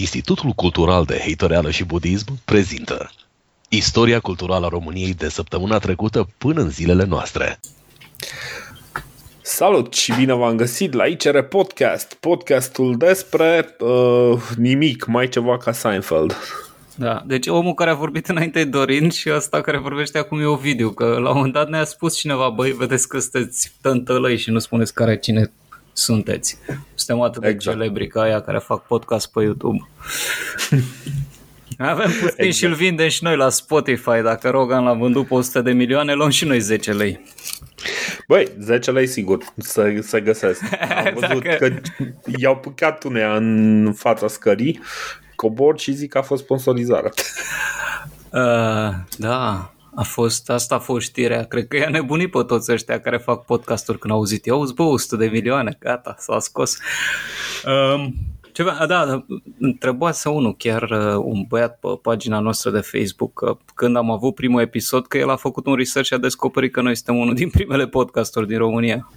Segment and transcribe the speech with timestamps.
[0.00, 3.10] Institutul Cultural de Heitoreală și Budism prezintă
[3.68, 7.60] Istoria culturală a României de săptămâna trecută până în zilele noastre.
[9.40, 15.72] Salut și bine v-am găsit la ICR Podcast, podcastul despre uh, nimic, mai ceva ca
[15.72, 16.36] Seinfeld.
[16.94, 20.44] Da, deci omul care a vorbit înainte e Dorin și ăsta care vorbește acum e
[20.44, 24.50] Ovidiu, că la un moment dat ne-a spus cineva, băi, vedeți că sunteți tântălăi și
[24.50, 25.50] nu spuneți care cine
[25.98, 26.58] sunteți.
[26.94, 27.76] Suntem atât de exact.
[27.76, 29.88] celebri ca aia care fac podcast pe YouTube.
[31.78, 32.54] Avem puțin exact.
[32.54, 34.20] și îl vindem și noi la Spotify.
[34.22, 37.20] Dacă Rogan l-a vândut pe 100 de milioane, luăm și noi 10 lei.
[38.26, 40.62] Băi, 10 lei sigur să, să găsesc.
[41.04, 41.68] Am văzut Dacă...
[41.68, 41.80] că
[42.36, 44.80] i-au păcat unea în fața scării,
[45.34, 47.12] cobor și zic că a fost sponsorizare.
[48.30, 51.44] Uh, da, a fost, asta a fost știrea.
[51.44, 54.46] Cred că i-a nebunit pe toți ăștia care fac podcasturi când au auzit.
[54.46, 56.78] Eu auzi, bă, 100 de milioane, gata, s-a scos.
[57.66, 58.14] Um,
[58.52, 59.24] ceva, da, da,
[59.58, 64.10] întreba să unul, chiar uh, un băiat pe pagina noastră de Facebook, că când am
[64.10, 67.16] avut primul episod, că el a făcut un research și a descoperit că noi suntem
[67.16, 69.10] unul din primele podcasturi din România.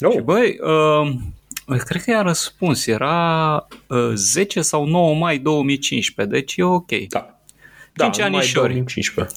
[0.00, 0.12] Oh.
[0.12, 6.56] Și băi, uh, cred că i-a răspuns, era uh, 10 sau 9 mai 2015, deci
[6.56, 6.90] e ok.
[7.08, 7.36] Da.
[7.96, 8.68] 5 da, anișori.
[8.68, 9.34] 2015.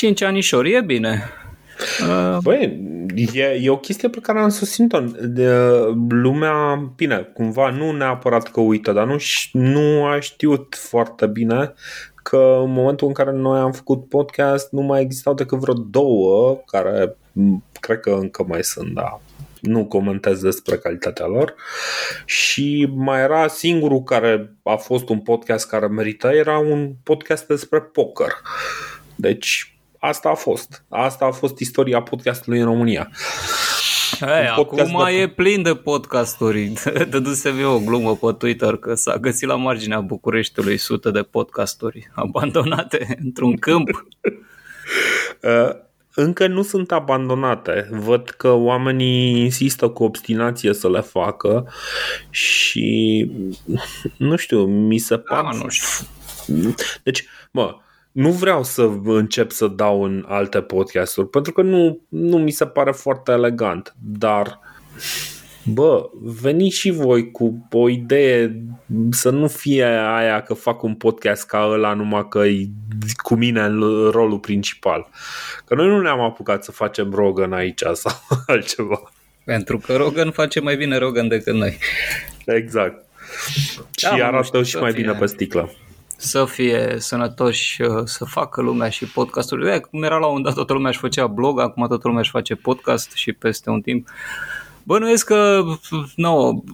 [0.00, 1.22] 5 anișori, e bine.
[2.08, 2.38] Uh...
[2.42, 2.80] Băi,
[3.32, 5.00] e, e o chestie pe care am susținut-o.
[5.20, 5.48] De,
[6.08, 9.16] lumea, bine, cumva nu neapărat că uită, dar nu,
[9.52, 11.72] nu a știut foarte bine
[12.22, 16.62] că în momentul în care noi am făcut podcast nu mai existau decât vreo două
[16.66, 17.16] care
[17.80, 19.20] cred că încă mai sunt, da,
[19.60, 21.54] nu comentez despre calitatea lor
[22.24, 27.80] și mai era singurul care a fost un podcast care merita, era un podcast despre
[27.80, 28.32] poker.
[29.14, 30.84] Deci asta a fost.
[30.88, 33.10] Asta a fost istoria podcastului în România.
[34.20, 35.12] Hey, acum de...
[35.12, 36.72] e plin de podcasturi.
[37.10, 42.10] Dădusem eu o glumă pe Twitter că s-a găsit la marginea Bucureștiului sute de podcasturi
[42.14, 43.88] abandonate într-un câmp.
[45.42, 45.70] Uh,
[46.14, 47.88] încă nu sunt abandonate.
[47.90, 51.72] Văd că oamenii insistă cu obstinație să le facă
[52.30, 53.30] și
[54.16, 55.56] nu știu, mi se da, pare...
[55.56, 56.06] nu știu.
[57.02, 57.76] Deci, mă,
[58.12, 62.66] nu vreau să încep să dau în alte podcasturi pentru că nu, nu mi se
[62.66, 64.60] pare foarte elegant, dar
[65.64, 68.62] bă, veniți și voi cu o idee
[69.10, 72.68] să nu fie aia că fac un podcast ca ăla numai că e
[73.22, 75.08] cu mine în rolul principal.
[75.64, 78.12] Că noi nu ne-am apucat să facem Rogan aici sau
[78.46, 79.12] altceva.
[79.44, 81.78] Pentru că Rogan face mai bine Rogan decât noi.
[82.44, 83.04] Exact.
[84.02, 85.02] Da, și arată și mai fie.
[85.02, 85.70] bine pe sticlă
[86.20, 89.80] să fie sănătoși, uh, să facă lumea și podcasturi.
[89.80, 92.54] Cum era la un dat, toată lumea își făcea blog, acum toată lumea își face
[92.54, 94.08] podcast și peste un timp.
[94.82, 95.62] Bănuiesc că,
[96.16, 96.64] nu,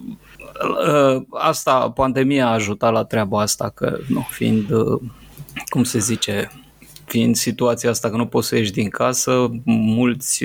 [0.87, 5.01] uh, asta, pandemia a ajutat la treaba asta, că, nu, fiind, uh,
[5.65, 6.51] cum se zice,
[7.05, 10.43] fiind situația asta că nu poți să ieși din casă, mulți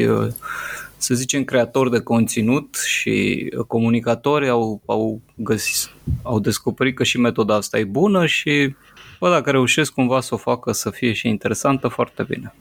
[0.96, 5.90] să zicem, creatori de conținut și comunicatori au, au, găsit,
[6.22, 8.74] au descoperit că și metoda asta e bună și
[9.22, 12.54] bă, dacă reușesc cumva să o facă să fie și interesantă, foarte bine.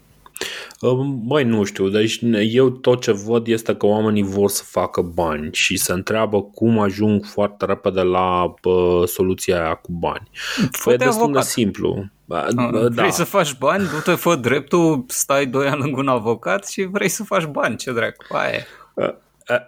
[1.06, 5.50] Băi, nu știu, deci eu tot ce văd este că oamenii vor să facă bani
[5.52, 10.30] și se întreabă cum ajung foarte repede la bă, soluția aia cu bani.
[10.72, 11.44] Fă păi e destul avocat.
[11.44, 12.06] de simplu.
[12.26, 12.48] Da.
[12.90, 17.10] Vrei să faci bani, du-te, fă dreptul, stai doi ani lângă un avocat și vrei
[17.10, 18.66] să faci bani, ce dracu, aia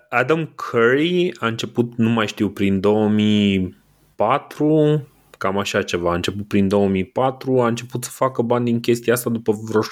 [0.09, 5.07] Adam Curry a început, nu mai știu, prin 2004
[5.43, 6.11] cam așa ceva.
[6.11, 9.85] A început prin 2004, a început să facă bani din chestia asta după vreo 6-7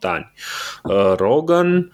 [0.00, 0.32] ani.
[0.82, 1.92] Uh, Rogan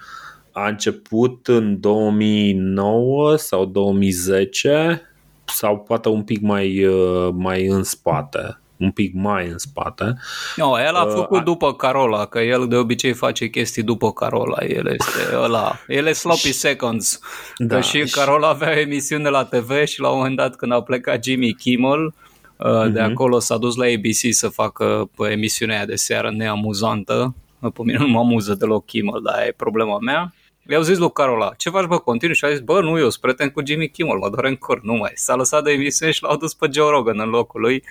[0.52, 5.02] a început în 2009 sau 2010
[5.44, 10.16] sau poate un pic mai, uh, mai în spate un pic mai în spate.
[10.56, 14.12] No, el a uh, făcut uh, după Carola, că el de obicei face chestii după
[14.12, 14.64] Carola.
[14.64, 15.78] El este ăla.
[15.86, 17.20] El e sloppy seconds.
[17.56, 20.82] Da, că și Carola avea emisiune la TV și la un moment dat când a
[20.82, 22.14] plecat Jimmy Kimmel,
[22.59, 22.93] Uh-huh.
[22.93, 27.35] De acolo s-a dus la ABC să facă emisiunea de seară neamuzantă.
[27.61, 30.35] Pe mine nu mă amuză deloc Kimmel, dar e problema mea.
[30.70, 32.35] I-au zis lui Carola, ce faci bă, continui?
[32.35, 34.82] Și a zis, bă, nu, eu sunt prieten cu Jimmy Kimmel, mă doare în cor,
[34.82, 35.11] nu mai.
[35.14, 37.82] S-a lăsat de emisiune și l-au dus pe Joe Rogan în locul lui.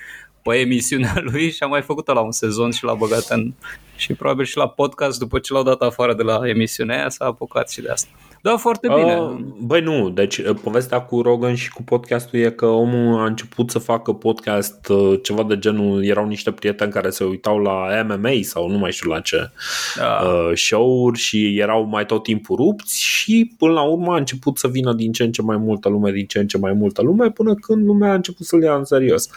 [0.42, 3.52] pe emisiunea lui și a mai făcut la un sezon și l-a băgat în...
[3.96, 7.24] Și probabil și la podcast, după ce l-au dat afară de la emisiunea aia, s-a
[7.24, 8.08] apucat și de asta.
[8.46, 9.16] Da, foarte bine.
[9.16, 13.24] Uh, băi, nu, deci uh, povestea cu Rogan și cu podcastul e că omul a
[13.24, 18.04] început să facă podcast uh, ceva de genul, erau niște prieteni care se uitau la
[18.08, 19.50] MMA sau nu mai știu la ce
[19.96, 20.20] da.
[20.24, 24.68] uh, show-uri și erau mai tot timpul rupți și până la urmă a început să
[24.68, 27.30] vină din ce în ce mai multă lume, din ce în ce mai multă lume,
[27.30, 29.28] până când lumea a început să-l ia în serios.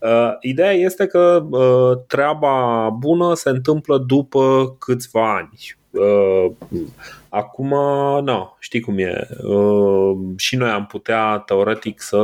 [0.00, 5.76] Uh, ideea este că uh, treaba bună se întâmplă după câțiva ani.
[5.90, 6.50] Uh,
[7.28, 7.68] Acum,
[8.24, 9.28] nu, știi cum e.
[9.42, 12.16] Uh, și noi am putea, teoretic, să,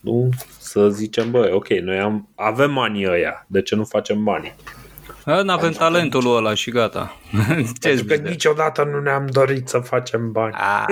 [0.00, 0.28] nu,
[0.58, 4.54] să zicem, băi, ok, noi am, avem banii ăia, de ce nu facem banii?
[5.24, 7.16] Nu avem talentul ăla și gata.
[7.80, 10.54] Pentru că niciodată nu ne-am dorit să facem bani.
[10.54, 10.86] A,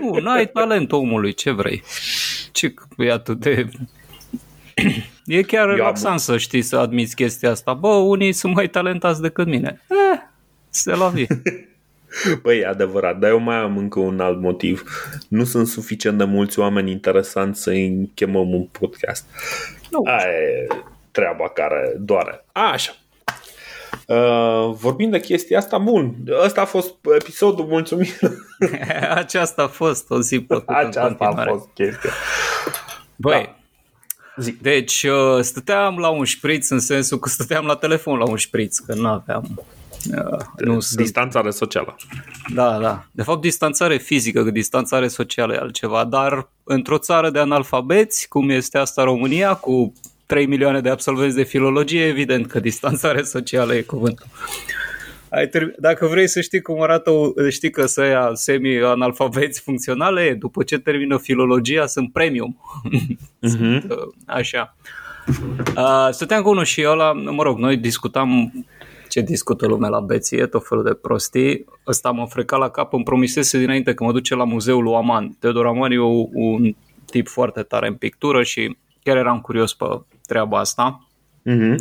[0.00, 1.82] nu, nu ai talent omului, ce vrei?
[2.52, 3.68] Ce e atât de...
[5.26, 7.74] E chiar relaxant să știi să admiți chestia asta.
[7.74, 9.80] Bă, unii sunt mai talentați decât mine.
[9.88, 10.18] Eh,
[10.68, 11.26] se la vie.
[12.42, 14.82] Păi, e adevărat, dar eu mai am încă un alt motiv.
[15.28, 19.24] Nu sunt suficient de mulți oameni interesanți să-i chemăm un podcast.
[19.90, 20.02] Nu.
[20.04, 20.66] Aia e
[21.10, 22.44] treaba care doare.
[22.52, 22.96] A, așa.
[24.06, 26.14] Uh, vorbind de chestia asta, bun,
[26.44, 28.10] ăsta a fost episodul, mulțumim.
[29.14, 32.10] Aceasta a fost o zi plăcută Aceasta a fost chestia.
[33.16, 33.56] Băi, da.
[34.36, 34.56] Zi.
[34.60, 38.78] Deci uh, stăteam la un șpriț în sensul că stăteam la telefon la un șpriț,
[38.78, 39.64] că nu aveam
[40.56, 41.96] nu distanțare socială.
[42.54, 43.04] Da, da.
[43.10, 48.48] De fapt, distanțare fizică, că distanțare socială e altceva, dar într-o țară de analfabeți, cum
[48.50, 49.92] este asta România, cu
[50.26, 54.26] 3 milioane de absolvenți de filologie, evident că distanțare socială e cuvântul.
[55.28, 57.10] Ai term- Dacă vrei să știi cum arată,
[57.50, 62.56] știi că să ia semi-analfabeți funcționale, după ce termină filologia, sunt premium.
[63.48, 63.80] Uh-huh.
[64.26, 64.76] Așa.
[65.76, 68.52] Uh, stăteam cu unul și ăla, mă rog, noi discutam
[69.12, 71.64] ce discută lumea la beție, tot felul de prostii.
[71.86, 75.36] Ăsta m-a frecat la cap, îmi promisese dinainte că mă duce la muzeul lui Aman.
[75.38, 76.00] Teodor Aman e
[76.32, 76.74] un
[77.10, 79.84] tip foarte tare în pictură și chiar eram curios pe
[80.26, 81.08] treaba asta.
[81.50, 81.76] Mm-hmm.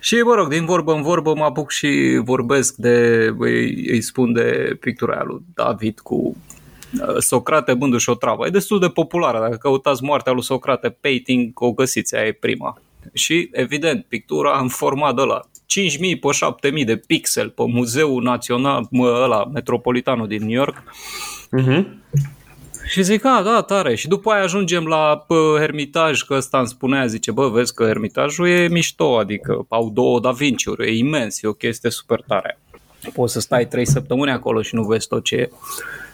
[0.00, 4.32] Și, mă rog, din vorbă în vorbă mă apuc și vorbesc de, îi, îi spun
[4.32, 8.46] de pictura aia lui David cu uh, Socrate bându-și o travă.
[8.46, 9.38] E destul de populară.
[9.38, 12.80] Dacă căutați moartea lui Socrate painting, o găsiți, aia e prima.
[13.12, 16.28] Și, evident, pictura în format de la 5.000 pe
[16.78, 20.82] 7.000 de pixel pe Muzeul Național, mă, ăla, Metropolitanul din New York.
[21.60, 21.84] Uh-huh.
[22.88, 23.94] Și zic, a, da, tare.
[23.94, 27.84] Și după aia ajungem la pă, Hermitaj, că ăsta îmi spunea, zice, bă, vezi că
[27.84, 32.58] Hermitajul e mișto, adică au două Da Vinci-uri, e imens, e o chestie super tare.
[33.14, 35.50] Poți să stai trei săptămâni acolo și nu vezi tot ce e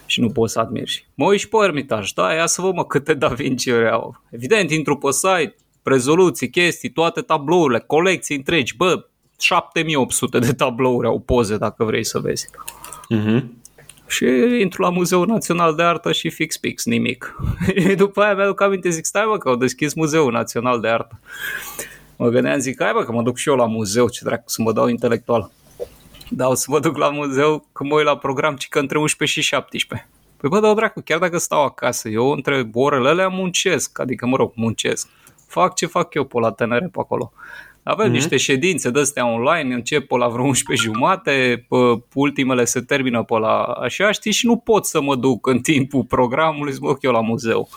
[0.07, 1.07] și nu poți să admiri.
[1.15, 4.23] Mă uit și pe Hermitaj, da, ia să văd mă câte Da Vinci-uri au.
[4.31, 9.05] Evident, intru pe site, rezoluții, chestii, toate tablourile, colecții întregi, bă,
[9.39, 12.49] 7800 de tablouri au poze dacă vrei să vezi.
[13.15, 13.43] Uh-huh.
[14.07, 14.25] Și
[14.61, 17.37] intru la Muzeul Național de Artă și fix pix, nimic.
[17.97, 21.21] După aia mi-aduc aminte, zic, stai mă că au deschis Muzeul Național de Artă.
[22.17, 24.63] Mă gândeam, zic, hai bă că mă duc și eu la muzeu, ce dracu să
[24.63, 25.51] mă dau intelectual.
[26.29, 28.99] Dar o să mă duc la muzeu când mă uit la program, ci că între
[28.99, 30.09] 11 și 17.
[30.37, 34.37] Păi bă, dau dracu, chiar dacă stau acasă, eu între orele alea muncesc, adică mă
[34.37, 35.09] rog, muncesc.
[35.47, 37.33] Fac ce fac eu pe la TNR pe acolo.
[37.85, 38.13] Avem mm-hmm.
[38.13, 41.77] niște ședințe de astea online, încep pe la vreo 11 jumate, pe
[42.15, 46.05] ultimele se termină pe la așa, știi, și nu pot să mă duc în timpul
[46.05, 47.69] programului să mă duc eu la muzeu.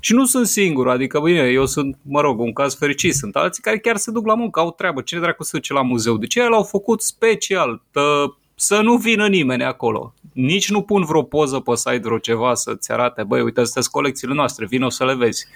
[0.00, 3.62] Și nu sunt singur, adică bine, eu sunt, mă rog, un caz fericit, sunt alții
[3.62, 6.16] care chiar se duc la muncă, au treabă, cine dracu se duce la muzeu?
[6.16, 10.14] De ce l-au făcut special, tă, să nu vină nimeni acolo.
[10.32, 13.94] Nici nu pun vreo poză pe site, vreo ceva să-ți arate, băi, uite, astea sunt
[13.94, 15.46] colecțiile noastre, vino să le vezi.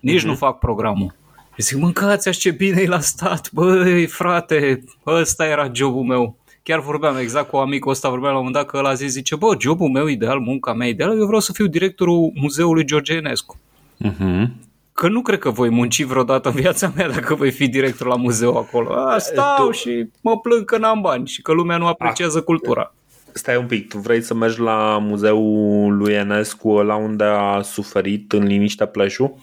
[0.00, 0.24] Nici mm-hmm.
[0.24, 1.14] nu fac programul.
[1.62, 6.36] Și zic, mâncați așa ce bine e la stat, băi, frate, ăsta era jobul meu.
[6.62, 9.36] Chiar vorbeam exact cu amicul ăsta, vorbeam la un moment dat că ăla zis, zice,
[9.36, 13.58] bă, jobul meu ideal, munca mea ideală, eu vreau să fiu directorul Muzeului George Enescu.
[14.04, 14.46] Uh-huh.
[14.92, 18.16] Că nu cred că voi munci vreodată în viața mea dacă voi fi director la
[18.16, 18.94] muzeu acolo.
[18.94, 19.70] A, stau tu...
[19.70, 22.42] și mă plâng că n-am bani și că lumea nu apreciază A.
[22.42, 22.94] cultura.
[23.32, 28.32] Stai un pic, tu vrei să mergi la muzeul lui Enescu, la unde a suferit
[28.32, 29.34] în liniște pleșul?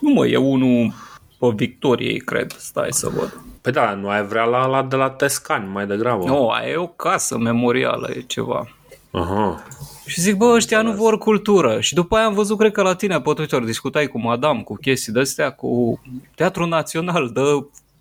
[0.00, 0.92] Nu mă, e unul
[1.38, 2.52] pe Victoriei, cred.
[2.58, 3.40] Stai să văd.
[3.60, 6.24] Păi da, nu ai vrea la, la de la Tescani mai degrabă.
[6.24, 8.68] Nu, aia e o casă memorială, e ceva.
[9.10, 9.62] Aha.
[10.06, 11.80] Și zic, bă, ăștia nu vor cultură.
[11.80, 14.74] Și după aia am văzut, cred că la tine pe Twitter discutai cu Madame, cu
[14.74, 16.00] chestii de astea, cu
[16.34, 17.40] Teatru Național, de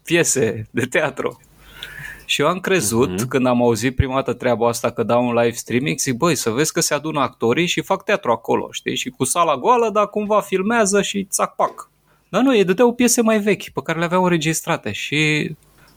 [0.04, 1.42] piese de teatru.
[2.26, 3.28] Și eu am crezut, uh-huh.
[3.28, 6.50] când am auzit prima dată treaba asta că dau un live streaming, zic, băi, să
[6.50, 8.96] vezi că se adună actorii și fac teatru acolo, știi?
[8.96, 11.90] Și cu sala goală, dar cumva filmează și țac-pac.
[12.30, 15.52] Dar nu, ei dădeau piese mai vechi pe care le aveau înregistrate și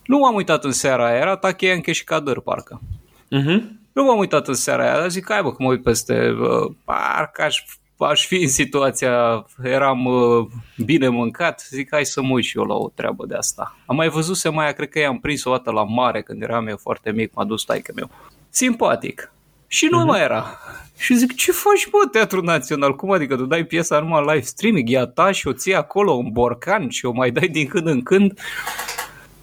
[0.04, 2.80] nu m-am uitat în seara aia, era Tache Ianche și Cadăr, parcă.
[3.24, 3.60] Uh-huh.
[3.92, 6.72] Nu m-am uitat în seara aia, dar zic, hai bă, că mă uit peste, uh,
[6.84, 7.64] parcă aș,
[7.98, 10.46] aș fi în situația, eram uh,
[10.84, 13.78] bine mâncat, zic, hai să mă uit și eu la o treabă de asta.
[13.86, 16.66] Am mai văzut se mai, cred că i-am prins o dată la mare, când eram
[16.66, 18.10] eu foarte mic, m-a dus taică meu.
[18.48, 19.32] Simpatic.
[19.72, 20.06] Și nu uh-huh.
[20.06, 20.58] mai era.
[20.98, 22.96] Și zic, ce faci, bă, Teatru Național?
[22.96, 26.14] Cum adică tu dai piesa numai live streaming, e a ta și o ții acolo
[26.14, 28.40] în borcan și o mai dai din când în când?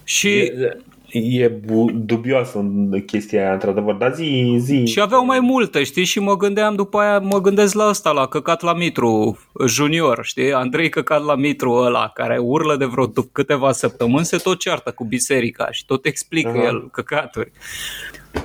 [0.04, 0.30] Și...
[0.38, 0.78] E,
[1.12, 2.66] e bu- dubioasă
[3.06, 4.86] chestia aia, într-adevăr, dar zi, zi.
[4.86, 6.04] Și aveau mai multe, știi?
[6.04, 10.54] Și mă gândeam după aia, mă gândesc la ăsta, la Căcat la Mitru Junior, știi?
[10.54, 15.04] Andrei Căcat la Mitru ăla, care urlă de vreo câteva săptămâni, se tot ceartă cu
[15.06, 16.64] biserica și tot explică Aha.
[16.64, 17.52] el căcaturi.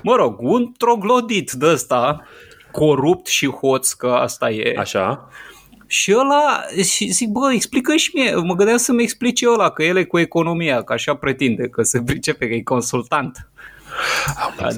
[0.02, 2.26] Mă rog, un troglodit de ăsta,
[2.72, 4.74] corupt și hoț, că asta e.
[4.78, 5.28] Așa.
[5.92, 9.96] Și ăla, și zic, bă, explică și mie, mă gândeam să-mi explice ăla că el
[9.96, 13.50] e cu economia, că așa pretinde, că se pricepe, că e consultant.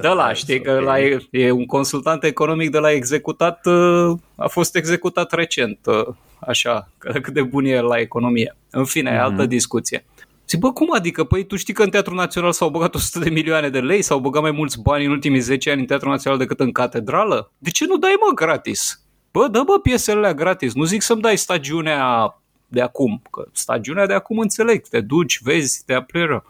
[0.01, 4.77] De la, știi că la, e un consultant economic de la executat, ă, a fost
[4.77, 8.57] executat recent, ă, așa, cât de bun e la economie.
[8.71, 9.21] În fine, mm-hmm.
[9.21, 10.05] altă discuție.
[10.49, 11.25] Zic, bă, cum adică?
[11.25, 14.19] Păi tu știi că în Teatrul Național s-au băgat 100 de milioane de lei, s-au
[14.19, 17.53] băgat mai mulți bani în ultimii 10 ani în Teatrul Național decât în catedrală?
[17.59, 19.04] De ce nu dai, mă, gratis?
[19.37, 22.35] Bă, dă bă piesele alea gratis, nu zic să-mi dai stagiunea
[22.69, 26.45] de acum, că stagiunea de acum înțeleg, te duci, vezi, te apleră.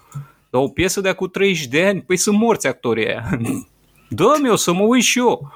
[0.50, 3.38] Dar o piesă de acum 30 de ani, păi sunt morți actorii aia.
[4.08, 5.52] Dă-mi eu să mă uit și eu.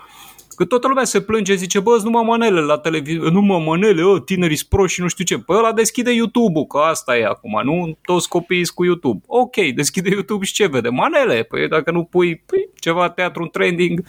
[0.56, 4.60] Că toată lumea se plânge, zice, bă, numai manele la televiziune, numai manele, ă, tinerii
[4.68, 5.38] pro și nu știu ce.
[5.38, 9.24] Păi ăla deschide YouTube-ul, că asta e acum, nu toți copiii cu YouTube.
[9.26, 10.88] Ok, deschide YouTube și ce vede?
[10.88, 14.04] Manele, păi dacă nu pui păi, ceva teatru în trending,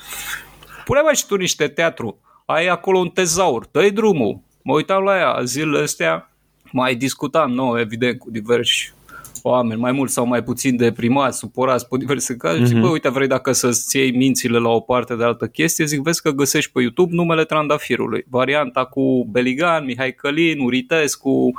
[0.85, 2.19] pune mai și tu niște teatru.
[2.51, 4.39] Ai acolo un tezaur, dă drumul.
[4.63, 6.31] Mă uitam la ea zilele astea,
[6.71, 8.93] mai discutam, nu, evident, cu diversi
[9.41, 12.67] oameni, mai mult sau mai puțin deprimați, supărați pe diverse cazuri, mm-hmm.
[12.67, 16.01] zic, bă, uite, vrei dacă să-ți iei mințile la o parte de altă chestie, zic,
[16.01, 21.51] vezi că găsești pe YouTube numele Trandafirului, varianta cu Beligan, Mihai Călin, Uritescu,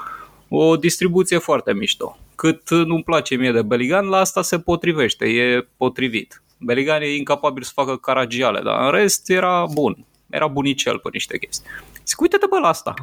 [0.48, 2.18] o distribuție foarte mișto.
[2.34, 6.42] Cât nu-mi place mie de Beligan, la asta se potrivește, e potrivit.
[6.58, 11.38] Beligan e incapabil să facă caragiale, dar în rest era bun, era bunicel pe niște
[11.38, 11.70] chestii.
[12.06, 12.94] Zic, uite-te bă la asta.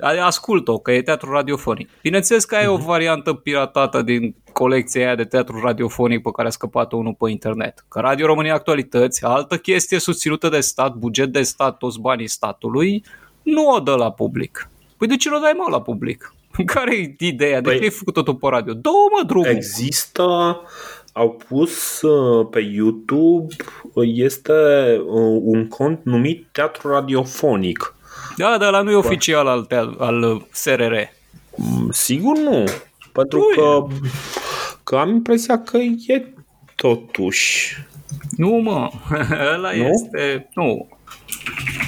[0.24, 1.88] Ascult-o, că e teatru radiofonic.
[2.02, 2.84] Bineînțeles că ai o mhm.
[2.84, 7.84] variantă piratată din colecția aia de teatru radiofonic pe care a scăpat unul pe internet.
[7.88, 13.04] Că Radio România Actualități, altă chestie susținută de stat, buget de stat, toți banii statului,
[13.42, 14.70] nu o dă la public.
[14.96, 16.34] Păi de ce nu o dai mă la public?
[16.74, 17.60] Care e ideea?
[17.60, 18.72] De păi, ce ai făcut totul pe radio?
[18.72, 19.46] Dă-mă drumul!
[19.48, 20.60] Există
[21.12, 23.54] au pus uh, pe YouTube
[23.92, 24.52] uh, este
[25.06, 27.94] uh, un cont numit Teatru Radiofonic.
[28.36, 29.66] Da, dar la nu e oficial al,
[29.98, 30.94] al SRR.
[31.56, 32.64] Mm, sigur nu.
[33.12, 33.86] Pentru nu că,
[34.84, 35.76] că am impresia că
[36.06, 36.34] e
[36.76, 37.76] totuși.
[38.36, 38.90] Nu, mă.
[39.54, 39.84] Ăla nu?
[39.84, 40.48] este...
[40.54, 40.88] Nu.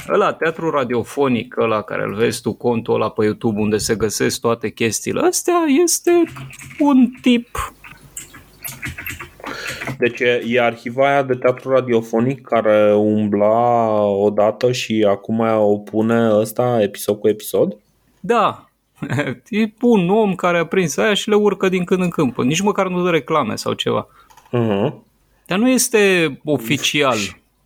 [0.09, 4.41] Ăla, teatru radiofonic, ăla care îl vezi tu, contul ăla pe YouTube unde se găsesc
[4.41, 6.23] toate chestiile astea, este
[6.79, 7.75] un tip
[9.99, 16.79] deci e arhiva aia de teatru radiofonic care umbla odată și acum o pune ăsta
[16.83, 17.77] episod cu episod?
[18.21, 18.69] Da,
[19.49, 22.33] e un om care a prins aia și le urcă din când în când.
[22.37, 24.07] Nici măcar nu dă reclame sau ceva.
[24.53, 24.93] Uh-huh.
[25.47, 27.17] Dar nu este oficial.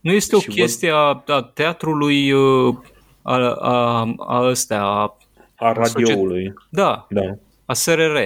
[0.01, 2.75] Nu este o chestie a, a teatrului uh,
[3.23, 5.17] a, a, a ăstea, a,
[5.57, 6.55] a radioului.
[6.69, 7.23] Da, da,
[7.65, 8.17] a SRR.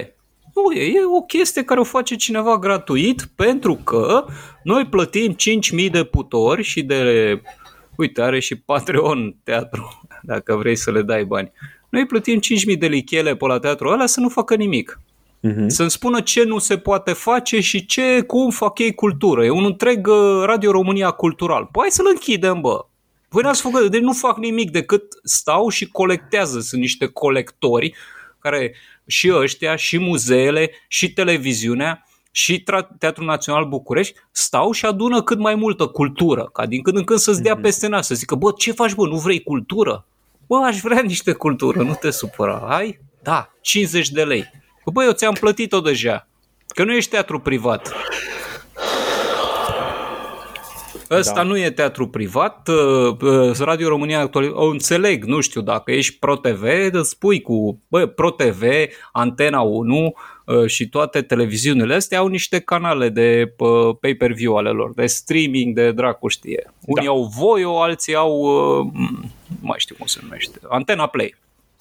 [0.53, 4.25] Nu, e o chestie care o face cineva gratuit pentru că
[4.63, 5.35] noi plătim
[5.83, 7.41] 5.000 de putori și de...
[7.95, 11.51] Uite, are și Patreon teatru, dacă vrei să le dai bani.
[11.89, 12.39] Noi plătim
[12.71, 14.99] 5.000 de lichele pe la teatru ăla să nu facă nimic.
[15.47, 15.67] Uh-huh.
[15.67, 19.45] Să-mi spună ce nu se poate face și ce, cum fac ei cultură.
[19.45, 21.69] E un întreg uh, Radio România cultural.
[21.71, 22.85] Păi hai să-l închidem, bă.
[23.29, 26.59] Voi n-ați făcut, deci nu fac nimic decât stau și colectează.
[26.59, 27.95] Sunt niște colectori
[28.39, 28.75] care
[29.07, 32.63] și ăștia, și muzeele, și televiziunea, și
[32.99, 37.19] Teatrul Național București stau și adună cât mai multă cultură, ca din când în când
[37.19, 37.61] să-ți dea mhm.
[37.61, 40.05] peste nas, să zică, bă, ce faci, bă, nu vrei cultură?
[40.47, 42.99] Bă, aș vrea niște cultură, nu te supăra, ai?
[43.21, 44.51] Da, 50 de lei.
[44.85, 46.27] Bă, eu ți-am plătit-o deja,
[46.67, 47.93] că nu ești teatru privat.
[51.17, 51.43] Ăsta da.
[51.43, 56.17] nu e teatru privat, uh, uh, Radio România actual, o înțeleg, nu știu, dacă ești
[56.19, 58.63] Pro-TV, îți spui cu bă, Pro-TV,
[59.11, 60.13] Antena 1
[60.45, 63.53] uh, și toate televiziunile astea au niște canale de
[63.99, 66.71] pay-per-view ale lor, de streaming, de dracu știe.
[66.85, 67.11] Unii da.
[67.11, 68.43] au Voio, alții au,
[69.61, 71.35] mai știu cum se numește, Antena Play.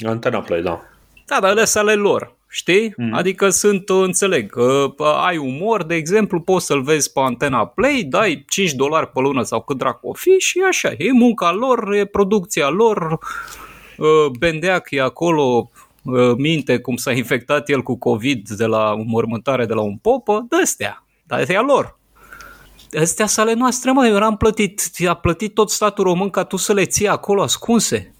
[0.06, 0.82] Antena Play, da.
[1.26, 2.34] Da, dar alea ale lor.
[2.54, 2.92] Știi?
[2.96, 3.12] Mm.
[3.14, 4.92] Adică sunt, înțeleg, uh,
[5.24, 9.42] ai umor, de exemplu, poți să-l vezi pe antena Play, dai 5 dolari pe lună
[9.42, 10.92] sau cât dracu o fi și așa.
[10.98, 13.18] E munca lor, e producția lor,
[13.98, 14.06] uh,
[14.38, 15.70] Bendeac e acolo,
[16.02, 20.46] uh, minte cum s-a infectat el cu COVID de la mormântare de la un popă,
[20.48, 21.98] de astea, dar e a lor.
[23.00, 26.72] Astea sale noastre, mă, eu am plătit, a plătit tot statul român ca tu să
[26.72, 28.14] le ții acolo ascunse.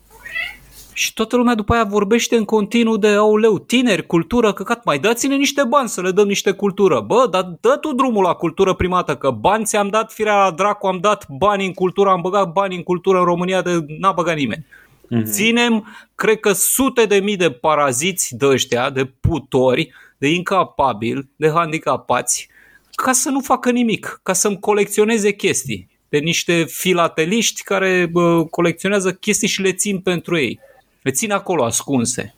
[0.93, 5.37] Și toată lumea după aia vorbește în continuu de auleu, tineri, cultură, căcat, mai dați-ne
[5.37, 7.01] niște bani să le dăm niște cultură.
[7.01, 10.87] Bă, dar dă tu drumul la cultură primată, că bani ți-am dat, firea la dracu,
[10.87, 14.37] am dat bani în cultură, am băgat bani în cultură în România de n-a băgat
[14.37, 14.67] nimeni.
[14.67, 15.31] Mm-hmm.
[15.31, 21.51] Ținem, cred că sute de mii de paraziți de ăștia, de putori, de incapabili, de
[21.51, 22.49] handicapați,
[22.95, 29.13] ca să nu facă nimic, ca să-mi colecționeze chestii de niște filateliști care bă, colecționează
[29.13, 30.61] chestii și le țin pentru ei.
[31.03, 32.35] Le țin acolo ascunse.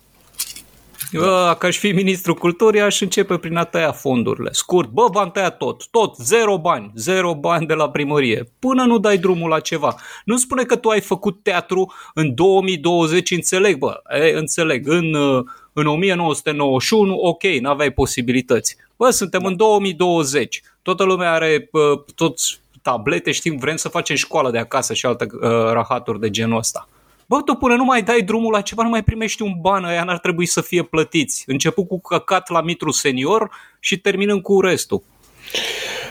[1.11, 4.49] Eu, ca aș fi ministrul culturii, aș începe prin a tăia fondurile.
[4.51, 8.97] Scurt, bă, v-am tăiat tot, tot, zero bani, zero bani de la primărie, până nu
[8.97, 9.95] dai drumul la ceva.
[10.25, 15.15] Nu spune că tu ai făcut teatru în 2020, înțeleg, bă, e, înțeleg, în,
[15.73, 18.77] în 1991, ok, n-aveai posibilități.
[18.95, 24.51] Bă, suntem în 2020, toată lumea are bă, toți tablete, știm, vrem să facem școală
[24.51, 26.87] de acasă și alte uh, rahaturi de genul ăsta.
[27.27, 30.03] Bă, tu până nu mai dai drumul la ceva, nu mai primești un ban, ăia
[30.03, 31.43] n-ar trebui să fie plătiți.
[31.47, 35.03] Început cu căcat la mitru senior și terminând cu restul.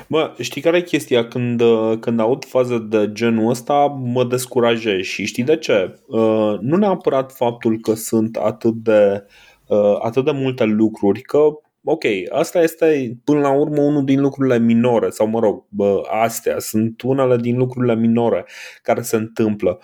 [0.06, 1.28] Bă, știi care e chestia?
[1.28, 1.62] Când,
[2.00, 5.99] când aud fază de genul ăsta, mă descurajez și știi de ce?
[6.06, 9.25] Uh, nu neapărat faptul că sunt atât de,
[9.66, 11.38] uh, atât de multe lucruri, că
[11.85, 16.59] ok, asta este până la urmă unul din lucrurile minore, sau mă rog, bă, astea
[16.59, 18.47] sunt unele din lucrurile minore
[18.83, 19.81] care se întâmplă.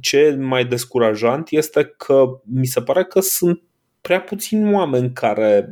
[0.00, 3.62] Ce mai descurajant este că mi se pare că sunt
[4.00, 5.70] prea puțini oameni care,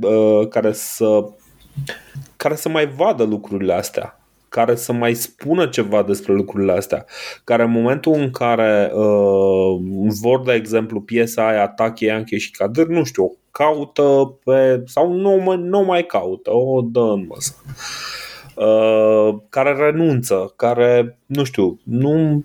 [0.49, 1.25] care să
[2.37, 4.19] care să mai vadă lucrurile astea
[4.55, 7.05] care să mai spună ceva despre lucrurile astea,
[7.45, 9.81] care în momentul în care uh,
[10.21, 15.57] vor, de exemplu, piesa aia Tache, Yankee și Kadir, nu știu, caută pe, sau nu,
[15.57, 17.55] nu mai caută, o dă în măsă.
[18.55, 22.45] Uh, care renunță, care, nu știu, nu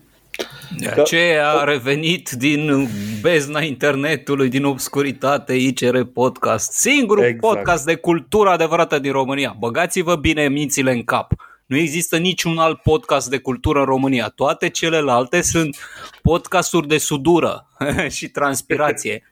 [0.78, 2.88] de aceea a revenit din
[3.20, 7.40] bezna internetului, din obscuritate, ICR Podcast, singurul exact.
[7.40, 9.56] podcast de cultură adevărată din România.
[9.58, 11.32] Băgați-vă bine mințile în cap.
[11.66, 14.32] Nu există niciun alt podcast de cultură în România.
[14.34, 15.76] Toate celelalte sunt
[16.22, 17.66] podcasturi de sudură
[18.16, 19.29] și transpirație.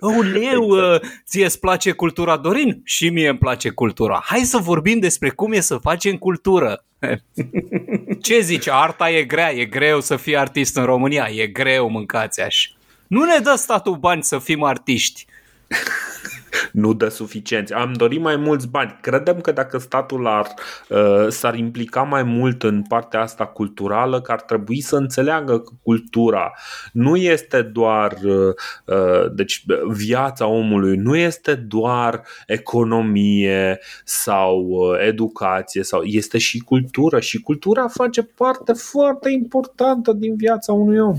[0.00, 1.22] Uleu, exact.
[1.26, 2.80] ție îți place cultura, Dorin?
[2.84, 4.22] Și mie îmi place cultura.
[4.24, 6.84] Hai să vorbim despre cum e să facem cultură.
[8.22, 8.68] Ce zici?
[8.68, 12.70] Arta e grea, e greu să fii artist în România, e greu, mâncați așa.
[13.06, 15.26] Nu ne dă statul bani să fim artiști
[16.72, 17.72] nu dă suficienți.
[17.72, 18.98] Am dorit mai mulți bani.
[19.00, 20.46] Credem că dacă statul ar,
[20.88, 25.70] uh, s-ar implica mai mult în partea asta culturală, că ar trebui să înțeleagă că
[25.82, 26.52] cultura
[26.92, 28.54] nu este doar uh,
[28.86, 34.68] uh, deci viața omului, nu este doar economie sau
[35.06, 41.16] educație, sau este și cultură și cultura face parte foarte importantă din viața unui om.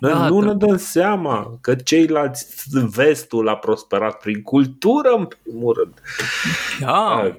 [0.00, 0.46] Noi da, nu da.
[0.46, 2.46] ne dăm seama că ceilalți
[2.94, 6.02] vestul a prosperat prin cultură, în primul rând.
[6.80, 7.22] Da.
[7.24, 7.34] Oh,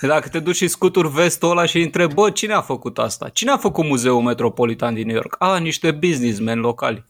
[0.00, 3.28] Dacă te duci și scuturi vestul ăla și întrebi, bă, cine a făcut asta?
[3.28, 5.36] Cine a făcut Muzeul Metropolitan din New York?
[5.38, 7.04] A, niște businessmen locali.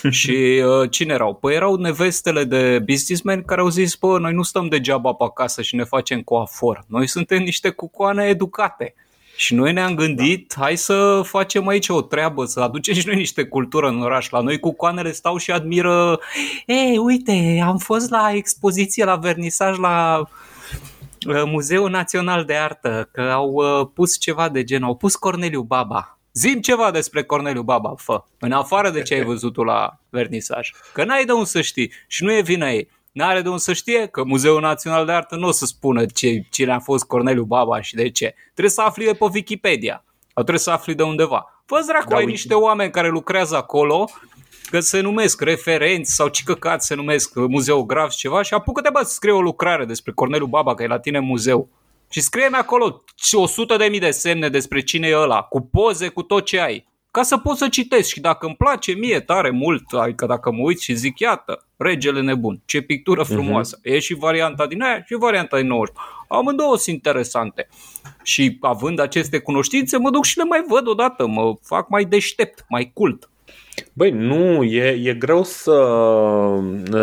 [0.10, 1.34] și uh, cine erau?
[1.34, 5.62] Păi erau nevestele de businessmen care au zis, bă, noi nu stăm degeaba pe acasă
[5.62, 6.84] și ne facem coafor.
[6.86, 8.94] Noi suntem niște cucoane educate.
[9.36, 13.44] Și noi ne-am gândit, hai să facem aici o treabă, să aducem și noi niște
[13.44, 14.30] cultură în oraș.
[14.30, 16.20] La noi cu coanele stau și admiră,
[16.66, 20.18] ei, uite, am fost la expoziție, la vernisaj, la
[21.26, 25.62] uh, Muzeul Național de Artă, că au uh, pus ceva de gen, au pus Corneliu
[25.62, 26.18] Baba.
[26.32, 30.70] Zim ceva despre Corneliu Baba, fă, în afară de ce ai văzut tu la vernisaj.
[30.92, 32.88] Că n-ai de unde să știi și nu e vina ei.
[33.12, 36.46] N-are de unde să știe că Muzeul Național de Artă nu o să spună ce,
[36.50, 38.34] cine a fost Corneliu Baba și de ce.
[38.44, 40.04] Trebuie să afli de pe Wikipedia.
[40.34, 41.62] Sau trebuie să afli de undeva.
[41.66, 44.10] Fă dracu, da, ai niște oameni care lucrează acolo
[44.70, 49.12] că se numesc referenți sau ce căcat se numesc muzeografi ceva și apucă-te bă să
[49.12, 51.68] scrie o lucrare despre Corneliu Baba, că e la tine în muzeu.
[52.10, 56.22] Și scrie-mi acolo 100 de mii de semne despre cine e ăla, cu poze, cu
[56.22, 59.82] tot ce ai ca să pot să citesc și dacă îmi place mie tare mult,
[59.92, 63.32] adică dacă mă uit și zic, iată, regele nebun, ce pictură mhm.
[63.32, 63.78] frumoasă.
[63.78, 63.82] Uh-huh.
[63.82, 65.94] E și varianta din aia și varianta din 90.
[66.28, 67.68] Amândouă sunt interesante.
[68.22, 72.64] Și având aceste cunoștințe, mă duc și le mai văd odată, mă fac mai deștept,
[72.68, 73.30] mai cult.
[73.92, 75.96] Băi, nu, e, e greu să,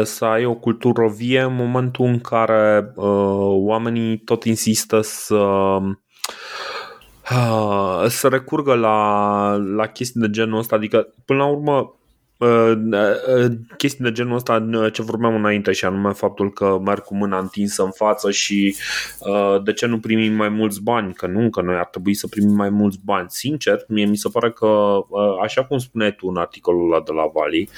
[0.04, 3.06] să ai o cultură vie în momentul în care uh,
[3.50, 5.91] oamenii tot insistă să uh,
[8.08, 10.76] să recurgă la, la chestii de genul ăsta.
[10.76, 11.94] Adică, până la urmă,
[12.39, 17.04] Uh, uh, chestii de genul ăsta uh, ce vorbeam înainte și anume faptul că merg
[17.04, 18.76] cu mâna întinsă în față și
[19.63, 22.56] de ce nu primim mai mulți bani, că nu, că noi ar trebui să primim
[22.56, 23.28] mai mulți bani.
[23.30, 25.00] Sincer, mie mi se pare că,
[25.42, 27.70] așa cum spuneai tu în articolul ăla de la Vali,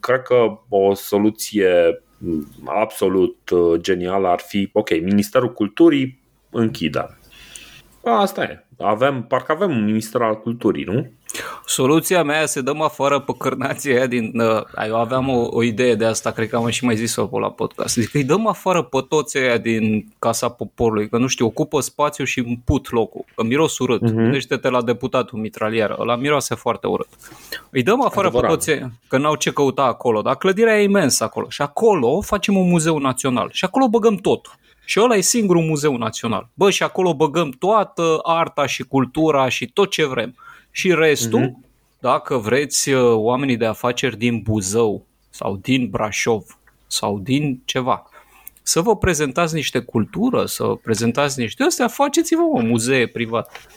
[0.00, 2.02] cred că o soluție
[2.64, 7.18] absolut genială ar fi, ok, Ministerul Culturii închidă.
[8.04, 8.64] Asta e.
[8.78, 11.10] Avem, parcă avem un minister al culturii, nu?
[11.66, 14.40] Soluția mea să dăm afară pe cărnația aia din...
[14.40, 17.50] Uh, eu aveam o, o idee de asta, cred că am și mai zis-o la
[17.50, 17.94] podcast.
[17.94, 21.80] Zic că îi dăm afară pe toți aia din Casa Poporului, că nu știu, ocupă
[21.80, 24.00] spațiu și împut locul, că miros urât.
[24.00, 24.14] Uh-huh.
[24.14, 27.08] Gândește-te la deputatul mitralier, ăla miroase foarte urât.
[27.70, 28.50] Îi dăm afară Adevărat.
[28.50, 31.48] pe toți aia, că n-au ce căuta acolo, dar clădirea e imensă acolo.
[31.48, 34.52] Și acolo facem un muzeu național și acolo băgăm totul.
[34.84, 36.48] Și ăla e singurul muzeu național.
[36.54, 40.36] Bă, și acolo băgăm toată arta și cultura și tot ce vrem.
[40.70, 41.98] Și restul, uh-huh.
[41.98, 48.08] dacă vreți uh, oamenii de afaceri din Buzău sau din Brașov sau din ceva,
[48.62, 53.68] să vă prezentați niște cultură, să prezentați niște astea, faceți-vă un muzee privat.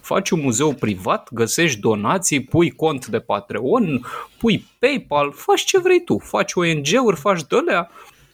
[0.00, 4.06] Faci un muzeu privat, găsești donații, pui cont de Patreon,
[4.38, 7.86] pui PayPal, faci ce vrei tu, faci ONG-uri, faci de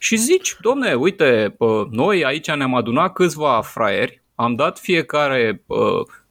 [0.03, 1.55] și zici, domne, uite,
[1.89, 5.63] noi aici ne-am adunat câțiva fraieri, am dat fiecare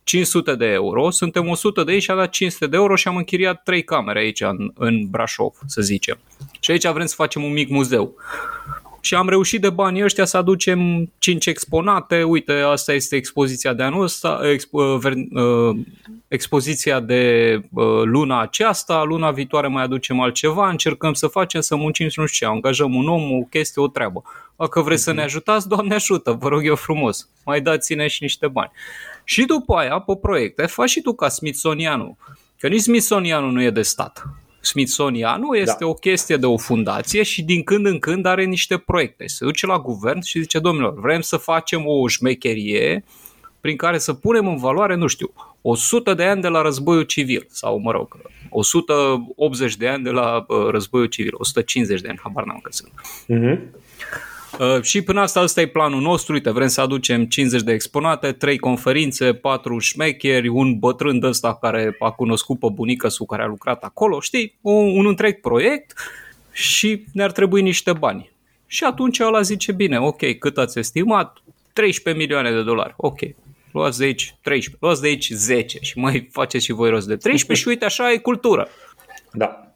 [0.04, 3.16] 500 de euro, suntem 100 de ei și a dat 500 de euro și am
[3.16, 6.18] închiriat trei camere aici în, în Brașov, să zicem.
[6.60, 8.14] Și aici vrem să facem un mic muzeu
[9.04, 12.22] și am reușit de banii ăștia să aducem 5 exponate.
[12.22, 15.76] Uite, asta este expoziția de anul ăsta, expo, ver, uh,
[16.28, 22.08] expoziția de uh, luna aceasta, luna viitoare mai aducem altceva, încercăm să facem, să muncim
[22.08, 24.22] și nu știu ce, angajăm un om, o chestie, o treabă.
[24.56, 28.48] Dacă vreți să ne ajutați, Doamne ajută, vă rog eu frumos, mai dați-ne și niște
[28.48, 28.70] bani.
[29.24, 32.16] Și după aia, pe proiecte, faci și tu ca Smithsonianul,
[32.58, 35.86] că nici Smithsonianul nu e de stat Smithsonianul este da.
[35.86, 39.26] o chestie de o fundație și din când în când are niște proiecte.
[39.26, 43.04] Se duce la guvern și zice, domnilor, vrem să facem o șmecherie
[43.60, 47.46] prin care să punem în valoare, nu știu, 100 de ani de la războiul civil
[47.50, 48.16] sau, mă rog,
[48.50, 52.92] 180 de ani de la uh, războiul civil, 150 de ani, habar n-am că sunt.
[53.28, 53.58] Uh-huh.
[54.58, 56.32] Uh, și până asta, ăsta e planul nostru.
[56.32, 61.54] Uite, vrem să aducem 50 de exponate, 3 conferințe, 4 șmecheri, un bătrân de ăsta
[61.54, 64.58] care a cunoscut pe bunica su care a lucrat acolo, știi?
[64.60, 65.92] Un, un întreg proiect
[66.52, 68.30] și ne-ar trebui niște bani.
[68.66, 71.42] Și atunci ăla zice, bine, ok, cât ați estimat?
[71.72, 72.94] 13 milioane de dolari.
[72.96, 73.18] Ok,
[73.72, 77.16] luați de aici 13, luați de aici 10 și mai faceți și voi rost de
[77.16, 78.68] 13 și uite așa e cultură.
[79.32, 79.71] Da.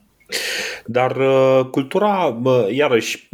[0.87, 3.29] Dar uh, cultura, uh, iarăși,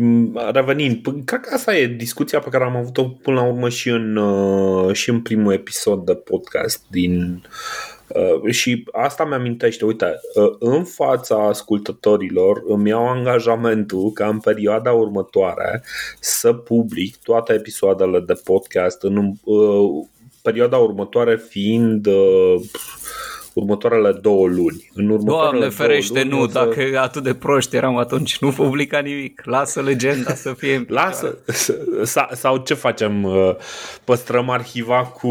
[0.53, 4.17] revenind, cred că asta e discuția pe care am avut-o până la urmă și în,
[4.17, 7.43] uh, și în primul episod de podcast din
[8.15, 14.93] Uh, și asta mi-amintește, uite, uh, în fața ascultătorilor îmi iau angajamentul ca în perioada
[14.93, 15.83] următoare
[16.21, 20.07] să public toate episoadele de podcast în uh,
[20.43, 22.55] perioada următoare fiind uh,
[23.55, 24.91] următoarele două luni.
[24.95, 26.53] În următoarele Doamne ferește, nu, să...
[26.53, 29.43] dacă atât de proști eram atunci, nu publica nimic.
[29.45, 31.39] Lasă legenda să fie Lasă,
[32.33, 33.25] sau ce facem?
[33.25, 33.55] Uh,
[34.05, 35.29] păstrăm arhiva cu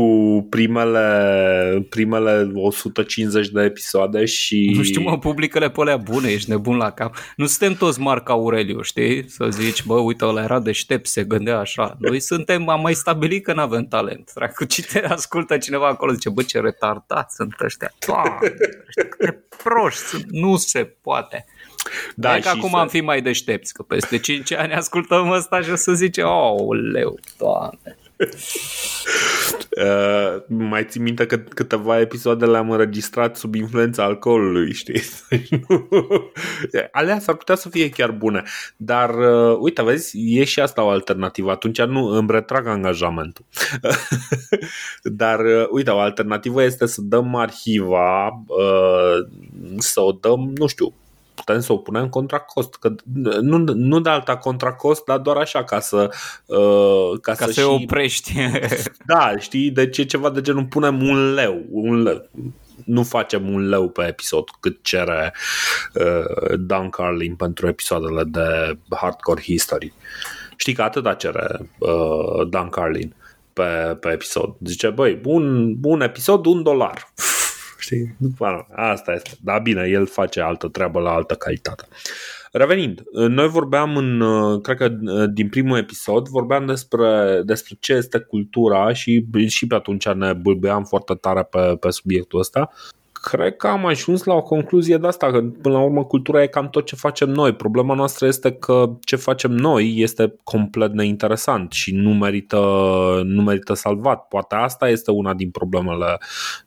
[0.50, 4.74] primele, primele 150 de episoade și...
[4.76, 7.16] Nu știu, mă, publică-le pe alea bune, ești nebun la cap.
[7.36, 9.30] Nu suntem toți Marc Aureliu, știi?
[9.30, 11.96] Să zici, bă, uite, ăla era deștept, se gândea așa.
[12.00, 14.32] Noi suntem, am mai stabilit că n-avem talent.
[14.36, 17.92] Dracu, cine ascultă cineva acolo, zice, bă, ce retardați sunt ăștia.
[18.12, 18.50] Doamne,
[19.10, 21.46] câte proști, nu se poate.
[22.16, 22.76] Da, că acum să...
[22.76, 26.80] am fi mai deștepți, că peste 5 ani ascultăm ăsta și o să zice, oh,
[26.92, 27.98] leu, doamne.
[29.78, 35.02] Uh, mai ții minte că câteva episoade le-am înregistrat sub influența alcoolului, știi?
[36.92, 38.44] Alea s-ar putea să fie chiar bune.
[38.78, 41.52] Dar, uh, uite, vezi, e și asta o alternativă.
[41.52, 43.46] Atunci nu îmi retrag angajamentul.
[45.04, 49.28] Dar, uh, uite, o alternativă este să dăm arhiva, uh,
[49.78, 50.94] să o dăm, nu știu,
[51.34, 52.76] putem să o punem contra cost.
[52.76, 52.96] Că
[53.42, 56.10] nu, nu de alta contra cost, dar doar așa ca să
[56.46, 57.68] uh, ca, ca să, să și...
[57.68, 58.34] oprești.
[59.06, 62.30] Da, știi, deci e ceva de genul punem un leu, un leu
[62.86, 65.34] nu facem un leu pe episod cât cere
[65.94, 69.94] uh, Dan Carlin pentru episoadele de Hardcore History.
[70.56, 73.16] Știi că atâta cere uh, Dan Carlin
[73.54, 74.56] pe, pe episod.
[74.66, 77.12] Zice, băi, un, un episod, un dolar.
[77.92, 78.16] Știi?
[78.18, 79.30] După, asta este.
[79.42, 81.88] Da, bine, el face altă treabă la altă calitate.
[82.52, 84.22] Revenind, noi vorbeam în,
[84.62, 84.88] cred că
[85.34, 90.84] din primul episod, vorbeam despre, despre ce este cultura și, și pe atunci ne bâlbeam
[90.84, 92.72] foarte tare pe, pe subiectul ăsta
[93.22, 96.48] cred că am ajuns la o concluzie de asta, că până la urmă cultura e
[96.48, 97.54] cam tot ce facem noi.
[97.54, 102.58] Problema noastră este că ce facem noi este complet neinteresant și nu merită,
[103.24, 104.28] nu merită salvat.
[104.28, 106.18] Poate asta este una din problemele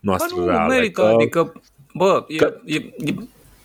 [0.00, 0.74] noastre bă, nu, reale.
[0.74, 1.06] merită, că...
[1.06, 1.52] adică,
[1.94, 2.54] bă, că...
[2.64, 3.14] e, e,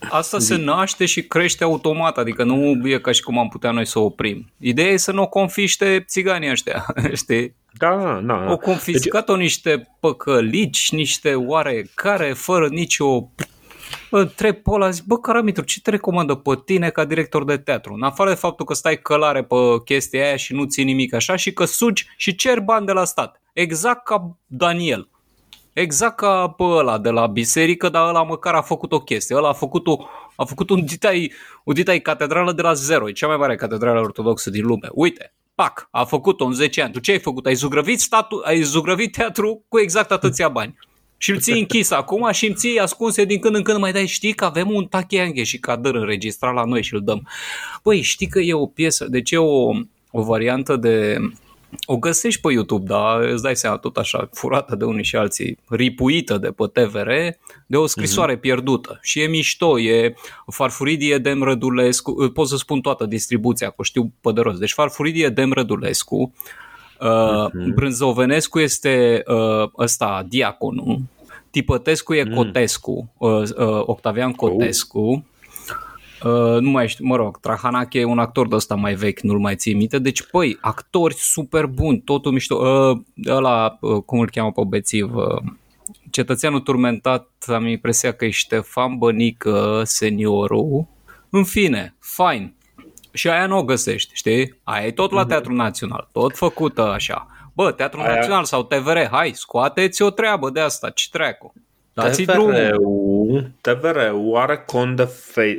[0.09, 3.85] Asta se naște și crește automat, adică nu e ca și cum am putea noi
[3.85, 4.51] să o oprim.
[4.57, 7.55] Ideea e să nu o confiște țiganii ăștia, știi?
[7.77, 8.51] Da, da, da.
[8.51, 9.41] O confiscat-o deci...
[9.41, 13.29] niște păcălici, niște oarecare, fără nicio
[14.09, 17.93] întreb pe ăla, zic, bă, Caramitru, ce te recomandă pe tine ca director de teatru?
[17.93, 21.35] În afară de faptul că stai călare pe chestia aia și nu ții nimic așa
[21.35, 23.41] și că sugi și cer bani de la stat.
[23.53, 25.09] Exact ca Daniel.
[25.79, 29.35] Exact ca pe ăla de la biserică, dar ăla măcar a făcut o chestie.
[29.35, 29.97] Ăla a făcut, o,
[30.35, 33.09] a făcut un ditai, un ditai catedrală de la zero.
[33.09, 34.87] E cea mai mare catedrală ortodoxă din lume.
[34.91, 36.91] Uite, pac, a făcut-o în 10 ani.
[36.91, 37.45] Tu ce ai făcut?
[37.45, 40.77] Ai zugrăvit, statu- ai zugrăvit teatru cu exact atâția bani.
[41.17, 44.07] Și îl ții închis acum și îmi ții ascunse din când în când mai dai,
[44.07, 47.27] știi că avem un tachianghe și cadăr înregistrat la noi și îl dăm.
[47.83, 49.69] Băi, știi că e o piesă, deci e o,
[50.11, 51.17] o variantă de
[51.85, 55.57] o găsești pe YouTube, dar îți dai seama tot așa, furată de unii și alții,
[55.69, 57.09] ripuită de pe TVR,
[57.65, 58.41] de o scrisoare mm-hmm.
[58.41, 58.99] pierdută.
[59.01, 60.13] Și e mișto, e
[60.47, 64.59] Farfuridie Dem Rădulescu, pot să spun toată distribuția, că știu pe de rost.
[64.59, 66.33] Deci Farfuridie Dem Rădulescu,
[66.99, 67.07] uh,
[67.47, 67.73] mm-hmm.
[67.73, 71.01] Brânzovenescu este uh, ăsta, Diaconul,
[71.51, 72.35] Tipătescu e mm.
[72.35, 75.19] Cotescu, uh, uh, Octavian Cotescu, oh.
[76.23, 79.39] Uh, nu mai știu, mă rog, Trahanache e un actor de ăsta mai vechi, nu-l
[79.39, 79.99] mai ții minte.
[79.99, 82.55] Deci, păi, actori super buni, totul mișto.
[82.55, 85.41] Uh, ăla, uh, cum îl cheamă pe bețiv, uh,
[86.09, 90.87] cetățeanul turmentat, am impresia că e Ștefan Bănică, seniorul.
[91.29, 92.53] În fine, fine.
[93.13, 94.59] Și aia nu o găsești, știi?
[94.63, 95.29] Aia e tot la mhm.
[95.29, 97.27] Teatrul Național, tot făcută așa.
[97.53, 98.15] Bă, Teatrul aia...
[98.15, 101.53] Național sau TVR, hai, scoateți o treabă de asta, ce treacu.
[101.99, 105.07] Dați TVR-ul, TVR-ul are cont de,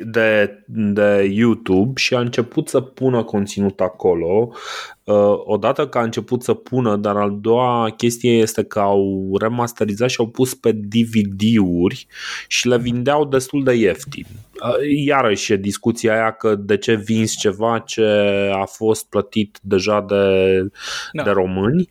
[0.05, 4.51] de, de YouTube și a început să pună conținut acolo.
[5.05, 10.09] Uh, odată că a început să pună, dar al doua chestie este că au remasterizat
[10.09, 12.07] și au pus pe DVD-uri
[12.47, 14.27] și le vindeau destul de ieftin.
[14.63, 18.05] Uh, iarăși e discuția aia că de ce vinzi ceva ce
[18.55, 20.61] a fost plătit deja de,
[21.13, 21.23] da.
[21.23, 21.89] de români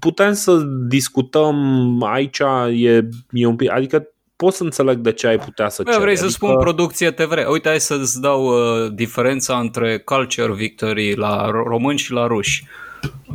[0.00, 0.56] putem să
[0.88, 2.38] discutăm aici,
[2.72, 5.98] e, e un pic, adică pot să înțeleg de ce ai putea să ceri.
[5.98, 6.26] Vrei adică...
[6.26, 7.32] să spun producție TV.
[7.50, 12.64] Uite, hai să-ți dau uh, diferența între Culture Victory la români și la ruși.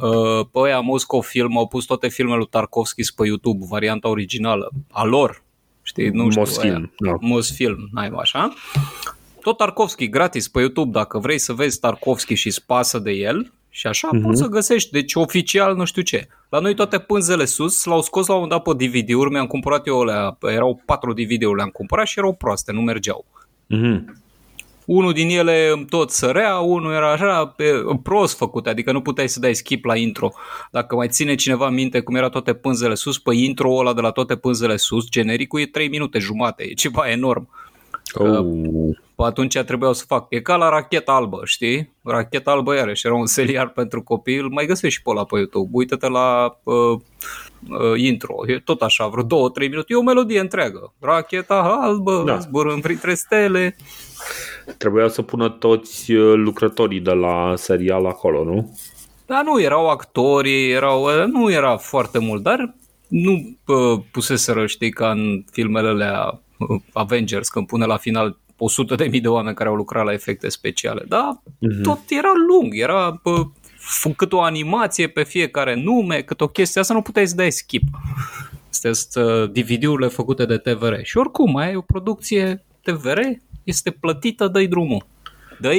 [0.02, 4.72] Uh, pe aia Moscow Film au pus toate filmele lui Tarkovski pe YouTube, varianta originală,
[4.92, 5.44] a lor.
[5.82, 6.42] Știi, nu știu.
[6.42, 6.94] Mosfilm.
[6.98, 7.16] Da.
[7.20, 8.54] Mosfilm, n-ai așa.
[9.42, 13.88] Tot Tarkovski, gratis pe YouTube, dacă vrei să vezi Tarkovski și spasă de el, și
[13.88, 14.22] așa uh-huh.
[14.22, 16.28] poți să găsești, deci oficial nu știu ce.
[16.50, 20.02] La noi toate pânzele sus l-au scos la un dat pe DVD-uri, mi-am cumpărat eu
[20.02, 23.26] alea, erau patru DVD-uri, le-am cumpărat și erau proaste, nu mergeau.
[23.76, 24.04] Uh-huh.
[24.86, 27.72] Unul din ele tot sărea, unul era așa pe,
[28.04, 30.32] prost făcut, adică nu puteai să dai skip la intro.
[30.72, 34.12] Dacă mai ține cineva minte cum era toate pânzele sus, pe intro ăla de la
[34.12, 37.50] toate pânzele sus, genericul e 3 minute jumate, e ceva enorm.
[38.14, 38.46] Oh.
[39.16, 40.26] Pe atunci trebuiau să fac.
[40.30, 41.94] E ca la racheta albă, știi?
[42.04, 45.38] Racheta albă iarăși era un serial pentru copii, îl mai găsești și pe ăla pe
[45.38, 45.70] YouTube.
[45.72, 47.00] Uită-te la uh,
[47.70, 48.36] uh, intro.
[48.48, 49.94] E tot așa, vreo două, trei minute.
[49.94, 50.94] E o melodie întreagă.
[51.00, 52.38] Racheta albă, da.
[52.38, 53.76] zburând printre stele.
[54.78, 58.78] Trebuia să pună toți uh, lucrătorii de la serial acolo, nu?
[59.26, 62.76] Da, nu, erau actori, erau, uh, nu era foarte mult, dar
[63.08, 66.42] nu uh, puseseră, știi, ca în filmele alea
[66.94, 70.50] Avengers, când pune la final 100 de mii de oameni care au lucrat la efecte
[70.50, 71.82] speciale, dar uh-huh.
[71.82, 73.46] tot era lung, era bă,
[74.16, 77.84] cât o animație pe fiecare nume, cât o chestie, asta nu puteai să dai skip.
[78.70, 80.94] Astea sunt uh, DVD-urile făcute de TVR.
[81.02, 83.20] Și oricum, mai ai o producție TVR,
[83.64, 85.06] este plătită, dă drumul.
[85.60, 85.72] dă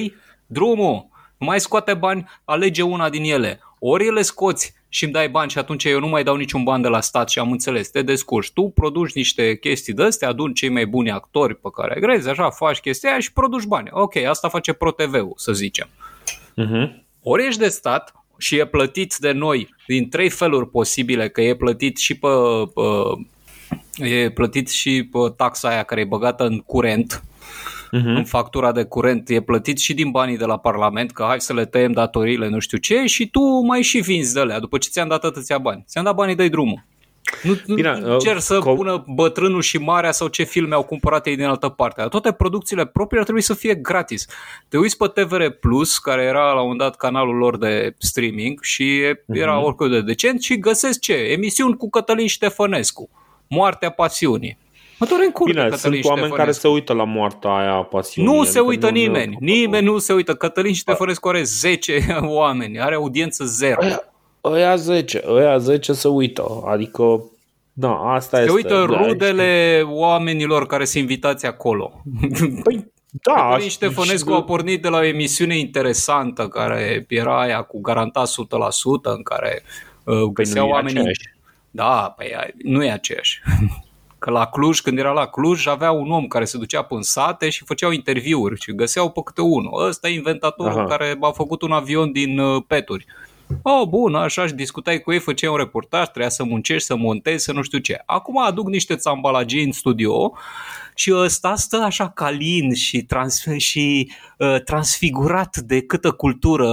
[0.47, 1.09] drumul.
[1.39, 3.61] Nu mai scoate bani, alege una din ele.
[3.79, 6.83] Ori le scoți și îmi dai bani și atunci eu nu mai dau niciun ban
[6.83, 8.51] de la stat și am înțeles, te descurci.
[8.51, 12.51] Tu produci niște chestii de astea, aduni cei mai buni actori pe care grezi, așa,
[12.51, 13.89] faci chestia aia și produci bani.
[13.93, 15.89] Ok, asta face ProTV-ul, să zicem.
[16.63, 16.91] Uh-huh.
[17.23, 21.57] Ori ești de stat și e plătit de noi din trei feluri posibile, că e
[21.57, 22.29] plătit și pe,
[22.75, 22.83] pe
[24.07, 27.23] e plătit și pe taxa aia care e băgată în curent,
[27.95, 28.17] uh-huh.
[28.17, 31.53] în factura de curent e plătit și din banii de la Parlament, că hai să
[31.53, 34.89] le tăiem datoriile, nu știu ce, și tu mai și vinzi de alea după ce
[34.89, 35.85] ți-am dat atâția bani.
[35.89, 36.85] Ți-am dat banii, de drumul.
[37.43, 41.27] Nu, Bine, nu cer să co- pună bătrânul și marea sau ce filme au cumpărat
[41.27, 42.01] ei din altă parte.
[42.01, 44.27] Dar toate producțiile proprii ar trebui să fie gratis.
[44.69, 49.01] Te uiți pe TVR Plus, care era la un dat canalul lor de streaming și
[49.27, 49.65] era uh-huh.
[49.65, 51.15] oricât de decent și găsesc ce?
[51.15, 53.11] Emisiuni cu Cătălin Ștefănescu.
[53.49, 54.59] Moartea pasiunii.
[54.99, 56.37] Mă dore în curte, Bine, Cătălin sunt oameni Ștefănescu.
[56.37, 58.33] care se uită la moartea aia pasiunii.
[58.33, 59.37] Nu se uită nimeni.
[59.41, 60.35] Nimeni nu se uită.
[60.35, 62.05] Cătălin Ștefănescu are 10
[62.41, 62.81] oameni.
[62.81, 63.83] Are audiență zero.
[63.83, 64.03] Aia,
[64.45, 66.63] ăia 10, ăia 10 se uită.
[66.67, 67.25] Adică
[67.73, 68.55] da, asta se este.
[68.55, 72.03] uită rudele oamenilor care sunt invitați acolo.
[72.63, 73.33] Păi, da.
[73.35, 78.33] Cătălin Ștefănescu a pornit de la o emisiune interesantă care era aia cu garantat 100%
[79.03, 79.63] în care
[80.05, 80.99] uh, găseau nu e oamenii...
[80.99, 81.33] aceeași.
[81.71, 83.41] Da, păi nu e aceeași.
[84.25, 87.49] Că la Cluj, când era la Cluj, avea un om care se ducea în sate
[87.51, 89.87] și făceau interviuri și găseau pe câte unul.
[89.87, 90.85] Ăsta e inventatorul Aha.
[90.85, 93.07] care a făcut un avion din uh, peturi.
[93.63, 97.45] Oh, bun, așa și discutai cu ei, făceai un reportaj, trebuia să muncești, să montezi,
[97.45, 98.03] să nu știu ce.
[98.07, 100.33] Acum aduc niște țambalagii în studio
[100.95, 106.69] și ăsta stă așa calin și, trans, și uh, transfigurat de câtă cultură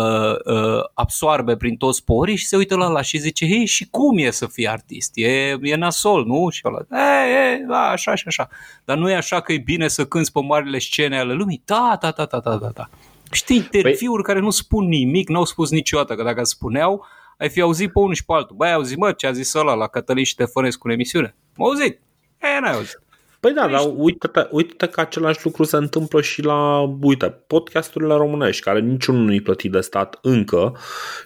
[0.46, 4.18] uh, absoarbe prin toți porii și se uită la ăla și zice, hei, și cum
[4.18, 5.12] e să fii artist?
[5.14, 6.50] E, e nasol, nu?
[6.50, 8.50] Și ăla, e, e, da, așa și așa.
[8.86, 11.62] Dar nu e așa că e bine să cânți pe marile scene ale lumii?
[11.66, 12.70] Da, da, da, da, da, da.
[12.74, 12.90] da.
[13.32, 14.34] Știi interviuri păi...
[14.34, 17.06] care nu spun nimic, n-au spus niciodată, că dacă spuneau,
[17.38, 18.56] ai fi auzit pe unul și pe altul.
[18.56, 21.36] Băi, ai auzit, mă, ce a zis ăla la Cătălin Ștefănescu în emisiune?
[21.56, 22.00] M-au auzit.
[22.42, 23.00] E, n-ai auzit.
[23.42, 28.64] Păi da, dar uite-te, uite că același lucru se întâmplă și la, uite, podcasturile românești,
[28.64, 30.78] care niciunul nu-i plătit de stat încă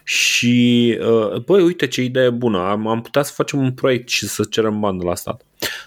[0.04, 4.28] și, uh, băi, uite ce idee bună, am, am putea să facem un proiect și
[4.28, 5.45] să cerem bani de la stat.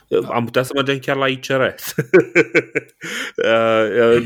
[0.09, 0.29] Da.
[0.29, 1.61] Am putea să mergem chiar la ICR.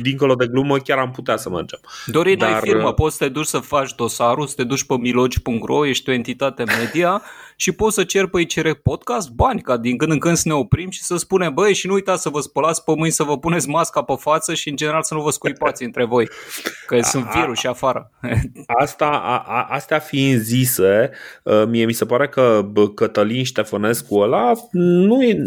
[0.02, 1.80] Dincolo de glumă, chiar am putea să mergem.
[2.06, 2.52] Dorin, Dar...
[2.52, 6.10] ai firmă, poți să te duci să faci dosarul, să te duci pe milogi.ro, ești
[6.10, 7.22] o entitate media
[7.56, 10.54] și poți să ceri pe ICR podcast bani, ca din când în când să ne
[10.54, 13.38] oprim și să spunem, băi, și nu uitați să vă spălați pe mâini, să vă
[13.38, 16.28] puneți masca pe față și în general să nu vă scuipați între voi,
[16.86, 18.10] că a, sunt virus afară.
[18.66, 21.10] Asta, a, a, astea fiind zise,
[21.68, 25.41] mie mi se pare că Cătălin Ștefănescu ăla nu e,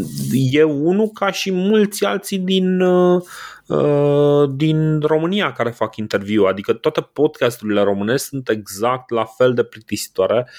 [0.52, 2.82] e unul ca și mulți alții din
[4.56, 10.50] din România care fac interviu, adică toate podcasturile românești sunt exact la fel de plictisitoare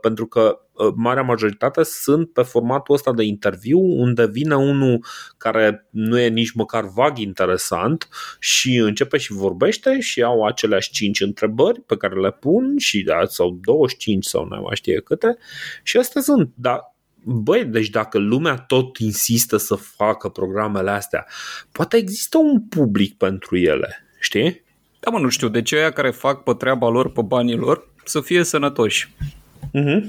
[0.00, 0.58] pentru că
[0.94, 5.04] marea majoritate sunt pe formatul ăsta de interviu unde vine unul
[5.36, 11.20] care nu e nici măcar vag interesant și începe și vorbește și au aceleași 5
[11.20, 15.36] întrebări pe care le pun și da, sau 25 sau nu mai știe câte.
[15.82, 16.93] Și astea sunt, dar
[17.24, 21.26] băi, deci dacă lumea tot insistă să facă programele astea,
[21.72, 24.62] poate există un public pentru ele, știi?
[25.00, 27.88] Da, mă, nu știu, de ce aia care fac pe treaba lor, pe banii lor,
[28.04, 29.08] să fie sănătoși.
[29.66, 30.02] Uh-huh.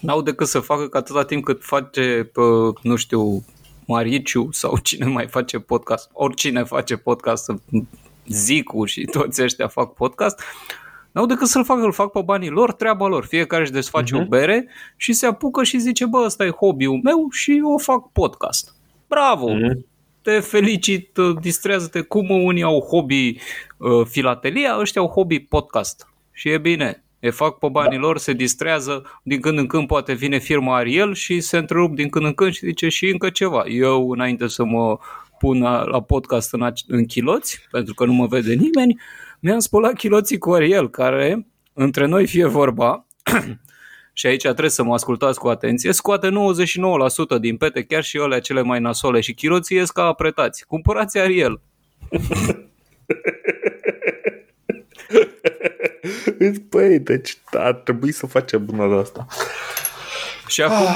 [0.00, 2.40] N-au decât să facă că atâta timp cât face, pe,
[2.82, 3.44] nu știu,
[3.86, 7.52] Mariciu sau cine mai face podcast, oricine face podcast,
[8.26, 10.42] Zicu și toți ăștia fac podcast,
[11.12, 13.24] N-au decât să-l facă, îl fac pe banii lor, treaba lor.
[13.24, 14.20] Fiecare își desface uh-huh.
[14.20, 18.12] o bere și se apucă și zice, bă, ăsta e hobby-ul meu și eu fac
[18.12, 18.74] podcast.
[19.08, 19.50] Bravo!
[19.50, 19.90] Uh-huh.
[20.22, 23.36] Te felicit, distrează-te cum unii au hobby
[23.76, 26.08] uh, filatelia, ăștia au hobby podcast.
[26.32, 30.12] Și e bine, e fac pe banii lor, se distrează, din când în când poate
[30.12, 33.64] vine firma Ariel și se întrerup din când în când și zice și încă ceva.
[33.66, 34.98] Eu, înainte să mă
[35.38, 39.00] pun la podcast în, în chiloți, pentru că nu mă vede nimeni,
[39.42, 43.06] mi-am spălat chiloții cu Ariel, care, între noi fie vorba,
[44.12, 46.28] și aici trebuie să mă ascultați cu atenție, scoate
[47.36, 50.66] 99% din pete, chiar și ele cele mai nasole și chiloții ies ca apretați.
[50.66, 51.60] Cumpărați Ariel!
[56.68, 59.26] Păi, deci ar trebui să facem bună de asta.
[60.46, 60.94] Și acum,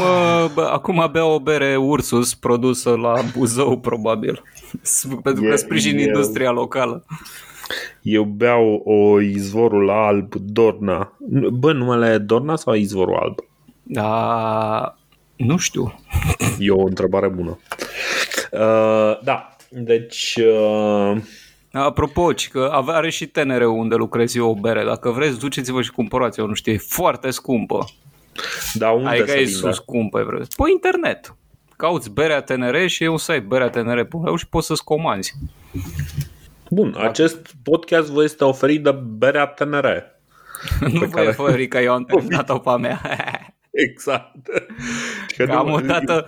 [0.54, 4.42] bă, acum abia o bere Ursus produsă la Buzău, probabil.
[5.22, 7.04] Pentru că sprijin industria locală.
[8.02, 11.12] Eu beau o izvorul alb Dorna.
[11.52, 13.38] Bă, numele e Dorna sau izvorul alb?
[13.82, 14.96] Da,
[15.36, 16.00] nu știu.
[16.58, 17.58] E o întrebare bună.
[18.52, 20.36] Uh, da, deci...
[20.36, 21.16] Uh...
[21.72, 24.84] Apropo, că are și TNR unde lucrez eu o bere.
[24.84, 27.84] Dacă vreți, duceți-vă și cumpărați o, nu știu, e foarte scumpă.
[28.74, 29.70] Da, unde adică se e vinde?
[29.70, 30.40] scumpă, vreau.
[30.40, 31.36] Pe internet.
[31.76, 35.34] Cauți berea TNR și e un site bereatnr.eu și poți să-ți comanzi.
[36.70, 40.14] Bun, acest podcast vă este oferit de Berea TNR.
[40.92, 41.28] nu vă care...
[41.28, 43.00] oferi că eu am terminat-o pe a mea.
[43.70, 44.36] exact.
[45.36, 46.24] Că cam, o dată,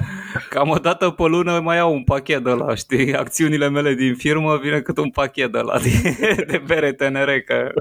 [0.49, 3.17] cam o dată pe lună mai iau un pachet de la, știi?
[3.17, 7.73] Acțiunile mele din firmă vine cât un pachet de la de, de bere TNR, că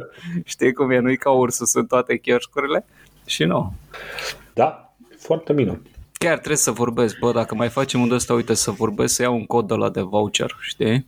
[0.44, 2.86] știi cum e, nu-i ca ursul, sunt toate chioșcurile
[3.26, 3.74] și nu.
[4.54, 5.82] Da, foarte bine.
[6.14, 9.36] chiar trebuie să vorbesc, bă, dacă mai facem unde ăsta, uite, să vorbesc, să iau
[9.36, 11.06] un cod de la de voucher, știi?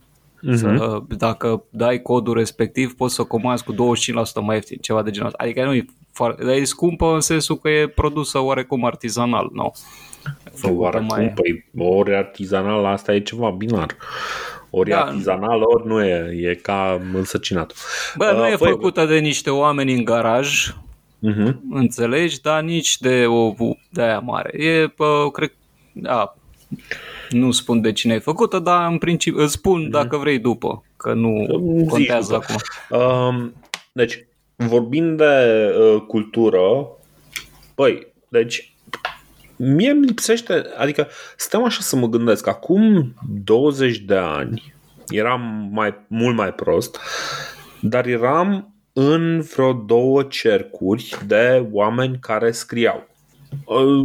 [0.48, 0.54] Uh-huh.
[0.54, 3.76] Să, dacă dai codul respectiv, poți să comanzi cu 25%
[4.42, 5.42] mai ieftin, ceva de genul ăsta.
[5.42, 9.72] Adică nu e foarte, dar e scumpă în sensul că e produsă oarecum artizanal, nu?
[10.62, 11.32] Oarecum, mai...
[11.34, 13.96] păi ori artizanal, asta e ceva binar.
[14.70, 15.04] Ori da.
[15.04, 17.74] artizanal, ori nu e, e ca însăcinat.
[18.16, 18.70] Bă, nu uh, e păi...
[18.70, 21.54] făcută de niște oameni în garaj, uh-huh.
[21.70, 23.54] înțelegi, dar nici de o
[23.90, 24.64] de aia mare.
[24.64, 25.52] E, pă, cred,
[25.92, 26.34] da,
[27.30, 29.90] nu spun de cine e făcută, dar în principiu îți spun uh-huh.
[29.90, 31.46] dacă vrei după, că nu
[31.78, 32.54] Zici contează după.
[32.88, 33.00] acum.
[33.00, 33.54] Um,
[33.92, 34.26] deci,
[34.56, 36.88] vorbind de uh, cultură,
[37.74, 38.72] băi, deci
[39.56, 43.14] mie îmi lipsește, adică stăm așa să mă gândesc, acum
[43.44, 44.74] 20 de ani
[45.08, 46.98] eram mai, mult mai prost,
[47.80, 53.08] dar eram în vreo două cercuri de oameni care scriau.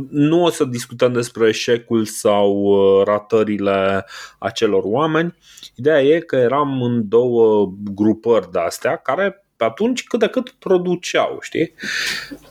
[0.09, 4.05] Nu o să discutăm despre eșecul sau uh, ratările
[4.39, 5.35] acelor oameni.
[5.75, 10.49] Ideea e că eram în două grupări de astea care pe atunci cât de cât
[10.49, 11.73] produceau, știi?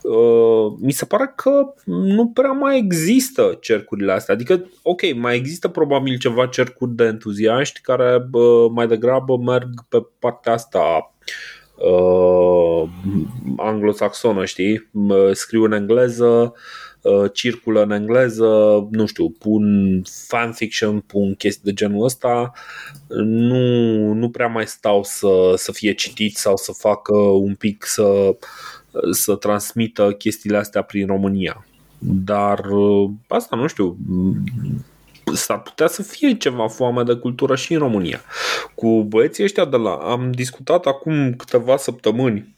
[0.02, 4.34] Uh, mi se pare că nu prea mai există cercurile astea.
[4.34, 8.28] Adică, ok, mai există probabil ceva cercuri de entuziaști care
[8.70, 11.14] mai degrabă merg pe partea asta
[11.76, 12.88] uh,
[13.56, 14.90] anglosaxonă, știi?
[15.32, 16.52] Scriu în engleză, uh,
[17.32, 18.46] circulă în engleză,
[18.90, 19.64] nu știu, pun
[20.26, 22.52] fanfiction, pun chestii de genul ăsta,
[23.24, 28.36] nu, nu prea mai stau să, să fie citit sau să facă un pic să,
[29.10, 31.66] să transmită chestiile astea prin România.
[31.98, 33.96] Dar uh, asta nu știu,
[35.32, 38.20] s-ar putea să fie ceva foame de cultură și în România.
[38.74, 39.90] Cu băieții ăștia de la...
[39.90, 42.53] Am discutat acum câteva săptămâni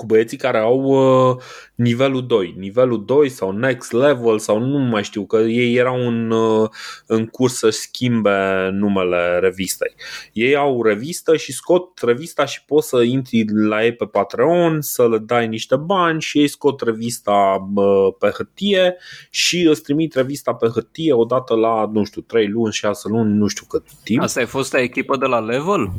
[0.00, 1.36] cu băieții care au uh,
[1.74, 6.30] nivelul 2, nivelul 2 sau next level sau nu mai știu, că ei erau în,
[6.30, 6.68] uh,
[7.06, 9.94] în curs să schimbe numele revistei.
[10.32, 15.08] Ei au revistă și scot revista și poți să intri la ei pe Patreon, să
[15.08, 18.96] le dai niște bani și ei scot revista uh, pe hârtie
[19.30, 23.46] și îți trimit revista pe hârtie odată la, nu știu, 3 luni, 6 luni, nu
[23.46, 24.22] știu cât timp.
[24.22, 25.90] Asta e fost echipă de la Level?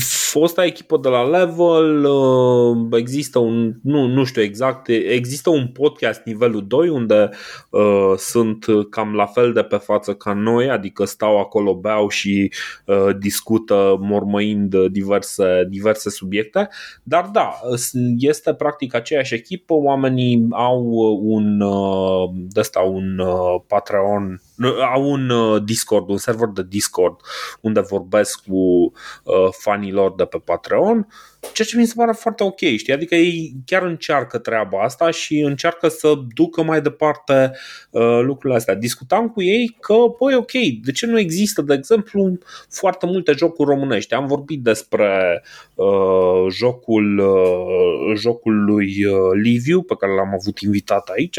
[0.00, 6.22] Fosta echipă de la Level, uh, există un, nu, nu știu exact, există un podcast
[6.24, 7.30] nivelul 2 unde
[7.70, 12.52] uh, sunt cam la fel de pe față ca noi, adică stau acolo, beau și
[12.86, 16.68] uh, discută mormăind diverse, diverse subiecte,
[17.02, 17.60] dar da,
[18.18, 20.84] este practic aceeași echipă, oamenii au
[21.22, 24.40] un, uh, ăsta, un uh, Patreon
[24.94, 27.20] au un uh, Discord, un server de Discord
[27.60, 28.92] unde vorbesc cu
[29.24, 31.06] uh, fanilor de pe Patreon
[31.52, 32.92] Ceea ce mi se pare foarte ok, știi?
[32.92, 37.52] Adică ei chiar încearcă treaba asta și încearcă să ducă mai departe
[37.90, 38.74] uh, lucrurile astea.
[38.74, 42.38] Discutam cu ei că, băi, ok, de ce nu există, de exemplu,
[42.70, 44.14] foarte multe jocuri românești?
[44.14, 45.42] Am vorbit despre
[45.74, 51.38] uh, jocul, uh, jocul lui uh, Liviu, pe care l-am avut invitat aici.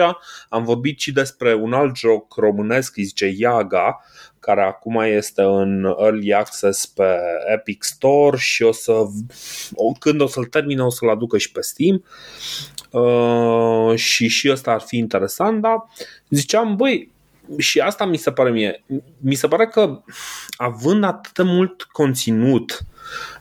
[0.50, 4.00] Am vorbit și despre un alt joc românesc, îi zice Iaga,
[4.46, 7.18] care acum este în Early Access pe
[7.54, 9.04] Epic Store și o să,
[10.00, 12.04] când o să-l termine o să-l aducă și pe Steam.
[12.92, 15.76] Uh, și și ăsta ar fi interesant, dar
[16.30, 17.12] ziceam, băi,
[17.58, 18.84] și asta mi se pare mie,
[19.18, 20.02] mi se pare că
[20.58, 22.80] având atât de mult conținut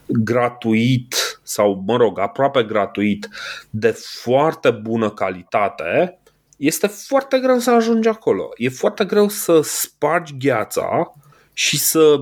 [0.07, 3.29] gratuit sau, mă rog, aproape gratuit,
[3.69, 3.91] de
[4.21, 6.19] foarte bună calitate,
[6.55, 8.49] este foarte greu să ajungi acolo.
[8.55, 11.13] E foarte greu să spargi gheața
[11.53, 12.15] și să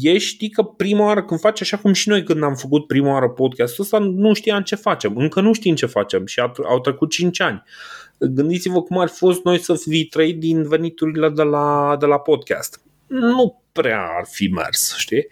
[0.00, 3.12] ieși, știi că prima oară când faci așa cum și noi când am făcut prima
[3.12, 5.16] oară podcastul ăsta, nu știam ce facem.
[5.16, 7.62] Încă nu știm ce facem și au trecut 5 ani.
[8.18, 12.18] Gândiți-vă cum ar fi fost noi să fi trăit din veniturile de la, de la
[12.18, 12.80] podcast.
[13.06, 15.26] Nu prea ar fi mers, știi?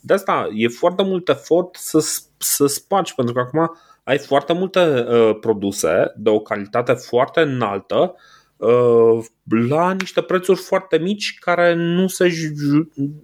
[0.00, 2.06] De asta e foarte mult efort să,
[2.38, 8.14] să spargi, pentru că acum ai foarte multe uh, produse de o calitate foarte înaltă
[8.56, 9.24] uh,
[9.68, 12.32] la niște prețuri foarte mici care nu se.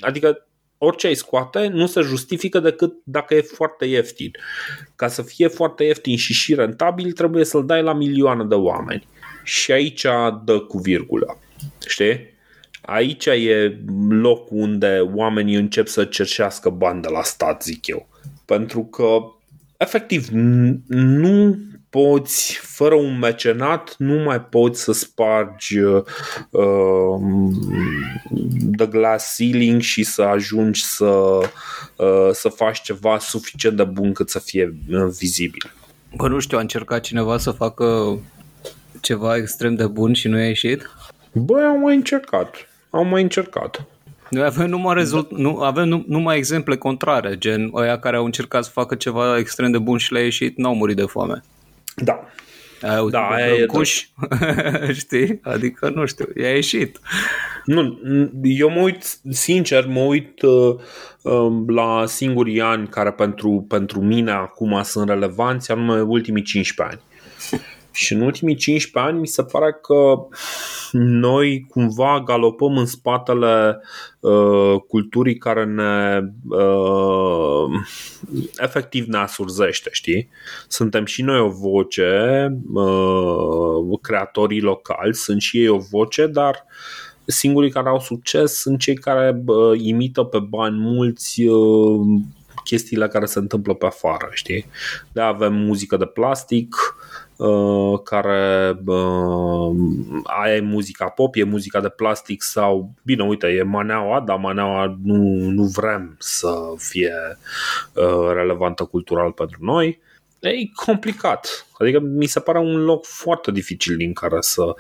[0.01, 0.47] adică
[0.79, 4.31] orice ai scoate nu se justifică decât dacă e foarte ieftin.
[4.97, 9.07] Ca să fie foarte ieftin și și rentabil, trebuie să-l dai la milioane de oameni.
[9.45, 10.07] Și aici
[10.45, 11.39] dă cu virgulă.
[11.87, 12.35] Știi?
[12.83, 18.09] Aici e locul unde oamenii încep să cerșească bani de la stat, zic eu.
[18.45, 19.19] Pentru că
[19.79, 20.29] efectiv,
[20.87, 21.59] nu
[21.91, 26.03] poți, fără un mecenat, nu mai poți să spargi uh,
[28.77, 31.05] the glass ceiling și să ajungi să,
[31.97, 35.73] uh, să faci ceva suficient de bun cât să fie uh, vizibil.
[36.17, 38.19] Bă, nu știu, a încercat cineva să facă
[39.01, 40.91] ceva extrem de bun și nu a ieșit?
[41.33, 42.55] Băi, au mai încercat.
[42.91, 43.87] Au mai încercat.
[44.31, 45.37] Noi avem numai, rezult- da.
[45.39, 49.71] nu, avem nu, numai exemple contrare, gen ăia care au încercat să facă ceva extrem
[49.71, 51.43] de bun și le-a ieșit, n-au murit de foame.
[51.97, 52.25] Da.
[52.83, 54.07] Ai da, aia e cuș,
[55.01, 55.39] știi?
[55.43, 57.01] Adică, nu știu, i-a ieșit.
[57.65, 57.99] Nu,
[58.43, 60.75] eu mă uit, sincer, mă uit uh,
[61.23, 67.05] uh, la singurii ani care pentru, pentru mine acum sunt relevanți, anume ultimii 15 ani.
[67.97, 70.27] Și în ultimii 15 ani mi se pare că
[70.93, 73.81] noi cumva galopăm în spatele
[74.21, 77.71] uh, culturii care ne uh,
[78.59, 80.29] efectiv ne asurzește, știi?
[80.69, 86.65] Suntem și noi o voce, uh, creatorii locali sunt și ei o voce, dar
[87.25, 92.21] singurii care au succes sunt cei care uh, imită pe bani mulți uh,
[92.67, 94.67] chestiile care se întâmplă pe afară, știi?
[95.13, 96.77] De avem muzică de plastic,
[97.37, 99.77] Uh, care uh,
[100.23, 104.99] aia e muzica pop, e muzica de plastic sau, bine, uite, e maneaua, dar maneaua
[105.03, 105.17] nu,
[105.51, 107.13] nu vrem să fie
[107.93, 110.01] uh, relevantă cultural pentru noi.
[110.41, 111.67] E complicat.
[111.79, 114.75] Adică mi se pare un loc foarte dificil din care să,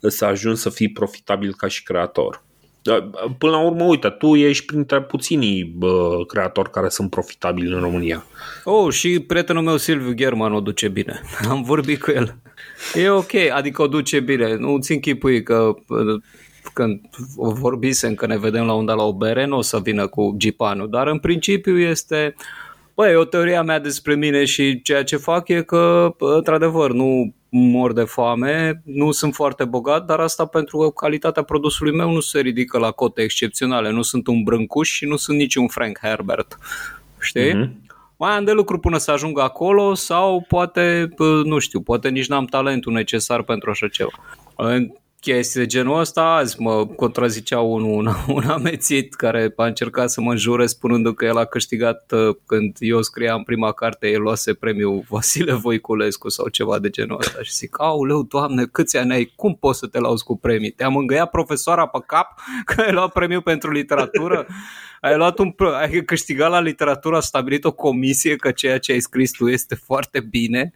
[0.00, 2.42] să ajungi să fii profitabil ca și creator.
[2.82, 7.80] Da, până la urmă, uite, tu ești printre puținii bă, creatori care sunt profitabili în
[7.80, 8.24] România.
[8.64, 11.20] Oh, și prietenul meu Silviu German o duce bine.
[11.50, 12.36] Am vorbit cu el.
[12.94, 14.56] E ok, adică o duce bine.
[14.56, 15.74] Nu ți închipui că
[16.72, 17.00] când
[17.36, 20.90] vorbisem că ne vedem la unda la o bere, nu o să vină cu gipanul,
[20.90, 22.34] dar în principiu este
[22.94, 27.92] Băi, o teoria mea despre mine și ceea ce fac e că, într-adevăr, nu mor
[27.92, 32.40] de foame, nu sunt foarte bogat, dar asta pentru că calitatea produsului meu nu se
[32.40, 33.90] ridică la cote excepționale.
[33.90, 36.58] Nu sunt un brâncuș și nu sunt nici un Frank Herbert.
[37.20, 37.54] Știi?
[37.54, 37.88] Mm-hmm.
[38.16, 42.44] Mai am de lucru până să ajung acolo sau poate, nu știu, poate nici n-am
[42.44, 44.10] talentul necesar pentru așa ceva
[45.20, 46.22] chestii de genul ăsta.
[46.22, 51.24] Azi mă contrazicea unul, un, un amețit care a încercat să mă înjure spunând că
[51.24, 56.48] el a câștigat uh, când eu scriam prima carte, el luase premiul Vasile Voiculescu sau
[56.48, 59.98] ceva de genul ăsta și zic, auleu, doamne, câți ani ai, cum poți să te
[59.98, 60.70] lauzi cu premii?
[60.70, 62.40] Te-a mângâiat profesoara pe cap
[62.74, 64.46] că ai luat premiul pentru literatură?
[65.00, 69.00] Ai luat un, ai câștigat la literatură, a stabilit o comisie că ceea ce ai
[69.00, 70.72] scris tu este foarte bine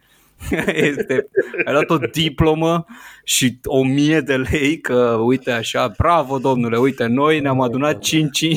[0.89, 1.27] este,
[1.65, 2.85] ai luat o diplomă
[3.23, 7.99] și o mie de lei că uite așa, bravo domnule, uite noi ne-am adunat 5-5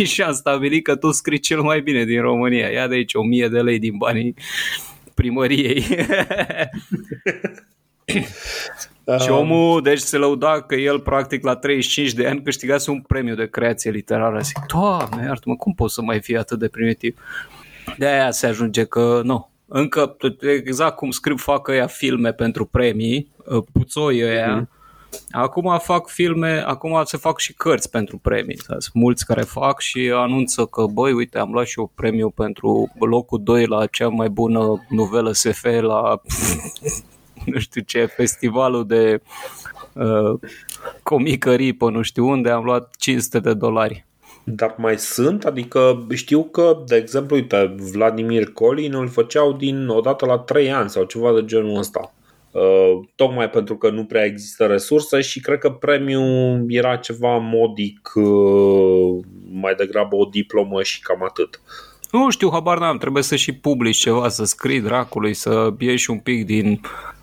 [0.05, 2.69] și am stabilit că tu scrii cel mai bine din România.
[2.69, 4.35] Ia de aici o mie de lei din banii
[5.15, 5.85] primăriei.
[9.21, 13.35] și omul, deci se lăuda că el practic la 35 de ani câștigase un premiu
[13.35, 14.41] de creație literară.
[14.41, 17.19] Zic, doamne, iartă-mă, cum poți să mai fii atât de primitiv?
[17.99, 23.33] De aia se ajunge că nu, încă exact cum scriu fac ăia filme pentru premii,
[23.45, 24.77] uh, puțoi ăia, mm-hmm.
[25.31, 28.59] Acum fac filme, acum se fac și cărți pentru premii.
[28.59, 32.93] Sunt mulți care fac și anunță că, băi, uite, am luat și eu premiu pentru
[32.99, 36.21] locul 2 la cea mai bună novelă SF la
[37.53, 39.23] nu știu ce, festivalul de
[39.93, 40.41] uh,
[41.03, 44.07] comicării pe nu știu unde, am luat 500 de dolari.
[44.57, 45.45] Dar mai sunt?
[45.45, 50.91] Adică știu că, de exemplu, uite, Vladimir Colin îl făceau din odată la 3 ani
[50.91, 52.13] sau ceva de genul ăsta.
[52.51, 58.13] Uh, tocmai pentru că nu prea există resurse și cred că premiul era ceva modic,
[58.15, 61.61] uh, mai degrabă o diplomă și cam atât.
[62.13, 66.19] Nu știu, habar n-am, trebuie să și publici ceva, să scrii dracului, să ieși un
[66.19, 66.81] pic din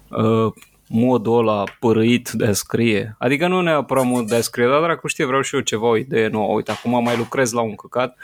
[0.09, 0.53] uh,
[0.87, 3.15] modul ăla părăit de a scrie.
[3.19, 5.97] Adică nu neapărat mod de a scrie, dar dracu știe, vreau și eu ceva, o
[5.97, 6.53] idee nouă.
[6.53, 8.17] Uite, acum mai lucrez la un căcat,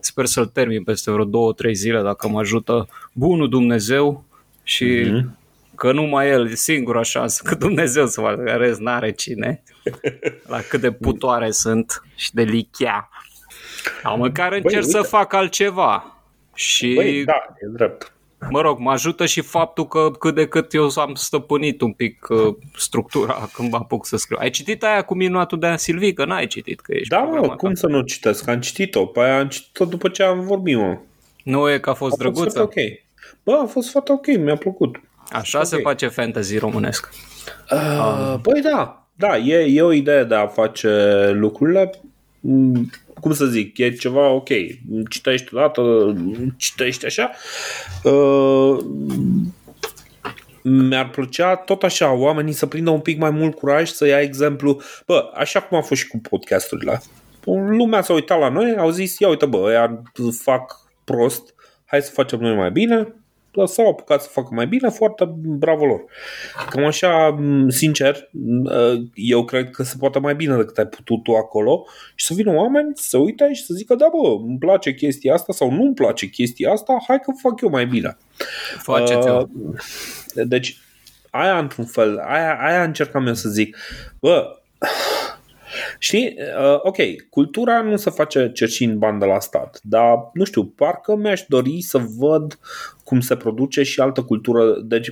[0.00, 4.24] sper să-l termin peste vreo două, trei zile dacă mă ajută bunul Dumnezeu
[4.62, 5.24] și mm-hmm.
[5.74, 9.62] că numai el, singura șansă, că Dumnezeu să facă, rest n-are cine.
[10.52, 13.08] La cât de putoare sunt și de lichea.
[14.02, 16.20] Am măcar încerc Băi, să fac altceva.
[16.54, 18.12] Și Băi, da, e drept
[18.50, 22.26] mă rog, mă ajută și faptul că cât de cât eu am stăpânit un pic
[22.28, 24.36] uh, structura când mă apuc să scriu.
[24.40, 26.12] Ai citit aia cu minuatul de An Silvii?
[26.12, 28.48] Că n-ai citit, că ești Da, mă, cum să nu citesc?
[28.48, 30.98] Am citit-o, pe aia am citit-o după ce am vorbit, mă.
[31.44, 32.42] Nu e că a fost a drăguță?
[32.42, 32.74] Fost ok.
[33.44, 35.00] Bă, a fost foarte ok, mi-a plăcut.
[35.30, 37.08] Așa se face fantasy românesc.
[37.72, 38.38] Uh, uh.
[38.40, 40.88] Băi, da, da, e, e o idee de a face
[41.34, 41.90] lucrurile
[42.40, 42.90] mm,
[43.20, 44.48] cum să zic, e ceva ok,
[45.08, 46.14] citești odată,
[46.56, 47.30] citești așa.
[48.02, 48.78] Uh,
[50.62, 54.80] mi-ar plăcea tot așa oamenii să prindă un pic mai mult curaj să ia exemplu,
[55.06, 57.02] bă, așa cum a fost și cu podcasturile.
[57.44, 60.02] Lumea s-a uitat la noi, au zis, ia uite bă, ăia
[60.42, 61.54] fac prost,
[61.86, 63.14] hai să facem noi mai bine
[63.64, 66.04] s-au apucat să facă mai bine, foarte bravo lor.
[66.70, 67.38] Cam așa,
[67.68, 68.30] sincer,
[69.14, 72.52] eu cred că se poate mai bine decât ai putut tu acolo și să vină
[72.52, 75.94] oameni să uite și să zică, da bă, îmi place chestia asta sau nu îmi
[75.94, 78.16] place chestia asta, hai că fac eu mai bine.
[78.78, 79.42] Faceți uh,
[80.34, 80.78] Deci,
[81.30, 83.76] aia într-un fel, aia, aia încercam eu să zic,
[84.20, 84.58] bă,
[85.98, 86.96] Știi, uh, ok,
[87.30, 91.80] cultura nu se face cerșind bani de la stat, dar nu știu, parcă mi-aș dori
[91.80, 92.58] să văd
[93.04, 94.80] cum se produce și altă cultură.
[94.82, 95.08] Deci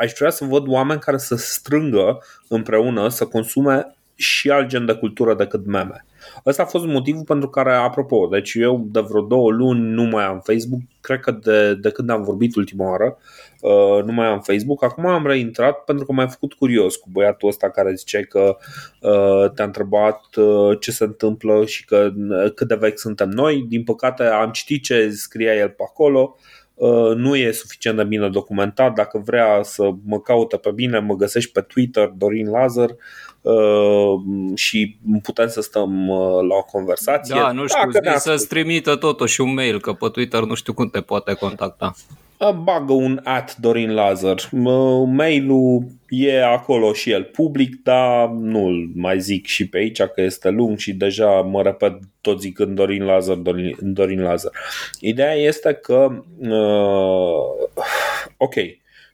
[0.00, 4.94] aș vrea să văd oameni care să strângă împreună, să consume și alt gen de
[4.94, 6.04] cultură decât meme.
[6.46, 10.24] Ăsta a fost motivul pentru care, apropo, deci eu de vreo două luni nu mai
[10.24, 13.47] am Facebook, cred că de, de când am vorbit ultima oară, uh,
[14.04, 14.82] nu mai am Facebook.
[14.82, 18.56] Acum am reintrat pentru că m-ai făcut curios cu băiatul ăsta care zice că
[19.00, 23.64] uh, te-a întrebat uh, ce se întâmplă și că uh, cât de vechi suntem noi.
[23.68, 26.36] Din păcate am citit ce scria el pe acolo.
[26.74, 28.94] Uh, nu e suficient de bine documentat.
[28.94, 32.96] Dacă vrea să mă caute pe bine, mă găsești pe Twitter, Dorin Lazar.
[33.40, 34.20] Uh,
[34.54, 36.18] și putem să stăm uh,
[36.48, 37.34] la o conversație.
[37.34, 40.88] Da, nu știu, Dacă să-ți trimită totuși un mail, că pe Twitter nu știu cum
[40.88, 41.94] te poate contacta.
[42.62, 44.48] Bagă un at Dorin Lazar.
[45.06, 50.48] Mailul e acolo și el public, dar nu-l mai zic și pe aici că este
[50.48, 54.52] lung și deja mă repet tot zicând Dorin Lazar, Dorin, Dorin Lazar.
[55.00, 57.68] Ideea este că uh,
[58.36, 58.54] ok,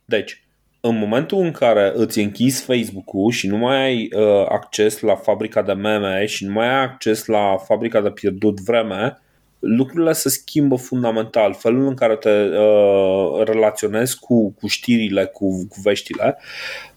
[0.05, 0.44] deci
[0.87, 5.63] în momentul în care îți închizi Facebook-ul și nu mai ai uh, acces la fabrica
[5.63, 9.19] de meme și nu mai ai acces la fabrica de pierdut vreme,
[9.59, 11.55] lucrurile se schimbă fundamental.
[11.55, 16.39] Felul în care te uh, relaționezi cu, cu știrile, cu, cu veștile,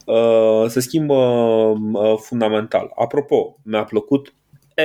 [0.05, 1.15] uh, se schimbă
[1.93, 2.91] uh, fundamental.
[2.95, 4.33] Apropo, mi-a plăcut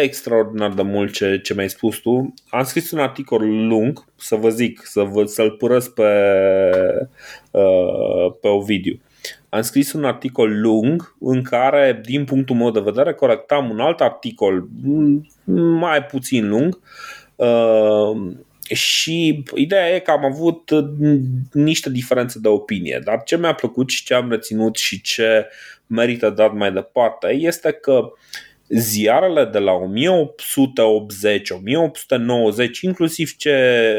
[0.01, 2.34] extraordinar de mult ce, ce mi-ai spus tu.
[2.49, 6.03] Am scris un articol lung, să vă zic, să vă, să-l părăs pe,
[7.51, 9.01] uh, pe Ovidiu.
[9.49, 14.01] Am scris un articol lung în care, din punctul meu de vedere, corectam un alt
[14.01, 14.68] articol
[15.78, 16.80] mai puțin lung
[17.36, 18.32] uh,
[18.74, 20.70] și ideea e că am avut
[21.53, 25.47] niște diferențe de opinie, dar ce mi-a plăcut și ce am reținut și ce
[25.86, 28.11] merită dat mai departe este că uh,
[28.79, 33.53] ziarele de la 1880, 1890, inclusiv ce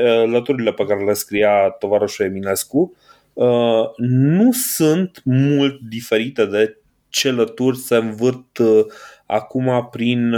[0.03, 2.95] uh, lăturile pe care le scria tovarășul Eminescu,
[3.33, 6.77] uh, nu sunt mult diferite de
[7.09, 8.85] ce lături se învârt uh,
[9.25, 10.35] acum prin,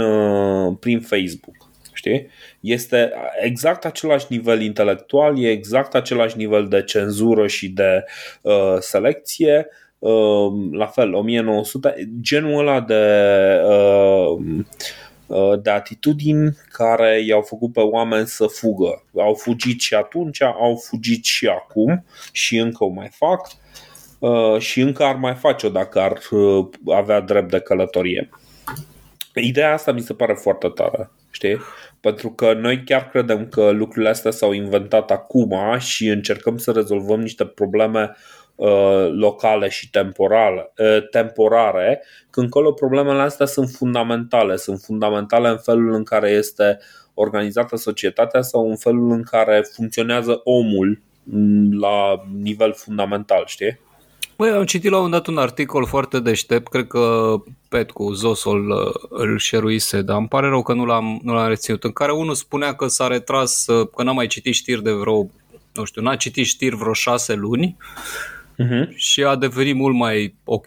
[0.80, 1.54] prin Facebook.
[1.92, 2.26] Știi?
[2.60, 8.04] Este exact același nivel intelectual, e exact același nivel de cenzură și de
[8.42, 9.66] uh, selecție.
[9.68, 9.85] Uh, Ehm,
[10.70, 12.94] la fel, 1900, genul ăla de,
[13.68, 14.66] ehm,
[15.28, 19.04] eh, de atitudini care i-au făcut pe oameni să fugă.
[19.16, 23.48] Au fugit și atunci, au fugit și acum și încă o mai fac
[24.20, 28.28] eh, și încă ar mai face-o dacă ar eh, avea drept de călătorie.
[29.34, 31.58] Ideea asta mi se pare foarte tare, știi?
[32.00, 37.20] Pentru că noi chiar credem că lucrurile astea s-au inventat acum și încercăm să rezolvăm
[37.20, 38.35] niște probleme Uh,
[39.10, 45.92] locale și temporale, uh, temporare, când colo problemele astea sunt fundamentale, sunt fundamentale în felul
[45.92, 46.78] în care este
[47.14, 51.02] organizată societatea sau în felul în care funcționează omul
[51.70, 53.80] la nivel fundamental, știi?
[54.36, 57.34] Băi, am citit la un dat un articol foarte deștept, cred că
[57.68, 61.84] Petcu, Zosol uh, îl șeruise, dar îmi pare rău că nu l-am, nu l-am reținut,
[61.84, 63.64] în care unul spunea că s-a retras,
[63.96, 65.30] că n-a mai citit știri de vreo,
[65.74, 67.76] nu știu, n-a citit știri vreo șase luni
[68.64, 68.88] uh-huh.
[68.94, 70.66] și a devenit mult mai ok,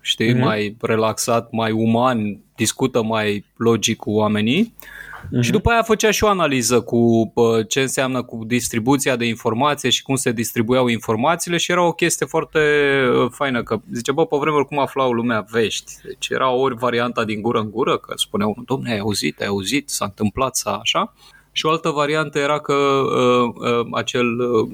[0.00, 0.40] știi, uh-huh.
[0.40, 4.74] mai relaxat, mai uman, discută mai logic cu oamenii.
[5.20, 5.40] Uh-huh.
[5.40, 9.90] Și după aia făcea și o analiză cu bă, ce înseamnă cu distribuția de informație
[9.90, 14.26] și cum se distribuiau informațiile și era o chestie foarte uh, faină, că zice, bă,
[14.26, 15.92] pe vremuri cum aflau lumea vești.
[16.04, 19.46] Deci era ori varianta din gură în gură, că spunea unul, domne, ai auzit, ai
[19.46, 21.14] auzit, s-a întâmplat, s-a așa.
[21.52, 24.68] Și o altă variantă era că uh, uh, acel uh,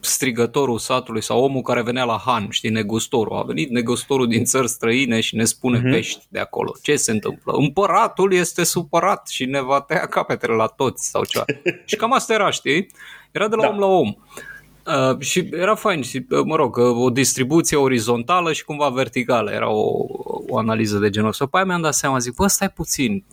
[0.00, 3.36] strigătorul satului sau omul care venea la Han, știi, negustorul.
[3.36, 5.90] A venit negustorul din țări străine și ne spune uh-huh.
[5.90, 6.72] pești de acolo.
[6.82, 7.52] Ce se întâmplă?
[7.56, 11.44] Împăratul este supărat și ne va tăia capetele la toți sau ceva.
[11.86, 12.86] și cam asta era, știi?
[13.30, 13.68] Era de la da.
[13.68, 14.14] om la om.
[14.86, 19.50] Uh, și era fain și, uh, mă rog, uh, o distribuție orizontală și cumva verticală.
[19.50, 20.04] Era o,
[20.48, 21.46] o analiză de genul ăsta.
[21.46, 23.24] Pe aia mi-am dat seama, zic, bă, stai puțin.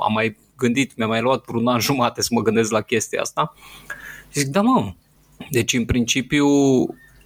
[0.00, 3.54] Am mai gândit, mi-a mai luat un an jumate să mă gândesc la chestia asta.
[3.88, 4.92] Și zic, da mă,
[5.50, 6.46] deci în principiu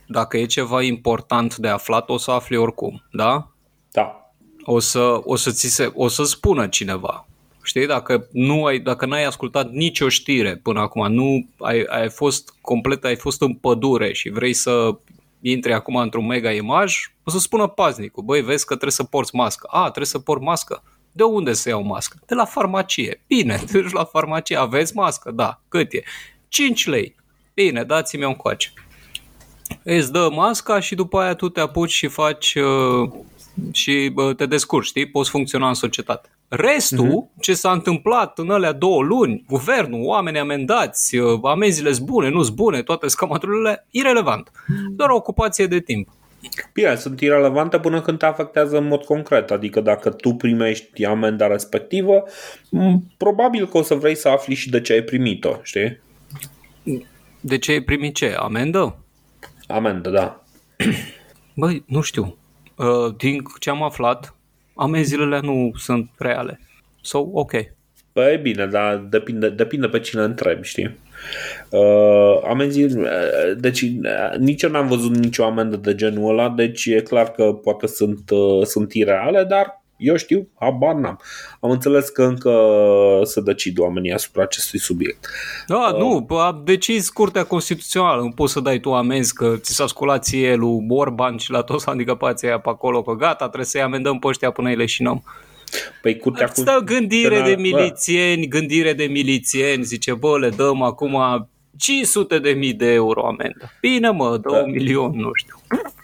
[0.07, 3.51] dacă e ceva important de aflat, o să afli oricum, da?
[3.91, 4.33] Da.
[4.63, 7.27] O să, o să, ți se, o să spună cineva.
[7.63, 12.55] Știi, dacă nu ai, dacă n-ai ascultat nicio știre până acum, nu ai, ai fost
[12.61, 14.99] complet, ai fost în pădure și vrei să
[15.41, 19.35] intri acum într-un mega imaj, o să spună paznicul, băi, vezi că trebuie să porți
[19.35, 19.67] mască.
[19.71, 20.83] A, trebuie să port mască.
[21.13, 22.19] De unde să iau mască?
[22.27, 23.23] De la farmacie.
[23.27, 25.31] Bine, te duci la farmacie, aveți mască?
[25.31, 25.61] Da.
[25.69, 26.03] Cât e?
[26.51, 27.15] 5 lei.
[27.55, 28.73] Bine, dați-mi un coace.
[29.83, 33.11] Îți dă masca și după aia tu te apuci și faci uh,
[33.73, 35.07] și uh, te descurci, știi?
[35.07, 36.29] Poți funcționa în societate.
[36.49, 37.41] Restul, uh-huh.
[37.41, 42.83] ce s-a întâmplat în alea două luni, guvernul, oameni amendați, uh, amenziile bune, nu bune,
[42.83, 44.51] toate scamaturile, irelevant.
[44.91, 46.09] Doar o ocupație de timp.
[46.73, 49.51] Bine, sunt irelevante până când te afectează în mod concret.
[49.51, 52.25] Adică dacă tu primești amenda respectivă,
[53.17, 56.01] probabil că o să vrei să afli și de ce ai primit-o, știi?
[57.41, 58.35] De ce ai primit ce?
[58.39, 58.99] Amendă?
[59.67, 60.43] Amendă, da.
[61.55, 62.37] Băi, nu știu.
[62.77, 64.35] Uh, din ce am aflat,
[64.75, 66.61] amenziile nu sunt reale.
[67.01, 67.53] So, ok.
[68.13, 70.99] Păi bine, dar depinde, depinde pe cine întrebi, știi?
[71.71, 73.09] Uh, amenzii, uh,
[73.57, 77.53] deci uh, nici eu n-am văzut nicio amendă de genul ăla, deci e clar că
[77.53, 81.21] poate sunt, uh, sunt ireale, dar eu știu, habar n-am.
[81.61, 82.53] Am înțeles că încă
[83.23, 85.27] să decid oamenii asupra acestui subiect.
[85.67, 88.23] Da, uh, nu, a decis Curtea Constituțională.
[88.23, 91.63] Nu poți să dai tu amenzi că ți s-a sculat ție lui Orban și la
[91.63, 95.25] toți handicapații aia pe acolo, că gata, trebuie să-i amendăm pe ăștia până îi leșinăm.
[96.03, 98.59] Păi curtea Stă gândire de milițieni, bă.
[98.59, 101.49] gândire de milițieni, zice, bă, le dăm acum
[101.79, 103.73] 500 de mii de euro amendă.
[103.81, 104.59] Bine mă, dă da.
[104.59, 105.61] un milion, nu știu.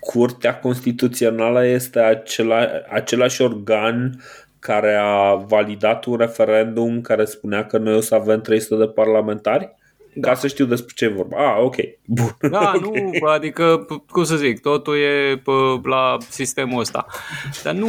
[0.07, 4.23] Curtea Constituțională este acela, același organ
[4.59, 9.75] care a validat un referendum care spunea că noi o să avem 300 de parlamentari?
[10.15, 10.29] Da.
[10.29, 11.37] Ca să știu despre ce e vorba.
[11.37, 11.77] Ah, ok.
[12.05, 12.37] Bun.
[12.51, 13.11] Da, okay.
[13.21, 15.51] nu, adică, cum să zic, totul e pe,
[15.83, 17.07] la sistemul ăsta.
[17.63, 17.89] Dar nu,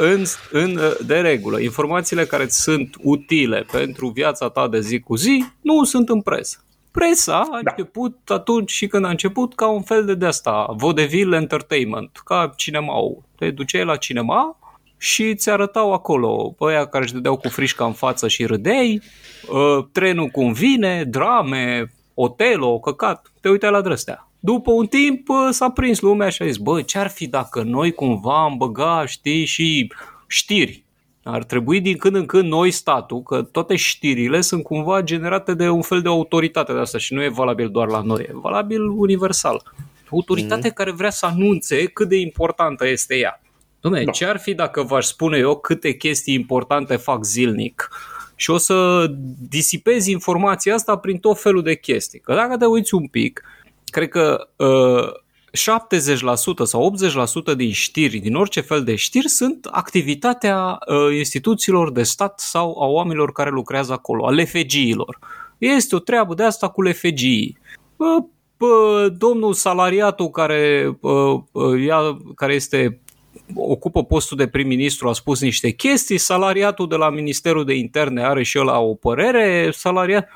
[0.00, 5.44] în, în, de regulă, informațiile care sunt utile pentru viața ta de zi cu zi
[5.60, 6.62] nu sunt în presă.
[6.98, 7.70] Presa a da.
[7.70, 12.52] început atunci și când a început ca un fel de de asta, vodevil entertainment, ca
[12.56, 12.94] cinema
[13.36, 14.58] Te duceai la cinema
[14.96, 19.02] și ți arătau acolo ăia care își dădeau cu frișca în față și râdeai,
[19.48, 24.28] uh, trenul cum vine, drame, Otelo, căcat, te uitai la drăstea.
[24.40, 28.42] După un timp s-a prins lumea și a zis, bă, ce-ar fi dacă noi cumva
[28.42, 29.92] am băga, știi, și
[30.26, 30.84] știri.
[31.22, 35.68] Ar trebui din când în când noi, statul, că toate știrile sunt cumva generate de
[35.68, 38.82] un fel de autoritate de asta și nu e valabil doar la noi, e valabil
[38.82, 39.62] universal.
[40.10, 40.74] Autoritate mm-hmm.
[40.74, 43.40] care vrea să anunțe cât de importantă este ea.
[43.78, 44.10] Dom'le, da.
[44.10, 47.88] ce ar fi dacă v-aș spune eu câte chestii importante fac zilnic?
[48.36, 49.06] Și o să
[49.48, 52.20] disipezi informația asta prin tot felul de chestii.
[52.20, 53.42] Că dacă te uiți un pic,
[53.84, 55.12] cred că uh,
[55.50, 56.94] 70% sau
[57.52, 62.82] 80% din știri, din orice fel de știri, sunt activitatea uh, instituțiilor de stat sau
[62.82, 65.18] a oamenilor care lucrează acolo, a lefegiilor.
[65.58, 67.58] Este o treabă de asta cu lefegii.
[67.96, 68.24] Uh,
[68.58, 73.00] uh, domnul salariatul care, uh, uh, ia, care este
[73.54, 78.42] ocupă postul de prim-ministru a spus niște chestii, salariatul de la Ministerul de Interne are
[78.42, 80.28] și el o părere, salariat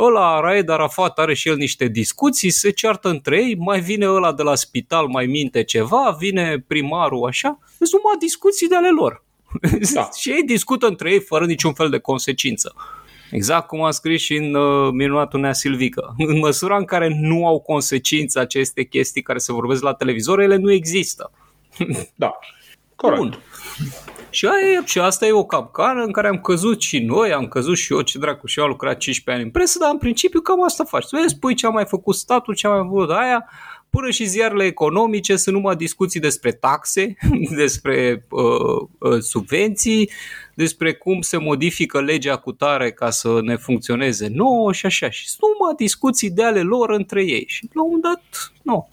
[0.00, 4.32] ăla Raed Arafat are și el niște discuții, se ceartă între ei, mai vine ăla
[4.32, 9.24] de la spital, mai minte ceva, vine primarul așa, sunt numai discuții de ale lor.
[9.94, 10.08] Da.
[10.16, 12.74] și ei discută între ei fără niciun fel de consecință.
[13.30, 16.14] Exact cum a scris și în uh, minunatul Nea Silvică.
[16.32, 20.56] În măsura în care nu au consecință aceste chestii care se vorbesc la televizor, ele
[20.56, 21.30] nu există.
[22.14, 22.38] Da,
[22.96, 23.20] corect.
[23.20, 23.38] Bun.
[24.30, 27.76] Și, aia, și asta e o capcană în care am căzut și noi, am căzut
[27.76, 30.40] și eu, ce dracu, și eu am lucrat 15 ani în presă, dar în principiu
[30.40, 31.06] cam asta faci.
[31.06, 33.48] Tu spui ce a mai făcut statul, ce a mai făcut aia,
[33.90, 37.16] până și ziarele economice sunt numai discuții despre taxe,
[37.62, 40.10] despre uh, uh, subvenții,
[40.54, 45.10] despre cum se modifică legea cu tare ca să ne funcționeze nouă și așa.
[45.10, 47.44] Și sunt numai discuții de ale lor între ei.
[47.46, 48.88] Și la un moment dat, nu.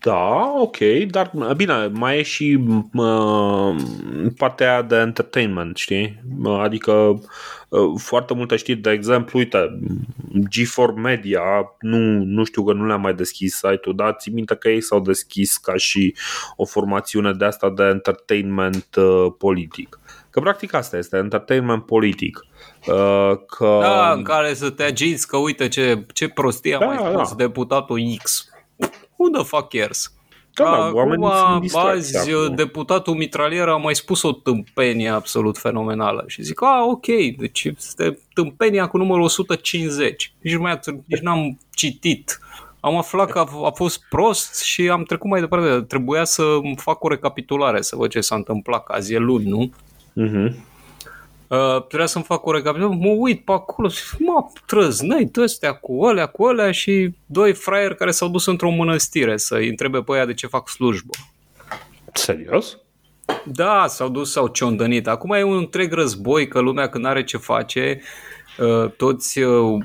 [0.00, 0.76] Da, ok,
[1.10, 2.58] dar bine, mai e și
[2.94, 3.76] uh,
[4.36, 6.22] partea de entertainment, știi?
[6.44, 7.22] Adică
[7.68, 9.80] uh, foarte multe știri, de exemplu, uite,
[10.34, 11.42] G4 Media,
[11.80, 15.00] nu, nu știu că nu le-am mai deschis site-ul, dar țin minte că ei s-au
[15.00, 16.16] deschis ca și
[16.56, 20.00] o formațiune de asta de entertainment uh, politic.
[20.30, 22.46] Că practic asta este, entertainment politic.
[22.86, 23.78] Uh, că...
[23.80, 27.28] Da, în care să te agiți că uite ce, ce prostie da, a mai spus
[27.28, 27.34] da.
[27.36, 28.51] deputatul X
[29.22, 30.12] who the fuck cares?
[30.54, 31.24] Da, da, Acum,
[31.72, 32.54] azi, acum.
[32.54, 37.06] deputatul Mitralier a mai spus o tâmpenie absolut fenomenală și zic, a, ok,
[37.38, 40.34] deci este tâmpenia cu numărul 150.
[40.40, 42.38] Nici, mai, nici n-am citit.
[42.80, 45.84] Am aflat că a, a fost prost și am trecut mai departe.
[45.84, 46.42] Trebuia să
[46.76, 49.72] fac o recapitulare, să văd ce s-a întâmplat, că azi e luni, nu?
[50.20, 50.54] Uh-huh.
[51.52, 55.72] Uh, trebuia să-mi fac o recapitulare, mă uit pe acolo și mă, trăznăi de ăstea
[55.72, 60.12] cu alea, cu alea și doi fraieri care s-au dus într-o mănăstire să-i întrebe pe
[60.12, 61.12] aia de ce fac slujbă.
[62.12, 62.78] Serios?
[63.44, 65.06] Da, s-au dus, s-au ciondănit.
[65.06, 68.00] Acum e un întreg război că lumea când are ce face,
[68.58, 69.84] uh, toți, uh,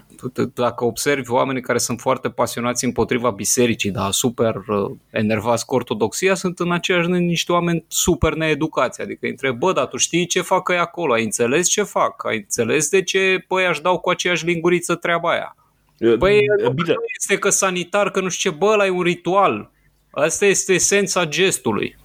[0.54, 6.36] dacă observi oamenii care sunt foarte pasionați împotriva bisericii, dar super uh, enervați cu ortodoxia,
[6.36, 9.02] sunt în aceeași niște oameni super needucați.
[9.02, 11.14] Adică îi întreb, bă, dar tu știi ce fac ei acolo?
[11.14, 12.26] Ai înțeles ce fac?
[12.26, 15.56] Ai înțeles de ce păi aș dau cu aceeași linguriță treaba aia?
[15.98, 16.40] Păi
[16.74, 16.94] Bine.
[16.94, 19.72] nu este că sanitar, că nu știu ce, bă, ăla e un ritual.
[20.10, 21.98] Asta este esența gestului.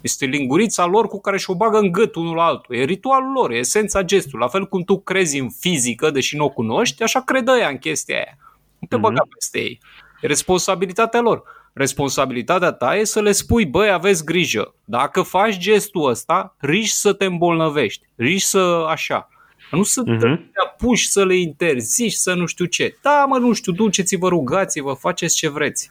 [0.00, 2.76] Este lingurița lor cu care și-o bagă în gât unul altul.
[2.76, 4.40] E ritualul lor, e esența gestului.
[4.40, 7.78] La fel cum tu crezi în fizică, deși nu o cunoști, așa credă ea în
[7.78, 8.36] chestia aia.
[8.78, 9.00] Nu te mm-hmm.
[9.00, 9.80] băga peste ei.
[10.20, 11.42] E responsabilitatea lor.
[11.72, 14.74] Responsabilitatea ta e să le spui, băi, aveți grijă.
[14.84, 18.06] Dacă faci gestul ăsta, riști să te îmbolnăvești.
[18.16, 19.28] Riști să așa.
[19.70, 20.36] Nu să mm-hmm.
[20.52, 22.96] te apuci să le interzici, să nu știu ce.
[23.02, 25.90] Da, mă, nu știu, duceți-vă, rugați-vă, faceți ce vreți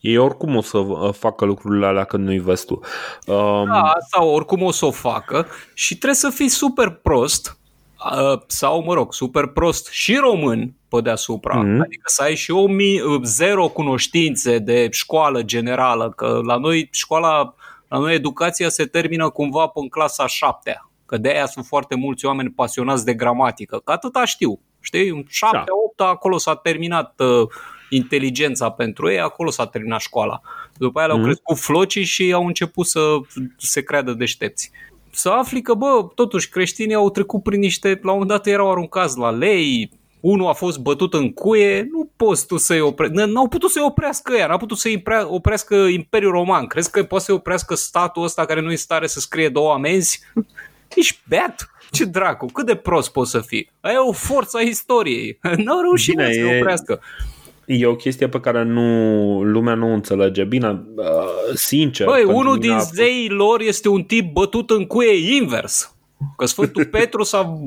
[0.00, 2.80] ei oricum o să facă lucrurile alea când nu-i vezi tu.
[3.26, 3.64] Um...
[3.64, 7.58] Da, sau oricum o să o facă și trebuie să fii super prost
[8.12, 11.80] uh, sau, mă rog, super prost și român pe deasupra, mm-hmm.
[11.80, 17.54] adică să ai și o mi- zero cunoștințe de școală generală, că la noi școala,
[17.88, 21.94] la noi educația se termină cumva pe în clasa șaptea, că de aia sunt foarte
[21.94, 25.72] mulți oameni pasionați de gramatică, că atâta știu, știi, în șaptea, da.
[25.86, 27.48] opta, acolo s-a terminat uh,
[27.90, 30.40] inteligența pentru ei, acolo s-a terminat școala.
[30.76, 31.10] După aia mm-hmm.
[31.10, 31.26] au mhm.
[31.26, 33.16] crescut flocii și au început să
[33.56, 34.70] se creadă deștepți.
[35.10, 38.70] Să afli că, bă, totuși creștinii au trecut prin niște, la un moment dat erau
[38.70, 43.48] aruncați la lei, unul a fost bătut în cuie, nu poți tu să-i oprească, n-au
[43.48, 46.66] putut să-i oprească ea, n-au putut să-i oprească Imperiul Roman.
[46.66, 50.20] Crezi că poate să-i oprească statul ăsta care nu e stare să scrie două amenzi?
[50.94, 51.70] Ești beat?
[51.90, 53.70] Ce dracu, cât de prost poți să fii?
[53.80, 55.38] Aia e o forță a istoriei.
[55.64, 57.06] N-au reușit Bine, să-i oprească e
[57.84, 58.82] o chestie pe care nu
[59.42, 60.44] lumea nu înțelege.
[60.44, 62.06] Bine, uh, sincer.
[62.06, 62.92] Băi, unul din fost...
[62.92, 65.94] zeii lor este un tip bătut în cuie invers.
[66.36, 67.58] Că Sfântul Petru s-a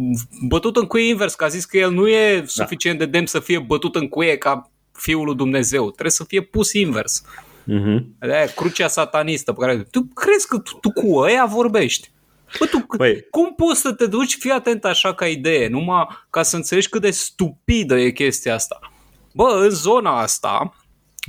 [0.48, 2.46] bătut în cuie invers, că a zis că el nu e da.
[2.46, 5.90] suficient de demn să fie bătut în cuie ca Fiul lui Dumnezeu.
[5.92, 7.24] Trebuie să fie pus invers.
[7.62, 8.04] Uh-huh.
[8.20, 12.12] De-aia, crucea satanistă pe care tu crezi că tu, tu cu ăia vorbești.
[12.60, 13.28] Bă, tu, Băi.
[13.30, 17.02] cum poți să te duci, fii atent așa ca idee, numai ca să înțelegi cât
[17.02, 18.91] de stupidă e chestia asta.
[19.34, 20.74] Bă, în zona asta,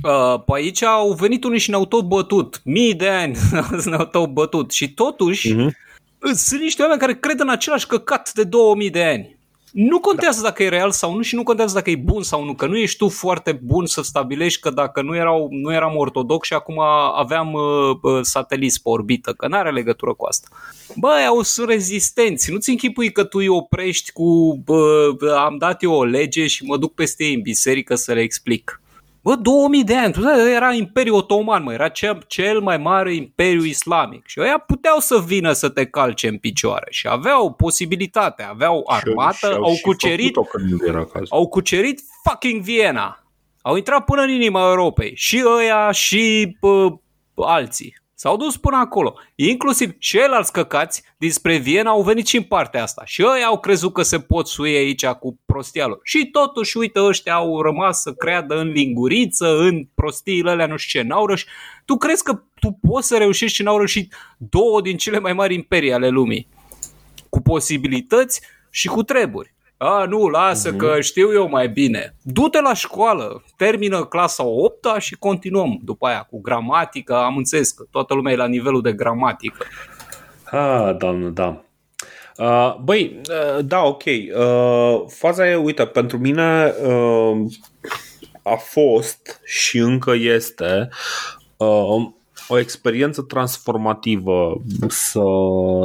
[0.03, 2.61] Uh, pe aici au venit unii și ne-au tot bătut.
[2.63, 3.37] Mii de ani
[3.85, 4.71] ne-au tot bătut.
[4.71, 5.69] Și totuși uh-huh.
[6.33, 9.32] sunt niște oameni care cred în același căcat de 2000 de ani.
[9.73, 10.47] Nu contează da.
[10.47, 12.77] dacă e real sau nu și nu contează dacă e bun sau nu, că nu
[12.77, 16.79] ești tu foarte bun să stabilești că dacă nu, erau, nu eram ortodox și acum
[17.15, 20.47] aveam uh, uh, sateliți pe orbită, că nu are legătură cu asta.
[20.95, 25.91] Bă, au sunt rezistenți, nu-ți închipui că tu îi oprești cu bă, am dat eu
[25.91, 28.81] o lege și mă duc peste ei în biserică să le explic.
[29.23, 30.13] Bă, 2000 de ani,
[30.55, 35.19] era Imperiul Otoman, mă, era cel, cel mai mare imperiu islamic și ăia puteau să
[35.25, 40.35] vină să te calce în picioare și aveau posibilitate, aveau armată, și, au, au cucerit
[41.29, 43.23] au cucerit fucking Viena.
[43.61, 46.99] Au intrat până în inima Europei și ăia și pă,
[47.35, 48.02] alții.
[48.23, 49.15] S-au dus până acolo.
[49.35, 53.01] Inclusiv ceilalți căcați dinspre Viena au venit și în partea asta.
[53.05, 55.99] Și ei au crezut că se pot sui aici cu prostia lor.
[56.03, 60.99] Și totuși, uite, ăștia au rămas să creadă în linguriță, în prostiile alea, nu știu
[60.99, 61.47] ce, n-au reușit.
[61.85, 65.53] Tu crezi că tu poți să reușești și n-au reușit două din cele mai mari
[65.53, 66.47] imperii ale lumii?
[67.29, 69.52] Cu posibilități și cu treburi.
[69.83, 70.77] A, nu, lasă uh-huh.
[70.77, 72.15] că știu eu mai bine.
[72.21, 77.15] Du-te la școală, termină clasa 8 și continuăm după aia cu gramatică.
[77.15, 79.65] Am înțeles că toată lumea e la nivelul de gramatică.
[80.51, 81.63] Ah, doamnă, da.
[82.37, 84.03] Uh, băi, uh, da, ok.
[84.05, 87.45] Uh, faza e, uite, pentru mine uh,
[88.43, 90.89] a fost și încă este
[91.57, 92.11] uh,
[92.47, 95.21] o experiență transformativă să,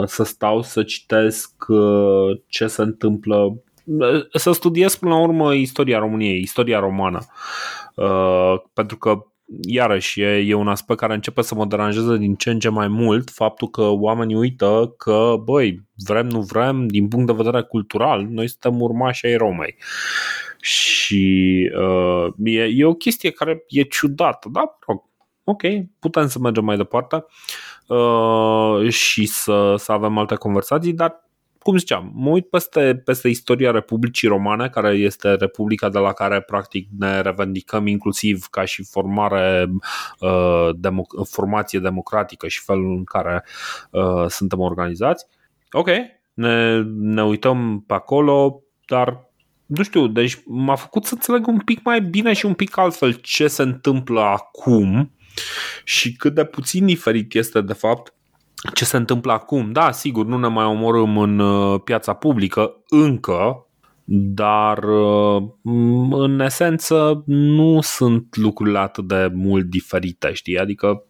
[0.07, 3.63] să stau să citesc uh, ce se întâmplă
[4.33, 7.27] să studiez până la urmă istoria României, istoria romană.
[7.95, 9.27] Uh, pentru că
[9.63, 12.89] iarăși e, e un aspect care începe să mă deranjeze din ce în ce mai
[12.89, 18.27] mult faptul că oamenii uită că, băi, vrem, nu vrem, din punct de vedere cultural,
[18.31, 19.77] noi suntem urmași ai Romei.
[20.61, 25.03] Și uh, e, e o chestie care e ciudată, da, rog,
[25.45, 25.63] ok,
[25.99, 27.25] putem să mergem mai departe
[27.87, 31.28] uh, și să, să avem alte conversații, dar
[31.69, 36.41] cum ziceam, mă uit peste, peste istoria Republicii Romane, care este republica de la care
[36.41, 39.71] practic ne revendicăm inclusiv ca și formare,
[40.21, 43.45] uh, democ- formație democratică și felul în care
[43.91, 45.27] uh, suntem organizați.
[45.71, 45.89] Ok,
[46.35, 49.31] ne, ne uităm pe acolo, dar
[49.67, 53.13] nu știu, deci m-a făcut să înțeleg un pic mai bine și un pic altfel
[53.13, 55.13] ce se întâmplă acum
[55.85, 58.13] și cât de puțin diferit este de fapt
[58.75, 59.73] ce se întâmplă acum.
[59.73, 63.67] Da, sigur, nu ne mai omorâm în uh, piața publică încă,
[64.11, 65.43] dar uh,
[66.11, 70.59] în esență nu sunt lucrurile atât de mult diferite, știi?
[70.59, 71.03] Adică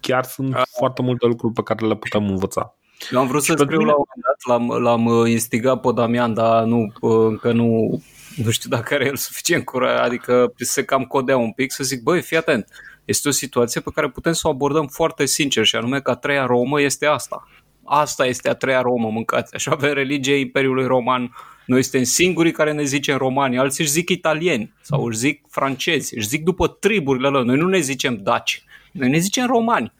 [0.00, 0.62] chiar sunt A.
[0.78, 2.74] foarte multe lucruri pe care le putem învăța.
[3.12, 3.90] Eu am vrut să scriu mine...
[3.90, 8.00] la un moment dat, l-am, l-am uh, instigat pe Damian, dar nu, încă nu,
[8.36, 12.02] nu știu dacă are el suficient curaj, adică se cam codea un pic, să zic,
[12.02, 12.68] băi, fii atent,
[13.06, 16.14] este o situație pe care putem să o abordăm foarte sincer și anume că a
[16.14, 17.48] treia Romă este asta.
[17.84, 19.54] Asta este a treia Romă, mâncați.
[19.54, 21.34] Așa avem religie Imperiului Roman.
[21.66, 26.16] Noi suntem singurii care ne zicem romani, alții își zic italieni sau își zic francezi,
[26.16, 27.44] își zic după triburile lor.
[27.44, 29.92] Noi nu ne zicem daci, noi ne zicem romani.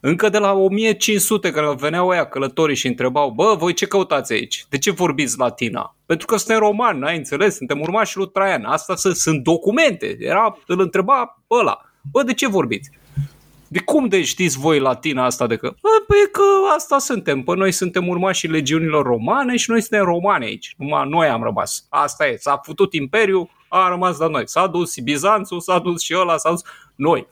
[0.00, 4.64] Încă de la 1500 când veneau aia călătorii și întrebau, bă, voi ce căutați aici?
[4.68, 5.96] De ce vorbiți latina?
[6.06, 7.54] Pentru că suntem romani, ai înțeles?
[7.56, 8.64] Suntem urmași lui Traian.
[8.64, 10.16] Asta sunt, sunt documente.
[10.18, 11.89] Era, îl întreba ăla.
[12.12, 12.90] Bă, de ce vorbiți?
[13.68, 15.74] De cum de știți voi latina asta de că?
[15.80, 16.42] Bă, păi că
[16.74, 17.42] asta suntem.
[17.42, 20.74] Păi noi suntem urmașii legiunilor romane și noi suntem romani aici.
[20.78, 21.86] Numai noi am rămas.
[21.88, 22.36] Asta e.
[22.36, 24.42] S-a futut imperiu, a rămas la noi.
[24.46, 26.62] S-a dus Bizanțul, s-a dus și ăla, s-a dus
[26.94, 27.26] noi.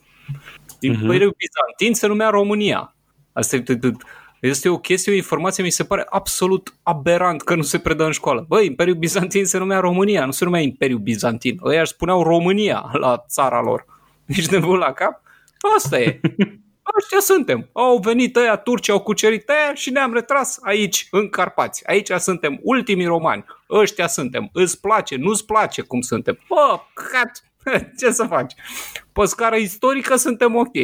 [0.79, 1.37] Imperiul uh-huh.
[1.37, 2.95] Bizantin se numea România.
[3.33, 3.63] Asta e,
[4.39, 8.11] este o chestie, o informație, mi se pare absolut aberant că nu se predă în
[8.11, 8.45] școală.
[8.47, 11.59] Băi, Imperiul Bizantin se numea România, nu se numea Imperiul Bizantin.
[11.71, 13.85] Ei își spuneau România la țara lor.
[14.29, 15.21] Nici de la cap.
[15.75, 16.19] Asta e.
[16.97, 17.69] Ăștia suntem.
[17.71, 21.87] Au venit ăia, turci au cucerit ăia și ne-am retras aici, în Carpați.
[21.87, 23.45] Aici suntem ultimii romani.
[23.69, 24.49] Ăștia suntem.
[24.53, 26.39] Îți place, nu-ți place cum suntem.
[26.47, 27.43] Bă, cat,
[27.99, 28.53] ce să faci?
[29.13, 30.75] Pe scară istorică suntem ok.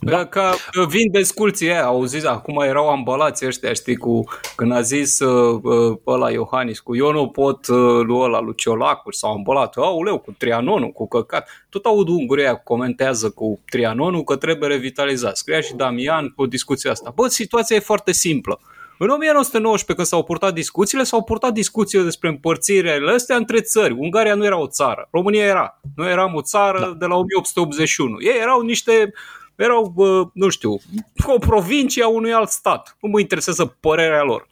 [0.00, 0.24] Da.
[0.24, 0.52] Că
[0.88, 4.24] vin desculții aia, au zis, acum erau ambalați ăștia, știi, cu,
[4.56, 8.54] când a zis uh, uh, ăla Iohannis, cu eu nu pot uh, lui ăla, lui
[8.54, 11.48] Ciolacu, s-au ambalat, auleu, cu Trianonul, cu căcat.
[11.68, 15.36] Tot aud ungurii aia comentează cu Trianonul că trebuie revitalizat.
[15.36, 17.12] Scria și Damian cu discuția asta.
[17.14, 18.60] Bă, situația e foarte simplă.
[18.98, 23.94] În 1919, când s-au purtat discuțiile, s-au purtat discuții despre împărțirile astea între țări.
[23.98, 25.80] Ungaria nu era o țară, România era.
[25.96, 26.94] Noi eram o țară da.
[26.98, 28.16] de la 1881.
[28.20, 29.12] Ei erau niște
[29.60, 29.94] erau,
[30.34, 30.78] nu știu,
[31.26, 32.96] o provincie a unui alt stat.
[33.00, 34.48] Nu mă interesează părerea lor.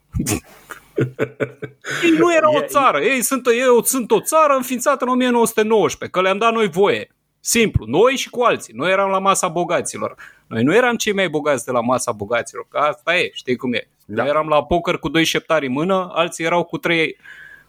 [2.04, 3.00] ei nu era o țară.
[3.00, 7.12] Ei sunt, ei sunt o țară înființată în 1919, că le-am dat noi voie.
[7.40, 7.84] Simplu.
[7.86, 8.74] Noi și cu alții.
[8.74, 10.14] Noi eram la masa bogaților.
[10.46, 13.72] Noi nu eram cei mai bogați de la masa bogaților, că asta e, știi cum
[13.72, 13.88] e.
[14.06, 14.22] Da.
[14.22, 17.16] Noi eram la poker cu doi șeptari în mână, alții erau cu trei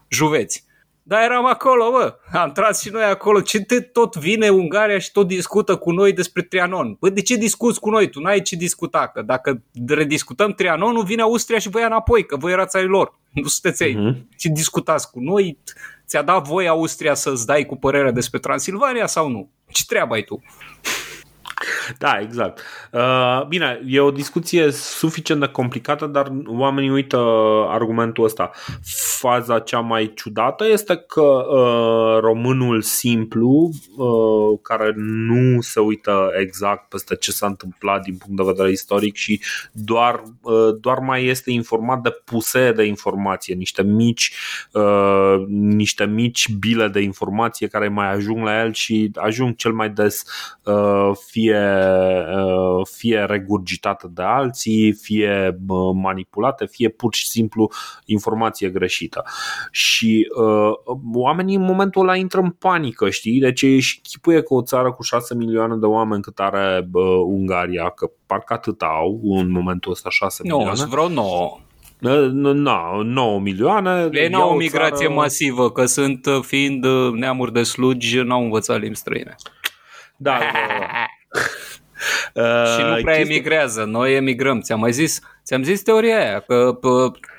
[0.08, 0.66] juveți.
[1.10, 2.16] Dar eram acolo, bă.
[2.38, 3.42] Am tras și noi acolo.
[3.42, 6.98] Ce te tot vine Ungaria și tot discută cu noi despre Trianon?
[7.00, 8.10] Bă, de ce discuți cu noi?
[8.10, 9.08] Tu n-ai ce discuta.
[9.08, 13.20] Că dacă rediscutăm Trianonul, vine Austria și vă ia înapoi, că voi erați ai lor.
[13.32, 13.96] Nu sunteți ei.
[13.96, 14.38] Uh-huh.
[14.38, 15.58] Ce discutați cu noi?
[16.08, 19.50] Ți-a dat voi Austria să-ți dai cu părerea despre Transilvania sau nu?
[19.68, 20.44] Ce treabă ai tu?
[21.98, 22.62] Da, exact.
[22.92, 27.18] Uh, bine, e o discuție suficient de complicată, dar oamenii uită
[27.68, 28.52] argumentul ăsta.
[29.18, 36.90] Faza cea mai ciudată este că uh, românul simplu, uh, care nu se uită exact
[36.90, 39.42] peste ce s-a întâmplat din punct de vedere istoric și
[39.72, 44.34] doar, uh, doar mai este informat de puse de informație, niște mici,
[44.72, 49.90] uh, niște mici bile de informație care mai ajung la el și ajung cel mai
[49.90, 50.24] des
[50.64, 55.60] uh, fie fie, uh, fie regurgitate de alții, fie
[55.94, 57.72] manipulate, fie pur și simplu
[58.06, 59.24] informație greșită.
[59.72, 60.72] Și uh,
[61.14, 63.40] oamenii în momentul ăla intră în panică, știi?
[63.40, 67.04] Deci ei și chipuie că o țară cu 6 milioane de oameni cât are uh,
[67.26, 70.82] Ungaria, că parcă atât au în momentul ăsta 6 no, milioane.
[70.82, 71.60] Nu, vreo 9.
[72.00, 74.10] Na, 9 milioane.
[74.12, 75.20] Ei n-au o migrație țară...
[75.20, 79.36] masivă, că sunt, uh, fiind uh, neamuri de slugi, n-au învățat limbi străine.
[80.18, 80.86] Da, da, da.
[82.34, 83.36] Uh, și nu prea chestia...
[83.36, 84.62] emigrează, noi emigrăm.
[84.62, 86.80] Ți-am mai zis, ți-am zis teoria aia, că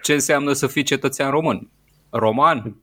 [0.02, 1.70] ce înseamnă să fii cetățean român.
[2.10, 2.76] Roman.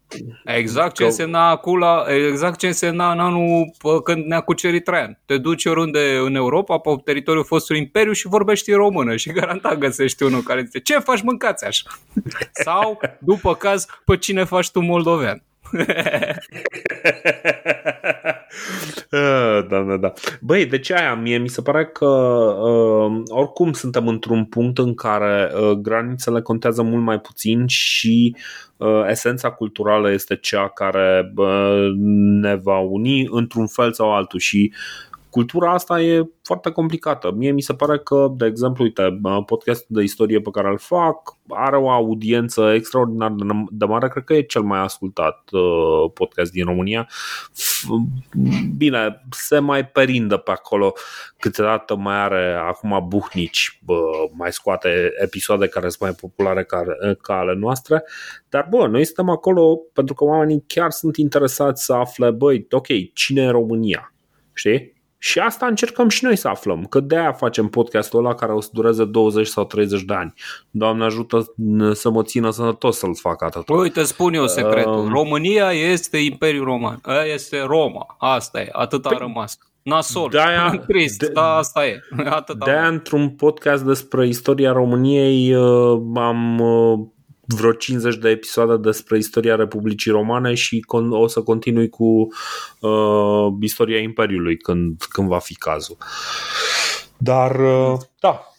[0.46, 3.72] Exact ce însemna acula, exact ce însemna în anul
[4.04, 5.20] când ne-a cucerit Traian.
[5.26, 9.78] Te duci oriunde în Europa, pe teritoriul fostului imperiu și vorbești în română și garantat
[9.78, 11.84] găsești unul care zice ce faci mâncați așa?
[12.64, 15.44] Sau, după caz, pe cine faci tu moldovean?
[19.70, 20.14] da, da, da.
[20.42, 21.16] Băi, de ce aia?
[21.16, 26.82] Mie mi se pare că uh, oricum suntem într-un punct în care uh, granițele contează
[26.82, 28.36] mult mai puțin și
[28.78, 31.92] uh, esența culturală este cea care uh,
[32.42, 34.74] ne va uni într-un fel sau altul și
[35.38, 37.32] cultura asta e foarte complicată.
[37.32, 41.38] Mie mi se pare că, de exemplu, uite, podcastul de istorie pe care îl fac
[41.48, 43.36] are o audiență extraordinar
[43.70, 47.08] de mare, cred că e cel mai ascultat uh, podcast din România.
[48.78, 50.94] Bine, se mai perindă pe acolo,
[51.38, 54.00] câteodată mai are acum buhnici, bă,
[54.32, 56.84] mai scoate episoade care sunt mai populare ca,
[57.22, 58.04] ca ale noastre,
[58.50, 62.88] dar bă, noi suntem acolo pentru că oamenii chiar sunt interesați să afle, băi, ok,
[63.14, 64.14] cine e România?
[64.54, 64.97] Știi?
[65.18, 68.62] Și asta încercăm și noi să aflăm, că de aia facem podcastul ăla care o
[68.62, 70.34] să dureze 20 sau 30 de ani.
[70.70, 71.54] Doamne ajută
[71.94, 73.70] să mă țină sănătos să-l fac atât.
[73.70, 75.06] Uite, spun eu secretul.
[75.06, 77.00] Uh, România este Imperiul Roman.
[77.02, 78.16] Aia este Roma.
[78.20, 78.70] Asta e.
[78.72, 79.58] Atât a păi, rămas.
[79.82, 80.30] Nasol.
[80.30, 82.00] De-aia, trist, de, da, asta e.
[82.30, 87.00] Atât de-aia într-un podcast despre istoria României uh, am uh,
[87.48, 92.28] vreo 50 de episoade despre istoria Republicii Romane și o să continui cu
[92.80, 95.98] uh, istoria Imperiului când, când va fi cazul.
[97.18, 98.52] Dar, uh, da,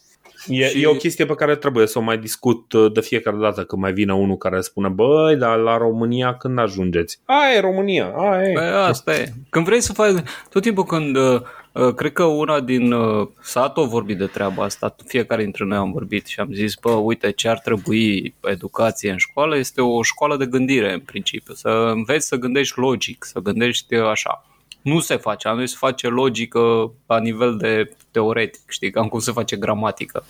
[0.48, 0.82] E, și...
[0.82, 3.82] e o chestie pe care trebuie să o mai discut uh, de fiecare dată când
[3.82, 7.20] mai vine unul care spune Băi, dar la România când ajungeți?
[7.24, 8.52] A, e România, a, e.
[8.52, 9.32] Băi, asta e.
[9.50, 10.12] Când vrei să faci,
[10.50, 11.40] tot timpul când uh,
[11.78, 15.76] Uh, cred că una din uh, s-a tot vorbit de treaba asta, fiecare dintre noi
[15.76, 20.02] am vorbit și am zis, bă, uite ce ar trebui educație în școală, este o
[20.02, 24.44] școală de gândire în principiu, să înveți să gândești logic, să gândești așa.
[24.88, 29.32] Nu se face, nu se face logică la nivel de teoretic, știi, cam cum se
[29.32, 30.24] face gramatică.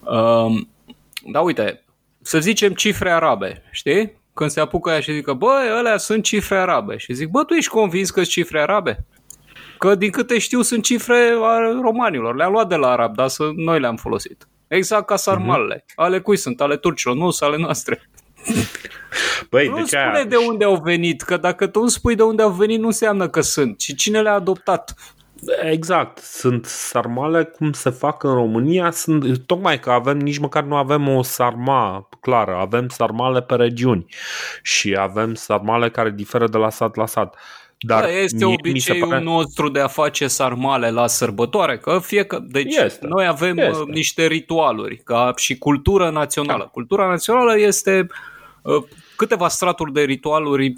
[0.00, 0.68] Um,
[1.32, 1.84] da, uite,
[2.22, 4.20] să zicem cifre arabe, știi?
[4.34, 6.96] Când se apucă aia și zică, bă, alea sunt cifre arabe.
[6.96, 9.06] Și zic, bă, tu ești convins că sunt cifre arabe?
[9.78, 12.34] Că din câte știu sunt cifre ale romanilor.
[12.34, 14.48] Le-am luat de la arab, dar să, noi le-am folosit.
[14.68, 15.78] Exact ca sarmalele.
[15.78, 15.94] Uh-huh.
[15.94, 16.60] Ale cui sunt?
[16.60, 18.10] Ale turcilor, nu sunt ale noastre.
[19.50, 20.24] Băi, nu de spune aia...
[20.24, 23.28] de unde au venit, că dacă tu îmi spui de unde au venit, nu înseamnă
[23.28, 24.94] că sunt, ci cine le-a adoptat.
[25.62, 30.76] Exact, sunt sarmale cum se fac în România, sunt, tocmai că avem, nici măcar nu
[30.76, 34.06] avem o sarma clară, avem sarmale pe regiuni
[34.62, 37.36] și avem sarmale care diferă de la sat la sat.
[37.78, 39.22] Dar da, este mie, obiceiul pare...
[39.22, 43.66] nostru de a face sarmale la sărbătoare, că fie că, deci este, noi avem uh,
[43.68, 43.82] este.
[43.86, 46.62] niște ritualuri ca și cultură națională.
[46.62, 46.68] Da.
[46.68, 48.31] Cultura națională este uh,
[49.16, 50.76] câteva straturi de ritualuri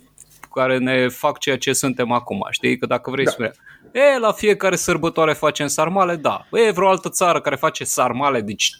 [0.54, 2.78] care ne fac ceea ce suntem acum, știi?
[2.78, 3.30] Că dacă vrei da.
[3.30, 3.52] să
[3.94, 6.46] E, la fiecare sărbătoare facem sarmale, da.
[6.52, 8.70] E vreo altă țară care face sarmale, deci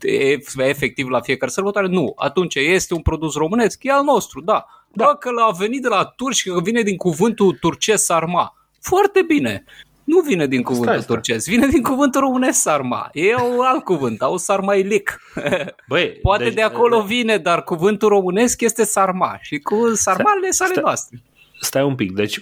[0.00, 1.86] e, efectiv la fiecare sărbătoare?
[1.86, 2.12] Nu.
[2.16, 4.66] Atunci este un produs românesc, e al nostru, da.
[4.92, 5.04] Da.
[5.04, 8.54] Dacă l-a venit de la turci, că vine din cuvântul turcesc sarma.
[8.80, 9.64] Foarte bine.
[10.10, 13.10] Nu vine din cuvântul stai, turcesc, vine din cuvântul românesc sarma.
[13.12, 15.20] E un alt cuvânt, au sarmailic.
[15.88, 20.80] Băi, Poate deci, de acolo vine, dar cuvântul românesc este sarma și cu sarmalele sale
[20.80, 21.22] noastre.
[21.62, 22.40] Stai un pic, deci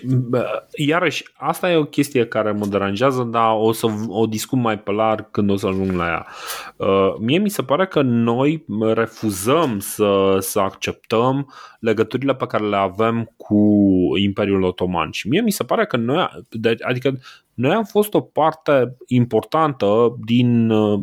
[0.77, 4.93] iarăși asta e o chestie care mă deranjează, dar o să o discut mai pe
[4.93, 6.27] larg când o să ajung la ea.
[6.77, 8.65] Uh, mie mi se pare că noi
[8.95, 13.57] refuzăm să, să acceptăm legăturile pe care le avem cu
[14.17, 16.29] Imperiul Otoman și mie mi se pare că noi,
[16.81, 17.19] adică
[17.59, 21.01] noi am fost o parte importantă din, uh,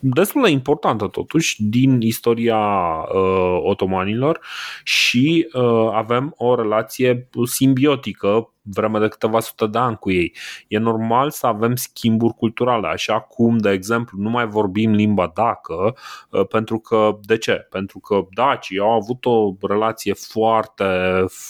[0.00, 4.40] destul de importantă totuși, din istoria uh, otomanilor
[4.84, 10.36] și uh, avem o relație simbiotică vreme de câteva sute de ani cu ei.
[10.68, 15.94] E normal să avem schimburi culturale, așa cum, de exemplu, nu mai vorbim limba dacă,
[16.30, 17.66] uh, pentru că, de ce?
[17.70, 20.84] Pentru că dacii au avut o relație foarte,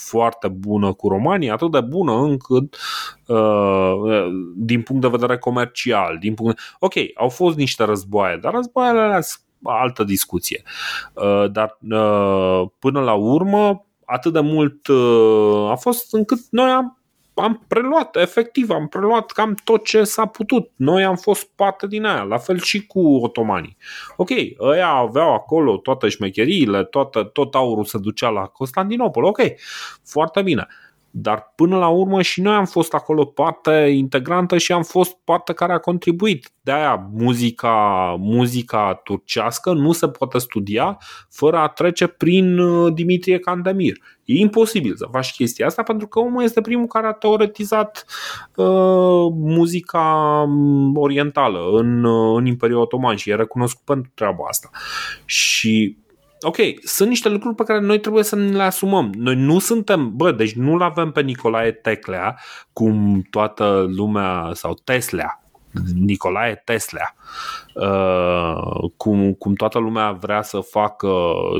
[0.09, 2.77] foarte bună cu romanii, atât de bună încât
[3.27, 6.63] uh, din punct de vedere comercial, din punct de...
[6.79, 9.21] ok, au fost niște războaie, dar războaiele alea
[9.63, 10.63] altă discuție.
[11.15, 11.79] Uh, dar
[12.79, 14.89] până la urmă atât de mult
[15.71, 17.00] a fost încât noi am
[17.41, 20.71] am preluat, efectiv, am preluat cam tot ce s-a putut.
[20.77, 23.77] Noi am fost parte din aia, la fel și cu otomanii.
[24.17, 24.31] Ok,
[24.61, 29.41] ăia aveau acolo toate șmecheriile, toată, tot aurul se ducea la Constantinopol, ok,
[30.05, 30.67] foarte bine.
[31.11, 35.53] Dar până la urmă și noi am fost acolo parte integrantă și am fost parte
[35.53, 36.51] care a contribuit.
[36.61, 40.99] De aia muzica, muzica turcească nu se poate studia
[41.31, 43.97] fără a trece prin uh, Dimitrie Candemir.
[44.25, 48.05] E imposibil să faci chestia asta pentru că omul este primul care a teoretizat
[48.55, 54.71] uh, muzica um, orientală în, uh, în Imperiul Otoman și e recunoscut pentru treaba asta.
[55.25, 55.97] Și
[56.41, 59.13] ok, sunt niște lucruri pe care noi trebuie să ne le asumăm.
[59.17, 62.39] Noi nu suntem, bă, deci nu-l avem pe Nicolae Teclea,
[62.73, 65.43] cum toată lumea, sau Tesla,
[65.95, 67.15] Nicolae Tesla,
[67.75, 71.13] uh, cum, cum toată lumea vrea să facă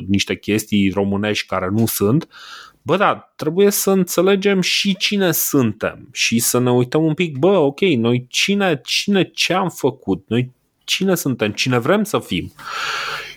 [0.07, 2.29] niște chestii românești care nu sunt,
[2.83, 7.57] Bă, da, trebuie să înțelegem și cine suntem și să ne uităm un pic, bă,
[7.57, 10.53] ok, noi cine, cine ce am făcut, noi
[10.85, 12.53] cine suntem, cine vrem să fim.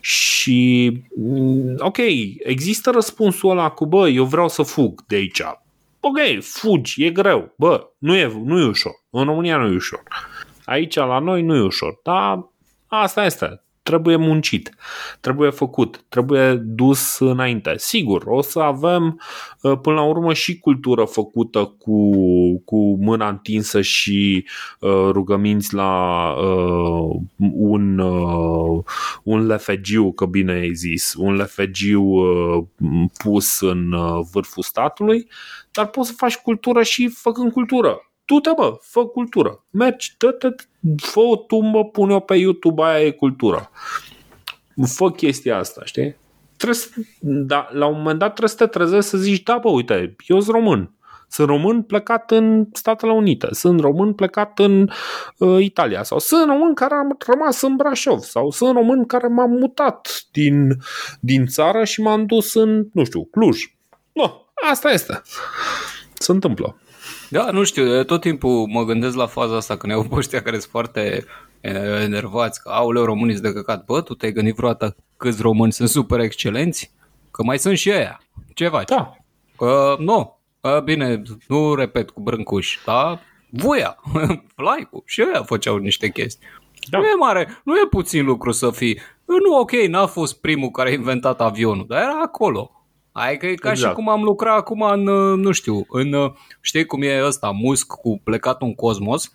[0.05, 1.97] Și, mm, ok,
[2.37, 5.41] există răspunsul ăla cu, bă, eu vreau să fug de aici.
[5.99, 7.53] Ok, fugi, e greu.
[7.57, 8.91] Bă, nu e, nu e ușor.
[9.09, 10.03] În România nu e ușor.
[10.65, 11.99] Aici, la noi, nu e ușor.
[12.03, 12.49] Dar
[12.87, 14.75] asta este trebuie muncit,
[15.19, 17.73] trebuie făcut, trebuie dus înainte.
[17.77, 19.21] Sigur, o să avem
[19.61, 22.09] uh, până la urmă și cultură făcută cu,
[22.65, 24.45] cu mâna întinsă și
[24.79, 27.19] uh, rugăminți la uh,
[27.53, 28.83] un, uh,
[29.23, 32.63] un lefegiu, că bine ai zis, un lefegiu uh,
[33.23, 35.27] pus în uh, vârful statului,
[35.71, 39.63] dar poți să faci cultură și făcând cultură du-te bă, fă cultură.
[39.69, 40.47] Mergi, dă-te,
[40.97, 43.71] fă o tumbă, pune-o pe YouTube, aia e cultura.
[44.85, 46.15] Fă chestia asta, știi?
[46.57, 46.81] Trebuie,
[47.19, 50.39] da, la un moment dat trebuie să te trezești să zici, da bă, uite, eu
[50.39, 50.91] sunt român.
[51.27, 54.89] Sunt român plecat în Statele Unite, sunt român plecat în
[55.37, 59.51] uh, Italia sau sunt român care am rămas în Brașov sau sunt român care m-am
[59.51, 60.77] mutat din,
[61.19, 63.57] din țară și m-am dus în, nu știu, Cluj.
[64.11, 65.21] Nu, asta este.
[66.13, 66.77] Se întâmplă.
[67.33, 70.71] Da, nu știu, tot timpul mă gândesc la faza asta când au ăștia care sunt
[70.71, 71.25] foarte
[72.03, 73.85] enervați, că auleu românii de căcat.
[73.85, 76.91] Bă, tu te-ai gândit vreodată câți români sunt super excelenți?
[77.31, 78.21] Că mai sunt și ăia.
[78.53, 78.87] Ce faci?
[78.87, 79.15] Da.
[79.57, 83.19] Că, nu, că, bine, nu repet cu brâncuși, dar
[83.49, 83.97] voia,
[84.75, 86.47] like și ăia făceau niște chestii.
[86.89, 86.97] Da.
[86.97, 88.99] Nu e mare, nu e puțin lucru să fii.
[89.25, 92.82] Nu, ok, n-a fost primul care a inventat avionul, dar era acolo.
[93.13, 93.89] Adică e ca exact.
[93.89, 96.31] și cum am lucrat acum în, uh, nu știu, în, uh,
[96.61, 99.31] știi cum e ăsta, musc cu plecat în cosmos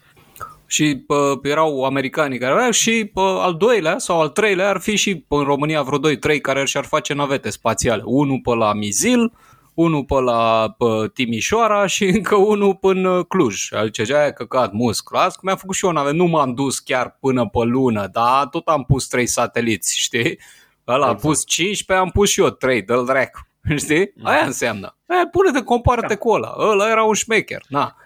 [0.66, 4.96] și pă, erau americanii care aveau și pă, al doilea sau al treilea ar fi
[4.96, 8.02] și pă, în România vreo 2-3 care și-ar face navete spațiale.
[8.04, 9.32] Unul pe la Mizil,
[9.74, 13.72] unul pe la pe Timișoara și încă unul până Cluj.
[13.72, 15.10] Adică ce aia căcat musc.
[15.10, 16.12] Las că mi-am făcut și eu nave.
[16.12, 20.38] Nu m-am dus chiar până pe lună, dar tot am pus trei sateliți, știi?
[20.86, 21.24] Ăla exact.
[21.24, 23.47] a pus 15, am pus și eu 3, dă-l dracu.
[23.76, 24.12] Știi?
[24.14, 24.26] Mm.
[24.26, 24.96] Aia înseamnă.
[25.06, 26.16] Aia, pune-te, compară-te da.
[26.16, 26.54] cu ăla.
[26.58, 27.62] Ăla era un șmecher.
[27.68, 27.96] Na.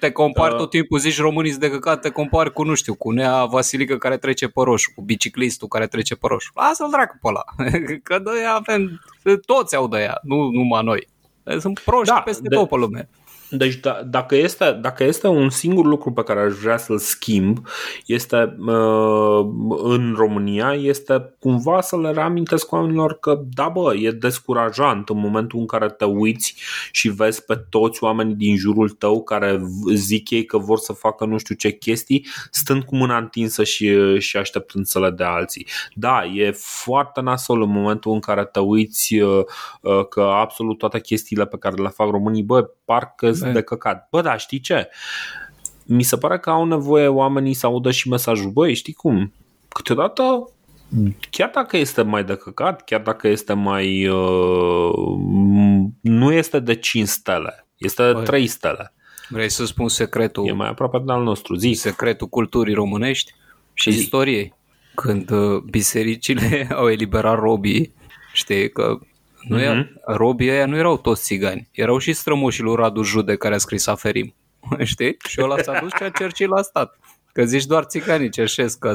[0.00, 0.58] Te compari uh.
[0.58, 4.16] tot timpul, zici românii de căcat, te compari cu, nu știu, cu Nea Vasilică care
[4.16, 6.52] trece pe roșu, cu biciclistul care trece pe roșu.
[6.54, 7.44] Lasă-l dracu pe ăla.
[8.02, 9.00] Că de avem,
[9.46, 11.08] toți au de ea, nu numai noi.
[11.58, 13.08] Sunt proști da, peste de, tot pe lume.
[13.50, 17.58] Deci da, dacă, este, dacă este un singur lucru pe care aș vrea să-l schimb
[18.06, 19.46] este uh,
[19.82, 25.58] în România, este cumva să le reamintesc oamenilor că da bă, e descurajant în momentul
[25.58, 26.54] în care te uiți
[26.92, 29.60] și vezi pe toți oamenii din jurul tău care
[29.94, 34.18] zic ei că vor să facă nu știu ce chestii, stând cu mâna întinsă și,
[34.18, 35.66] și așteptând să le dea alții.
[35.94, 39.44] Da, e foarte nasol în momentul în care te uiți uh,
[39.80, 44.08] uh, că absolut toate chestiile pe care le fac românii, bă, parcă sunt de căcat.
[44.10, 44.88] Bă, da, știi ce?
[45.84, 48.50] Mi se pare că au nevoie oamenii să audă și mesajul.
[48.50, 49.32] Băi, știi cum?
[49.68, 50.52] Câteodată
[51.30, 54.06] chiar dacă este mai de căcat, chiar dacă este mai...
[54.06, 54.92] Uh,
[56.00, 58.92] nu este de 5 stele, este de 3 stele.
[59.28, 60.46] Vrei să spun secretul?
[60.46, 61.72] E mai aproape de al nostru, zi.
[61.72, 63.34] Secretul culturii românești
[63.74, 63.98] și zi.
[63.98, 64.54] istoriei.
[64.94, 67.94] Când uh, bisericile au eliberat robii,
[68.32, 68.98] știi că
[69.42, 69.86] nu mm-hmm.
[70.04, 73.86] robii ăia nu erau toți țigani, erau și strămoșii lui Radu Jude care a scris
[73.86, 74.34] Aferim.
[74.82, 75.16] Știi?
[75.28, 76.98] Și ăla s-a dus și a cercit la stat.
[77.32, 78.92] Că zici doar țiganii cerșesc, că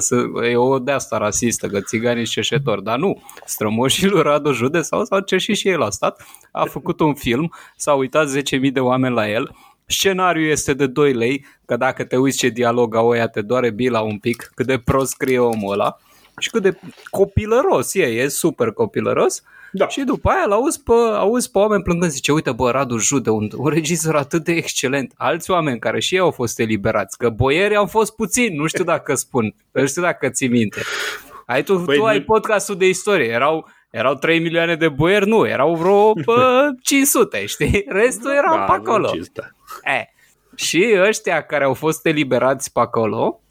[0.49, 2.83] e o de asta rasistă, că țiganii cerșetori.
[2.83, 6.99] Dar nu, strămoșii lui Radu Jude sau s-au cerșit și el la stat, a făcut
[6.99, 9.55] un film, s-au uitat 10.000 de oameni la el,
[9.85, 13.69] Scenariul este de 2 lei, că dacă te uiți ce dialog au ăia, te doare
[13.69, 15.97] bila un pic, cât de prost scrie omul ăla
[16.39, 16.79] și cât de
[17.09, 19.43] copilăros e, e super copilăros.
[19.75, 19.87] Da.
[19.87, 23.49] Și după aia l-auzi pe, auzi pe oameni plângând, zice, uite bă, Radu Jude, un,
[23.57, 25.13] un regizor atât de excelent.
[25.17, 28.83] Alți oameni care și ei au fost eliberați, că boierii au fost puțini, nu știu
[28.83, 30.81] dacă spun, nu știu dacă ții minte.
[31.45, 35.47] Ai tu, Băi, tu ai podcastul de istorie, erau erau 3 milioane de boieri, nu,
[35.47, 37.85] erau vreo pă, 500, știi?
[37.87, 39.11] Restul era da, pe acolo.
[39.83, 40.09] E,
[40.55, 43.41] și ăștia care au fost eliberați pe acolo,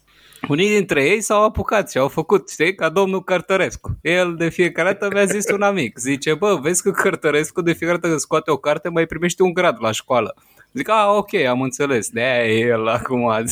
[0.47, 3.97] unii dintre ei s-au apucat și au făcut, știi, ca domnul Cărtărescu.
[4.01, 5.97] El de fiecare dată mi-a zis un amic.
[5.97, 9.53] Zice, bă, vezi că Cărtărescu de fiecare dată când scoate o carte mai primește un
[9.53, 10.35] grad la școală.
[10.73, 12.09] Zic, a, ok, am înțeles.
[12.09, 13.31] De aia e el acum.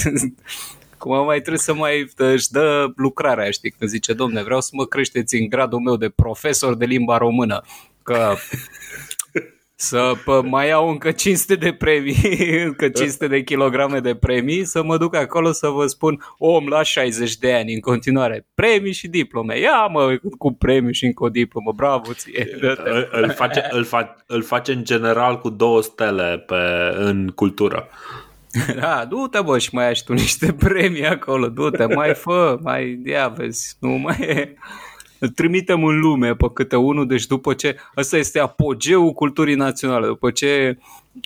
[0.97, 4.85] Cum mai trebuie să mai își dă lucrarea, știi, când zice, domne, vreau să mă
[4.85, 7.61] creșteți în gradul meu de profesor de limba română.
[8.03, 8.33] Că
[9.81, 12.15] să pă, mai iau încă 500 de premii,
[12.67, 16.83] încă 500 de kilograme de premii, să mă duc acolo să vă spun om la
[16.83, 19.59] 60 de ani în continuare, premii și diplome.
[19.59, 22.57] Ia mă, cu premii și încă o diplomă, bravo ție.
[22.59, 26.55] Îl, îl, face, îl, fa, îl face în general cu două stele pe,
[26.95, 27.89] în cultură.
[28.75, 33.01] Da, du-te bă și mai ai și tu niște premii acolo, du-te, mai fă, mai
[33.05, 34.55] ia vezi, nu mai e
[35.35, 40.31] trimitem în lume pe câte unul, deci după ce, ăsta este apogeul culturii naționale, după
[40.31, 40.77] ce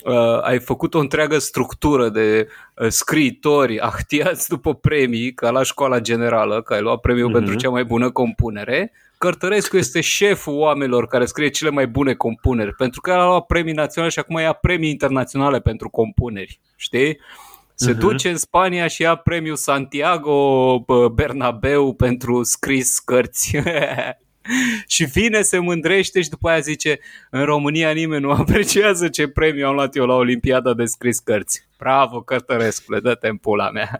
[0.05, 5.99] uh, ai făcut o întreagă structură de uh, scriitori ahtiați după premii, ca la școala
[5.99, 7.33] generală, că ai luat premiul uh-huh.
[7.33, 12.73] pentru cea mai bună compunere, Cărtărescu este șeful oamenilor care scrie cele mai bune compuneri,
[12.73, 17.19] pentru că el a luat premii naționale și acum ia premii internaționale pentru compuneri, știi?
[17.75, 17.97] Se uh-huh.
[17.97, 20.79] duce în Spania și ia premiul Santiago
[21.13, 23.57] Bernabeu pentru scris cărți.
[24.87, 26.99] și vine, se mândrește și după aia zice
[27.29, 31.67] în România nimeni nu apreciază ce premiu am luat eu la Olimpiada de scris cărți.
[31.77, 33.99] Bravo, Cătărescule, dă-te în pula mea.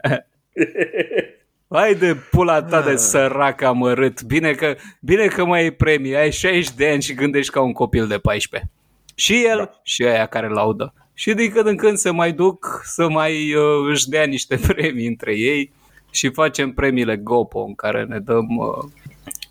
[1.68, 2.96] Hai de pula ta de ah.
[2.96, 4.22] sărac amărât.
[4.22, 6.16] Bine că, bine că mai ai premii.
[6.16, 8.70] Ai 60 de ani și gândești ca un copil de 14.
[9.14, 9.80] Și el da.
[9.82, 13.88] și aia care laudă și din când în când se mai duc să mai uh,
[13.90, 15.72] își dea niște premii între ei
[16.10, 18.90] și facem premiile Gopo în care ne dăm uh,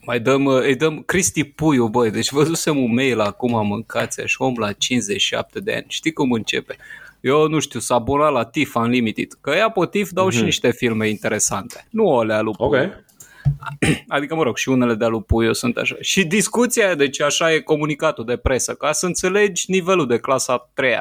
[0.05, 4.41] mai dăm, uh, îi dăm Cristi Puiu, băi, deci văzusem un mail acum mâncați și
[4.41, 5.85] om la 57 de ani.
[5.87, 6.75] Știi cum începe?
[7.21, 10.31] Eu nu știu, s-a abonat la TIFF Unlimited, că ea pe TIFF dau mm-hmm.
[10.31, 10.45] și mhm.
[10.45, 11.87] niște filme interesante.
[11.89, 13.03] Nu alea lui okay.
[14.07, 15.95] Adică, mă rog, și unele de-a lui Puiu sunt așa.
[15.99, 20.93] Și discuția, deci așa e comunicatul de presă, ca să înțelegi nivelul de clasa 3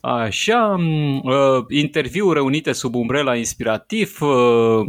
[0.00, 0.76] Așa,
[1.22, 4.86] uh, interviuri reunite sub umbrela inspirativ, uh,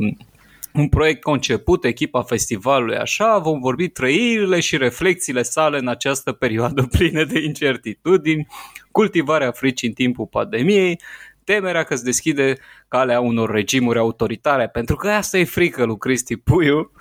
[0.73, 6.87] un proiect conceput, echipa festivalului, așa, vom vorbi trăirile și reflexiile sale în această perioadă
[6.97, 8.47] plină de incertitudini,
[8.91, 10.99] cultivarea fricii în timpul pandemiei,
[11.43, 12.57] temerea că se deschide
[12.87, 16.91] calea unor regimuri autoritare, pentru că asta e frică lui Cristi Puiu,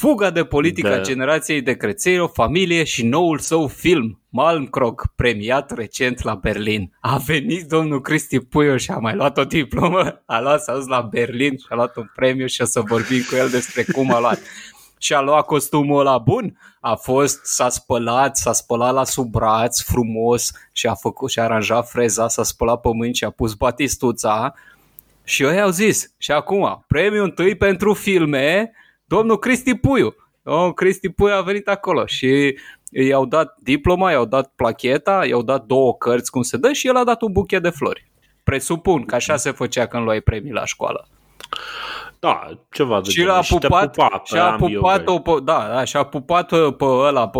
[0.00, 1.00] fuga de politică da.
[1.00, 6.92] generației de creței, o familie și noul său film, Malmkrog, premiat recent la Berlin.
[7.00, 10.86] A venit domnul Cristi Puiu și a mai luat o diplomă, a luat s-a dus
[10.86, 14.12] la Berlin și a luat un premiu și o să vorbim cu el despre cum
[14.12, 14.38] a luat.
[14.98, 19.80] și a luat costumul ăla bun, a fost, s-a spălat, s-a spălat la sub braț
[19.80, 23.54] frumos și a făcut și a aranjat freza, s-a spălat pe mâini și a pus
[23.54, 24.54] batistuța
[25.24, 28.72] și ei au zis, și acum, premiul întâi pentru filme,
[29.10, 30.14] domnul Cristi Puiu.
[30.42, 32.58] Domnul Cristi Puiu a venit acolo și
[32.90, 36.96] i-au dat diploma, i-au dat placheta, i-au dat două cărți cum se dă și el
[36.96, 38.10] a dat un buchet de flori.
[38.44, 41.08] Presupun că așa se făcea când luai premii la școală.
[42.18, 45.96] Da, ceva de și l-a pupat, pupa și a pupat o, pe, da, da, și
[45.96, 47.38] a pupat pe ăla, pe,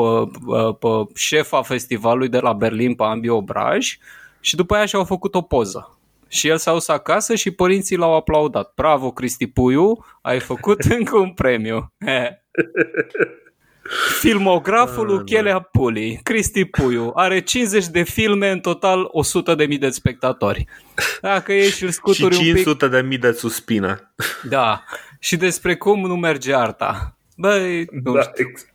[0.79, 3.99] pe șefa festivalului de la Berlin pe ambii obraj
[4.41, 6.00] și după aia și-au făcut o poză.
[6.33, 8.73] Și el s-a dus acasă și părinții l-au aplaudat.
[8.75, 11.93] Bravo, Cristi Puiu, ai făcut încă un premiu.
[14.21, 19.79] Filmograful lui Chelea Puli, Cristi Puiu, are 50 de filme, în total 100 de mii
[19.79, 20.67] de spectatori.
[21.21, 23.01] Dacă ești și scuturi și 500 un pic...
[23.01, 24.13] de mii de suspină.
[24.49, 24.85] Da.
[25.19, 27.17] Și despre cum nu merge arta.
[27.37, 28.49] Băi, nu da, știu.
[28.49, 28.67] Ex-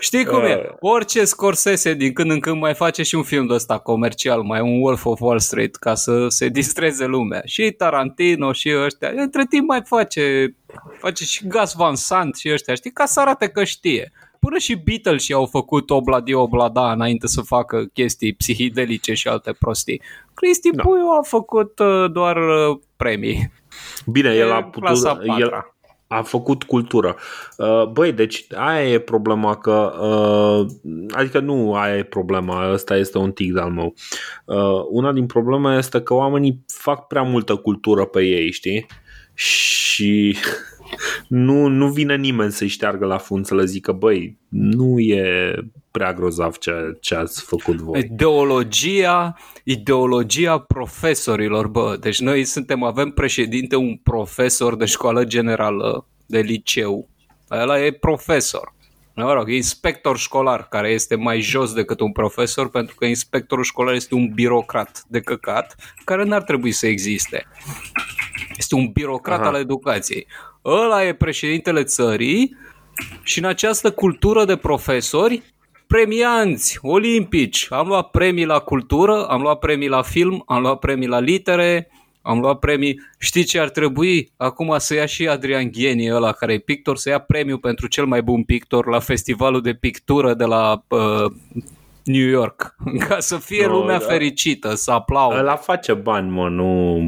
[0.00, 0.48] Știi cum uh.
[0.48, 0.74] e?
[0.80, 4.60] Orice Scorsese din când în când mai face și un film de ăsta comercial, mai
[4.60, 7.42] un Wolf of Wall Street, ca să se distreze lumea.
[7.44, 9.12] Și Tarantino și ăștia.
[9.14, 10.54] Între timp mai face,
[10.98, 12.92] face și Gas Van Sant și ăștia, știi?
[12.92, 14.12] Ca să arate că știe.
[14.40, 19.52] Până și Beatles și au făcut obladi oblada înainte să facă chestii psihidelice și alte
[19.52, 20.02] prostii.
[20.34, 20.82] Cristi da.
[20.82, 23.52] Puiu a făcut uh, doar uh, premii.
[24.06, 25.04] Bine, el a putut,
[25.38, 25.73] el,
[26.14, 27.16] a făcut cultură.
[27.56, 30.66] Uh, băi, deci aia e problema că, uh,
[31.10, 33.94] adică nu aia e problema, ăsta este un tic de-al meu.
[34.44, 38.86] Uh, una din probleme este că oamenii fac prea multă cultură pe ei, știi?
[39.34, 40.36] Și
[41.28, 45.54] nu, nu vine nimeni să-i șteargă la fund să le zică, băi, nu e
[45.90, 48.00] prea grozav ce, ce ați făcut voi.
[48.00, 56.38] Ideologia, ideologia profesorilor, bă, deci noi suntem, avem președinte un profesor de școală generală, de
[56.40, 57.08] liceu,
[57.50, 58.74] ăla e profesor.
[59.16, 63.94] Mă rog, inspector școlar, care este mai jos decât un profesor, pentru că inspectorul școlar
[63.94, 67.46] este un birocrat de căcat, care n-ar trebui să existe.
[68.56, 69.48] Este un birocrat Aha.
[69.48, 70.26] al educației.
[70.64, 72.56] Ăla e președintele țării
[73.22, 75.42] și în această cultură de profesori,
[75.86, 81.06] premianți, olimpici, am luat premii la cultură, am luat premii la film, am luat premii
[81.06, 81.90] la litere,
[82.22, 83.00] am luat premii.
[83.18, 84.32] Știi ce ar trebui?
[84.36, 88.04] Acum să ia și Adrian Ghieni, ăla care e pictor, să ia premiu pentru cel
[88.04, 91.32] mai bun pictor la festivalul de pictură de la uh,
[92.04, 92.74] New York,
[93.08, 94.04] ca să fie no, lumea da.
[94.04, 95.38] fericită, să aplaudă.
[95.38, 96.98] Ăla face bani, mă, nu,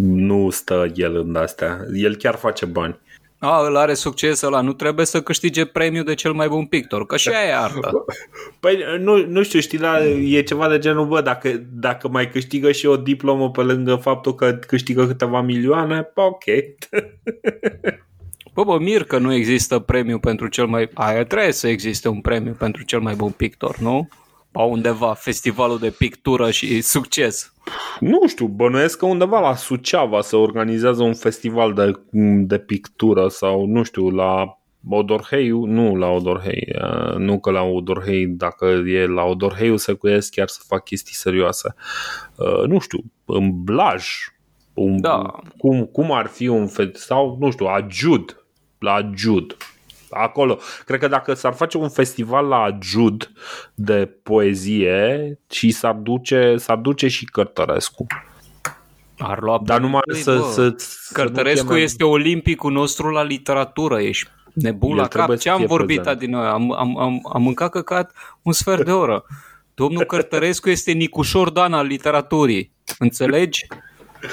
[0.00, 1.78] nu stă el în astea.
[1.94, 2.98] El chiar face bani.
[3.40, 7.06] A, îl are succes ăla, nu trebuie să câștige premiul de cel mai bun pictor,
[7.06, 8.04] că și aia e artă.
[8.60, 12.72] Păi nu, nu știu, știi, dar e ceva de genul, bă, dacă, dacă mai câștigă
[12.72, 16.44] și o diplomă pe lângă faptul că câștigă câteva milioane, ok.
[18.58, 20.90] Bă, bă, mir că nu există premiu pentru cel mai...
[20.94, 24.08] Aia trebuie să existe un premiu pentru cel mai bun pictor, nu?
[24.50, 27.52] Pa undeva, festivalul de pictură și succes.
[28.00, 31.92] Nu știu, bănuiesc că undeva la Suceava se organizează un festival de,
[32.46, 34.58] de pictură sau, nu știu, la
[34.88, 36.68] Odorheiu, nu la Odorhei,
[37.16, 41.74] nu că la Odorhei, dacă e la Odorheiu se cuiesc chiar să fac chestii serioase.
[42.66, 44.04] Nu știu, în Blaj,
[44.74, 45.40] un, da.
[45.58, 48.42] cum, cum ar fi un festival, sau nu știu, Ajud,
[48.78, 49.56] la Jud.
[50.10, 50.58] Acolo.
[50.84, 53.30] Cred că dacă s-ar face un festival la Jud
[53.74, 58.06] de poezie și s-ar duce, s-ar duce și Cărtărescu.
[59.18, 61.80] Ar lua Dar numai băi, să, să, să Cărtărescu cheme...
[61.80, 64.00] este olimpicul nostru la literatură.
[64.00, 65.36] Ești nebun la cap.
[65.36, 66.46] Ce am vorbit din noi?
[66.46, 69.24] Am, am, am, am mâncat căcat un sfert de oră.
[69.74, 72.72] Domnul Cărtărescu este Nicușor Dan al literaturii.
[72.98, 73.66] Înțelegi?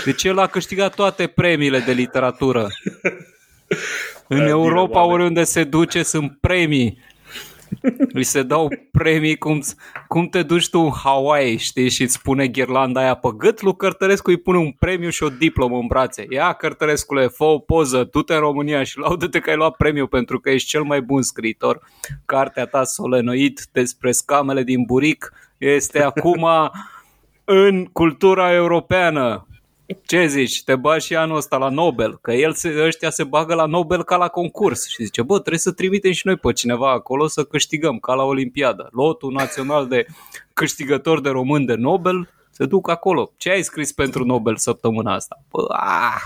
[0.06, 2.68] Deci el a câștigat toate premiile de literatură.
[4.28, 6.98] În Bine, Europa, bine, oriunde se duce, sunt premii.
[8.14, 9.62] Îi se dau premii cum,
[10.08, 13.76] cum te duci tu în Hawaii, știi, și îți pune ghirlanda aia pe gât, lui
[13.76, 16.26] Cărtărescu îi pune un premiu și o diplomă în brațe.
[16.30, 20.40] Ia, Cărtărescule, fă o poză, du-te în România și laudă-te că ai luat premiu pentru
[20.40, 21.82] că ești cel mai bun scriitor.
[22.26, 26.48] Cartea ta solenoid despre scamele din buric este acum
[27.44, 29.48] în cultura europeană.
[30.06, 30.64] Ce zici?
[30.64, 32.18] Te bagi și anul ăsta la Nobel?
[32.22, 35.60] Că el se, ăștia se bagă la Nobel ca la concurs și zice, bă, trebuie
[35.60, 38.90] să trimitem și noi pe cineva acolo să câștigăm, ca la Olimpiadă.
[38.92, 40.06] Lotul național de
[40.54, 43.32] câștigător de român de Nobel se duc acolo.
[43.38, 45.44] Ce ai scris pentru Nobel săptămâna asta?
[45.50, 46.22] Bă, ah!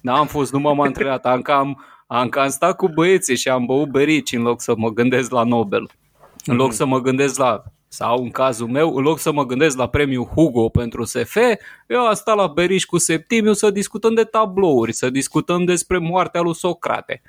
[0.00, 3.90] N-am fost, nu m-am antrenat, am cam, am cam stat cu băieții și am băut
[3.90, 5.90] berici în loc să mă gândesc la Nobel.
[6.44, 7.62] În loc să mă gândesc la
[7.94, 11.36] sau în cazul meu, în loc să mă gândesc la premiul Hugo pentru SF,
[11.86, 16.40] eu am stat la Beriș cu Septimiu să discutăm de tablouri, să discutăm despre moartea
[16.40, 17.22] lui Socrate.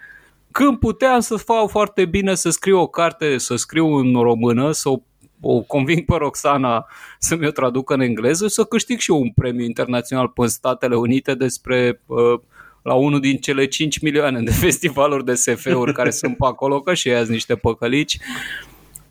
[0.52, 4.90] Când puteam să fac foarte bine să scriu o carte, să scriu în română, să
[4.90, 4.98] o,
[5.41, 6.88] o conving pe Roxana
[7.19, 10.95] să mi-o traducă în engleză și să câștig și eu un premiu internațional pe Statele
[10.95, 12.40] Unite despre uh,
[12.81, 16.94] la unul din cele 5 milioane de festivaluri de SF-uri care sunt pe acolo, că
[16.94, 18.19] și ei niște păcălici.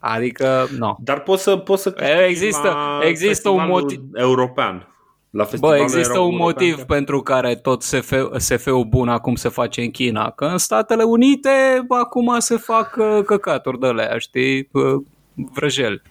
[0.04, 0.96] Adică, nu.
[1.00, 1.94] Dar poți să, poți să
[2.28, 4.86] există, există un motiv european.
[5.30, 6.86] La Bă, există un motiv european.
[6.86, 10.30] pentru care tot SF, SF-ul bun acum se face în China.
[10.30, 14.68] Că în Statele Unite acum se fac uh, căcaturi de alea, știi?
[14.72, 15.02] Uh,
[15.34, 16.02] vrăjeli.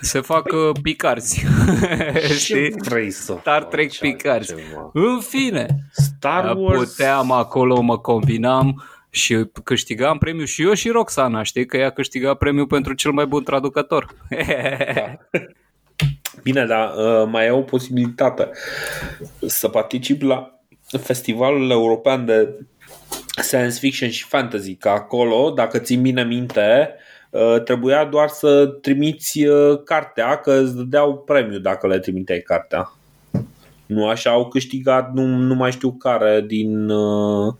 [0.00, 1.44] Se fac uh, picarzi.
[2.44, 2.74] știi?
[2.78, 4.54] vrei să Star Trek picarzi.
[4.92, 5.66] În fine.
[5.92, 6.94] Star Wars...
[6.94, 8.82] Puteam acolo, mă combinam
[9.14, 13.26] și câștigam premiul și eu și Roxana, știi, că ea câștiga premiul pentru cel mai
[13.26, 14.14] bun traducător.
[16.42, 18.50] Bine, dar uh, mai e o posibilitate
[19.46, 20.60] să particip la
[20.98, 22.48] festivalul european de
[23.42, 26.94] science fiction și fantasy, că acolo, dacă țin bine minte,
[27.30, 32.92] uh, trebuia doar să trimiți uh, cartea, că îți dădeau premiu dacă le trimiteai cartea.
[33.94, 37.54] Nu așa au câștigat, nu, nu mai știu care, din, uh,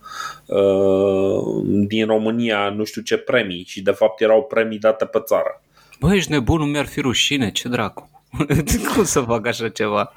[0.47, 5.63] uh, din România, nu știu ce premii și de fapt erau premii date pe țară.
[6.01, 8.11] Băi, ești nebun, nu mi-ar fi rușine, ce dracu.
[8.95, 10.13] Cum să fac așa ceva?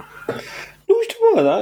[0.88, 1.58] Nu știu, mă, da?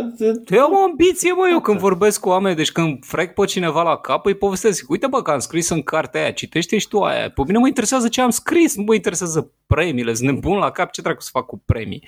[0.56, 3.84] Eu am o ambiție, mă, eu când vorbesc cu oameni, deci când frec pe cineva
[3.84, 4.90] la cap, îi povestesc.
[4.90, 7.30] Uite, bă, că am scris în cartea aia, citește și tu aia.
[7.30, 10.92] Pe mine mă interesează ce am scris, nu mă interesează premiile, sunt nebun la cap,
[10.92, 12.08] ce dracu să fac cu premii?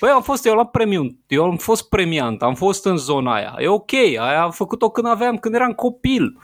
[0.00, 3.54] Băi, am fost, eu la premiu, eu am fost premiant, am fost în zona aia.
[3.58, 6.38] E ok, aia am făcut-o când aveam, când eram copil.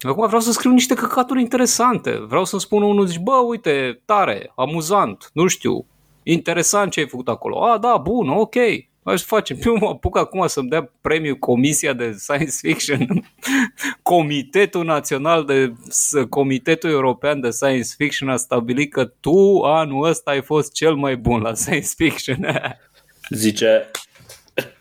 [0.00, 2.10] Acum vreau să scriu niște căcaturi interesante.
[2.10, 5.86] Vreau să spun unul, zici, bă, uite, tare, amuzant, nu știu,
[6.22, 7.64] interesant ce ai făcut acolo.
[7.64, 8.54] A, da, bun, ok.
[9.06, 9.58] Aș face.
[9.64, 13.06] Eu mă apuc acum să-mi dea premiul Comisia de Science Fiction,
[14.02, 15.72] Comitetul Național de
[16.28, 21.16] Comitetul European de Science Fiction a stabilit că tu anul ăsta ai fost cel mai
[21.16, 22.46] bun la science fiction.
[23.28, 23.90] Zice,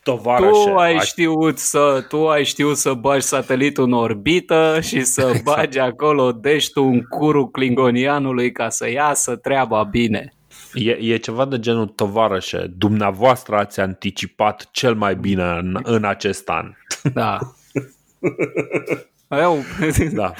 [0.03, 0.69] tovarășe.
[0.69, 5.43] Tu ai știut să, tu ai știut să bagi satelitul în orbită și să exact.
[5.43, 10.34] bagi acolo deștul în curul klingonianului ca să iasă treaba bine.
[10.76, 12.73] E, e ceva de genul tovarășe.
[12.77, 16.73] Dumneavoastră ați anticipat cel mai bine în, în acest an.
[17.14, 17.39] Da.
[19.41, 19.64] Eu,
[20.14, 20.34] da.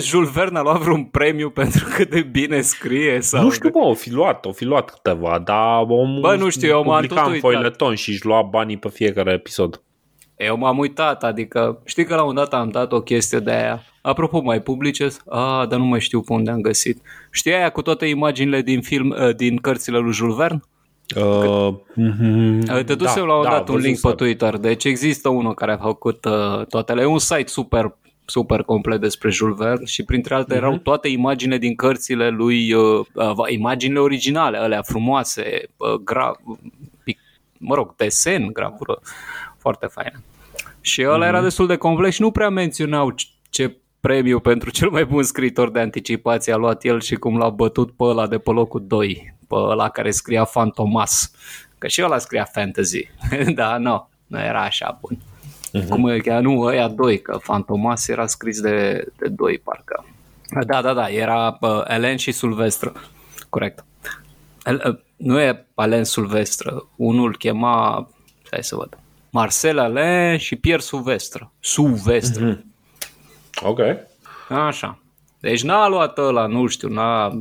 [0.00, 3.20] Jules Verne a luat vreun premiu pentru cât de bine scrie?
[3.20, 6.48] Sau nu știu, bă, o fi luat, o fi luat câteva, dar omul Bă, nu
[6.48, 9.82] știu, eu m-am tot în foileton și își lua banii pe fiecare episod.
[10.36, 13.82] Eu m-am uitat, adică știi că la un dat am dat o chestie de aia.
[14.02, 15.04] Apropo, mai publice?
[15.28, 17.02] Ah, dar nu mai știu pe unde am găsit.
[17.30, 20.60] Știi aia cu toate imaginile din film, uh, din cărțile lui Jules Verne?
[21.16, 24.56] Uh, mm-hmm, Te dusem da, la un da, dat un link pe Twitter.
[24.56, 26.94] Deci există unul care a făcut uh, toate.
[26.98, 27.94] E un site super
[28.24, 30.56] super complet despre Jules Verne și printre alte uh-huh.
[30.56, 36.32] erau toate imaginile din cărțile lui, uh, uh, imaginile originale, alea frumoase, uh, gra,
[37.04, 37.18] pic,
[37.58, 39.00] mă rog, desen, gravură,
[39.64, 40.22] foarte faină.
[40.80, 41.28] Și ăla uh-huh.
[41.28, 43.14] era destul de complex și nu prea menționau
[43.50, 47.48] ce premiu pentru cel mai bun scriitor de anticipație a luat el și cum l-a
[47.48, 51.30] bătut pe ăla de pe locul 2, pe ăla care scria Fantomas.
[51.78, 53.08] Că și ăla scria fantasy.
[53.60, 55.18] da, nu, nu era așa bun.
[55.18, 55.88] Uh-huh.
[55.88, 60.04] Cum e chiar nu, ăia doi, că Fantomas era scris de, de doi, parcă.
[60.66, 62.92] Da, da, da, era uh, Elen și Silvestră.
[63.48, 63.84] Corect.
[64.64, 68.08] El, uh, nu e Alen Silvestră, unul chema,
[68.50, 68.98] hai să văd,
[69.34, 71.52] Marcel Alain și Pierre Silvestră.
[71.60, 72.56] Silvestră.
[72.56, 73.62] Mm-hmm.
[73.62, 73.80] Ok.
[74.48, 74.98] Așa.
[75.40, 77.38] Deci n-a luat ăla, nu știu, n-a,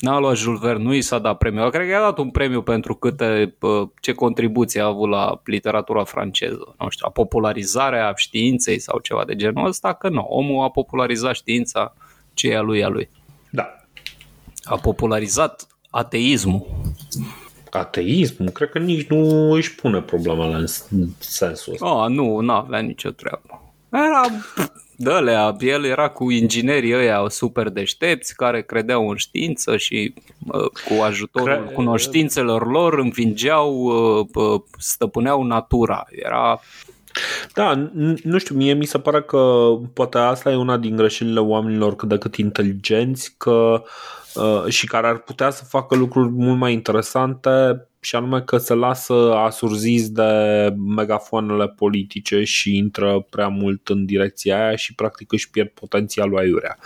[0.00, 1.70] n-a luat Jules Verne, nu i s-a dat premiu.
[1.70, 3.56] Cred că i-a dat un premiu pentru câte,
[4.00, 9.36] ce contribuție a avut la literatura franceză, nu știu, a popularizarea științei sau ceva de
[9.36, 10.20] genul ăsta, că nu.
[10.20, 11.94] Omul a popularizat știința,
[12.34, 13.08] ce e a lui, a lui.
[13.50, 13.74] Da.
[14.64, 16.66] A popularizat ateismul.
[17.70, 18.48] Ateismul?
[18.48, 20.66] Cred că nici nu își pune problemele în
[21.18, 21.94] sensul ăsta.
[21.94, 23.72] Oh, nu, nu avea nicio treabă.
[23.90, 24.20] Era
[24.98, 30.14] Dălea, el era cu inginerii ăia super deștepți care credeau în știință și
[30.88, 31.74] cu ajutorul Cre...
[31.74, 33.92] cunoștințelor lor învingeau,
[34.78, 36.06] stăpâneau natura.
[36.10, 36.60] Era
[37.54, 37.90] da,
[38.22, 42.08] nu știu, mie mi se pare că poate asta e una din greșelile oamenilor cât
[42.08, 43.88] de cât inteligenți că, uh,
[44.68, 49.34] și care ar putea să facă lucruri mult mai interesante și anume că se lasă
[49.34, 50.22] asurziți de
[50.96, 56.78] megafoanele politice și intră prea mult în direcția aia și practic își pierd potențialul aiurea.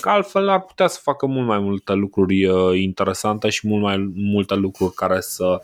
[0.00, 4.12] Că altfel ar putea să facă mult mai multe lucruri uh, interesante și mult mai
[4.14, 5.60] multe lucruri care să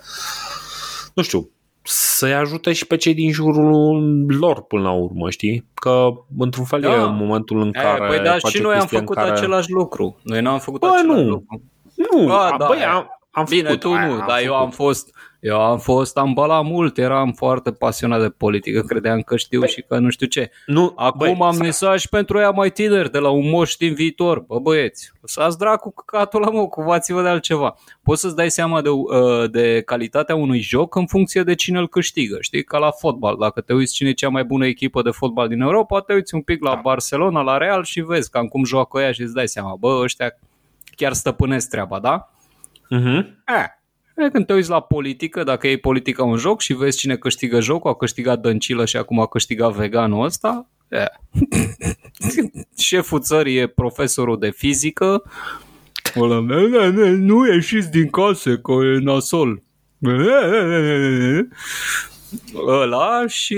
[1.15, 1.51] nu știu,
[2.21, 5.67] să-i ajute și pe cei din jurul lor până la urmă, știi?
[5.75, 6.93] Că într-un fel da.
[6.93, 9.31] e momentul în care Păi da, și noi am făcut care...
[9.31, 10.21] același lucru.
[10.23, 11.29] Noi n-am făcut bă, același nu.
[11.29, 11.63] lucru.
[11.95, 15.11] Nu, Ba, da, băi, am, am Bine, făcut, tu nu, am dar eu am fost,
[15.41, 19.69] eu am fost, am bălat mult, eram foarte pasionat de politică, credeam că știu băi,
[19.69, 20.51] și că nu știu ce.
[20.67, 21.63] Nu, Acum băi, am să...
[21.63, 24.41] mesaj pentru ea mai tineri de la un moș din viitor.
[24.41, 27.75] Bă băieți, lăsați dracu căcatul la mă, cuvați-vă de altceva.
[28.03, 31.89] Poți să-ți dai seama de, uh, de calitatea unui joc în funcție de cine îl
[31.89, 32.37] câștigă.
[32.41, 33.37] Știi, ca la fotbal.
[33.39, 36.35] Dacă te uiți cine e cea mai bună echipă de fotbal din Europa, te uiți
[36.35, 36.81] un pic la da.
[36.81, 40.39] Barcelona, la Real și vezi cam cum joacă ea și îți dai seama, bă, ăștia
[40.97, 42.31] chiar stăpânesc treaba, da?
[42.91, 43.25] Uh-huh.
[43.47, 43.80] E,
[44.29, 47.91] când te uiți la politică, dacă e politica un joc și vezi cine câștigă jocul,
[47.91, 51.05] a câștigat Dăncilă și acum a câștigat veganul ăsta, e.
[52.89, 55.23] șeful țării e profesorul de fizică,
[56.17, 56.41] Ăla,
[57.17, 59.63] nu ieșiți din casă, că e nasol.
[62.67, 63.57] Ăla și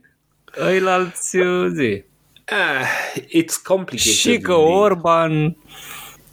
[0.66, 1.36] ăilalți
[1.74, 2.04] zi.
[2.52, 4.12] Uh, it's complicated.
[4.12, 5.56] Și că Orban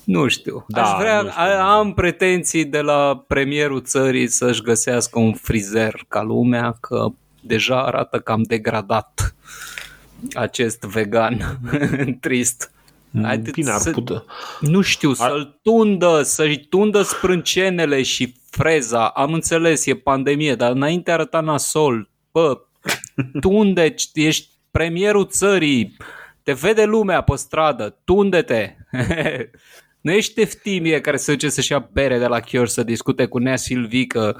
[0.09, 0.65] nu știu.
[0.67, 1.43] Da, Aș vrea, nu știu.
[1.43, 7.07] am pretenții de la premierul țării să-și găsească un frizer ca lumea, că
[7.41, 9.35] deja arată cam degradat
[10.33, 11.59] acest vegan
[12.21, 12.71] trist.
[13.21, 14.23] Haideți Bine, ar putea.
[14.59, 15.15] Nu știu, ar...
[15.15, 19.07] să-l tundă, să-i tundă sprâncenele și freza.
[19.07, 22.09] Am înțeles, e pandemie, dar înainte arăta nasol.
[22.31, 22.61] Bă,
[23.41, 25.97] tunde, ești premierul țării,
[26.43, 28.75] te vede lumea pe stradă, tunde-te.
[30.01, 33.37] Nu ești teftimie care se duce să-și ia bere de la chior să discute cu
[33.37, 34.35] Nea Silvi că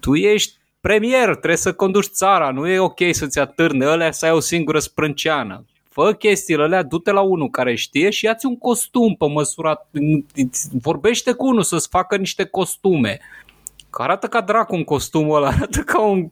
[0.00, 4.32] tu ești premier, trebuie să conduci țara, nu e ok să-ți atârne ălea să ai
[4.32, 5.64] o singură sprânceană.
[5.88, 9.88] Fă chestiile alea, du-te la unul care știe și ia-ți un costum pe măsura,
[10.82, 13.18] vorbește cu unul să-ți facă niște costume.
[13.90, 16.30] Că arată ca dracu un costum ăla, arată ca un...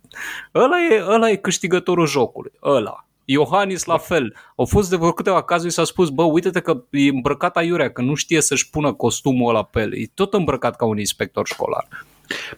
[0.55, 3.07] Ăla e, ăla e câștigătorul jocului, ăla.
[3.29, 4.35] Iohannis la fel.
[4.57, 8.03] Au fost de vreo câteva cazuri s-a spus, bă, uite-te că e îmbrăcat aiurea, că
[8.03, 9.95] nu știe să-și pună costumul ăla pe el.
[9.95, 11.89] E tot îmbrăcat ca un inspector școlar.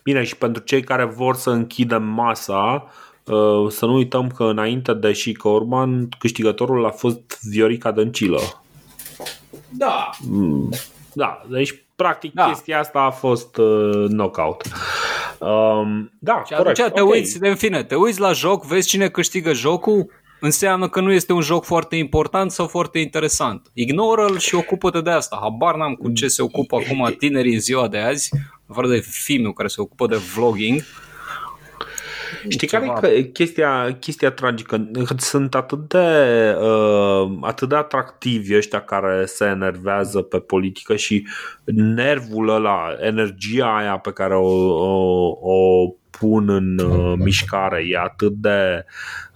[0.03, 2.91] Bine, și pentru cei care vor să închidă masa,
[3.25, 8.41] uh, să nu uităm că înainte de Chico Orban, câștigătorul a fost Viorica Dăncilă.
[9.69, 10.11] Da.
[10.29, 10.69] Mm,
[11.13, 12.47] da, deci practic da.
[12.47, 14.63] chestia asta a fost uh, knockout.
[15.39, 16.81] Um, da, și corect.
[16.81, 17.19] atunci te okay.
[17.19, 21.33] uiți, în fine, te uiți la joc, vezi cine câștigă jocul, înseamnă că nu este
[21.33, 23.71] un joc foarte important sau foarte interesant.
[23.73, 25.39] Ignoră-l și ocupă-te de asta.
[25.41, 28.31] Habar n-am cu ce se ocupă acum tinerii în ziua de azi,
[28.67, 30.81] afară de filmul care se ocupă de vlogging.
[32.49, 34.91] Știi care e chestia, chestia tragică?
[35.17, 35.99] Sunt atât de,
[36.61, 41.27] uh, atât de atractivi ăștia care se enervează pe politică și
[41.65, 48.33] nervul ăla, energia aia pe care o, o, o pun în uh, mișcare e atât
[48.33, 48.85] de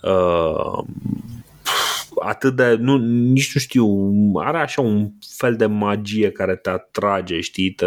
[0.03, 0.85] uh,
[2.21, 3.87] atât de, nu, nici nu știu,
[4.35, 7.87] are așa un fel de magie care te atrage, știi, te,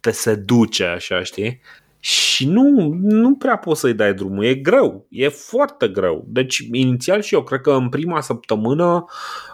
[0.00, 1.60] te seduce așa, știi?
[2.00, 6.24] Și nu, nu prea poți să-i dai drumul, e greu, e foarte greu.
[6.28, 9.04] Deci, inițial și eu cred că în prima săptămână,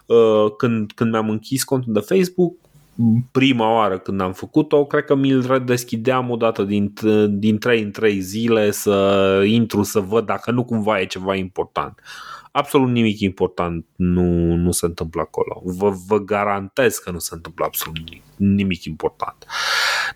[0.06, 2.56] uh, când, când mi-am închis contul de Facebook,
[3.32, 6.92] prima oară când am făcut-o, cred că mi-l redeschideam o dată din,
[7.28, 12.00] din 3 în 3 zile să intru să văd dacă nu cumva e ceva important.
[12.52, 15.62] Absolut nimic important nu, nu se întâmplă acolo.
[15.64, 19.46] Vă, vă garantez că nu se întâmplă absolut nimic, nimic important.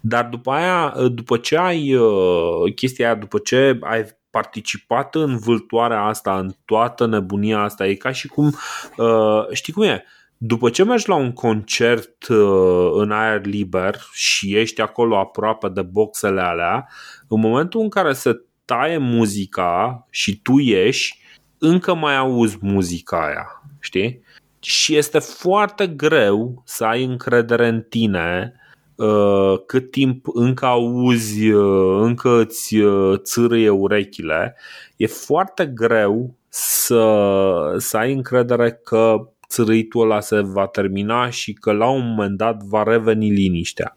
[0.01, 6.03] Dar după aia, după ce ai uh, chestia aia, după ce ai participat în vâltoarea
[6.03, 8.55] asta, în toată nebunia asta, e ca și cum,
[8.97, 10.05] uh, știi cum e,
[10.39, 15.83] după ce mergi la un concert uh, în aer liber și ești acolo aproape de
[15.83, 16.89] boxele alea,
[17.29, 21.19] în momentul în care se taie muzica și tu ieși,
[21.59, 24.23] încă mai auzi muzica aia, știi?
[24.61, 28.55] Și este foarte greu să ai încredere în tine
[28.95, 32.77] uh, cât timp încă auzi, uh, încă îți
[33.17, 34.57] țârâie urechile.
[34.97, 41.73] E foarte greu să, să ai încredere că țărâitul ăla se va termina și că
[41.73, 43.97] la un moment dat va reveni liniștea.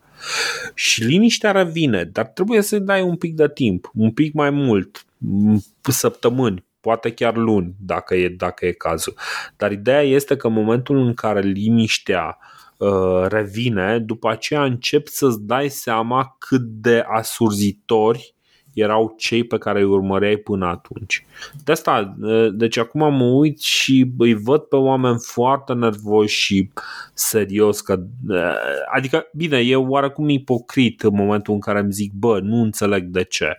[0.74, 5.06] Și liniștea revine, dar trebuie să dai un pic de timp, un pic mai mult,
[5.82, 9.14] săptămâni, poate chiar luni, dacă e, dacă e cazul.
[9.58, 12.38] Dar ideea este că în momentul în care liniștea
[12.78, 18.36] uh, revine, după aceea începi să-ți dai seama cât de asurzitori
[18.74, 21.26] erau cei pe care îi urmăreai până atunci.
[21.64, 22.16] De asta,
[22.54, 26.70] deci acum mă uit și îi văd pe oameni foarte nervoși și
[27.14, 28.00] serios că,
[28.94, 33.24] adică, bine, e oarecum ipocrit în momentul în care îmi zic, bă, nu înțeleg de
[33.24, 33.58] ce.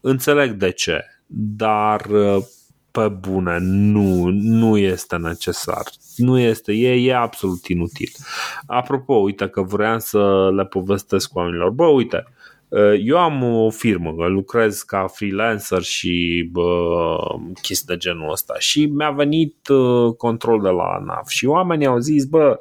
[0.00, 2.06] Înțeleg de ce, dar
[2.90, 5.82] pe bune, nu, nu este necesar.
[6.16, 8.10] Nu este, e, e absolut inutil.
[8.66, 11.70] Apropo, uite că vreau să le povestesc oamenilor.
[11.70, 12.55] Bă, uite, Eh,
[13.04, 17.16] eu am o firmă, lucrez ca freelancer și bă,
[17.62, 18.54] chestii de genul ăsta.
[18.58, 22.58] Și mi-a venit uh, control de la ANAF și oamenii au zis, bă,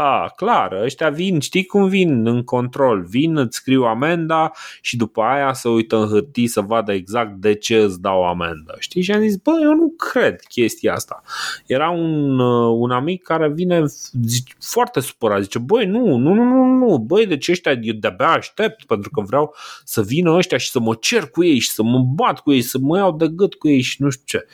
[0.00, 5.22] a, clar, ăștia vin, știi cum vin în control, vin, îți scriu amenda și după
[5.22, 9.02] aia să uită în hârtii să vadă exact de ce îți dau amendă, știi?
[9.02, 11.22] Și am zis, bă, eu nu cred chestia asta.
[11.66, 13.84] Era un, uh, un amic care vine
[14.26, 17.94] zice, foarte supărat, zice, băi, nu, nu, nu, nu, nu, băi, de ce ăștia eu
[17.94, 19.54] de-abia aștept pentru că vreau
[19.84, 22.62] să vină ăștia și să mă cer cu ei și să mă bat cu ei,
[22.62, 24.46] să mă iau de gât cu ei și nu știu ce.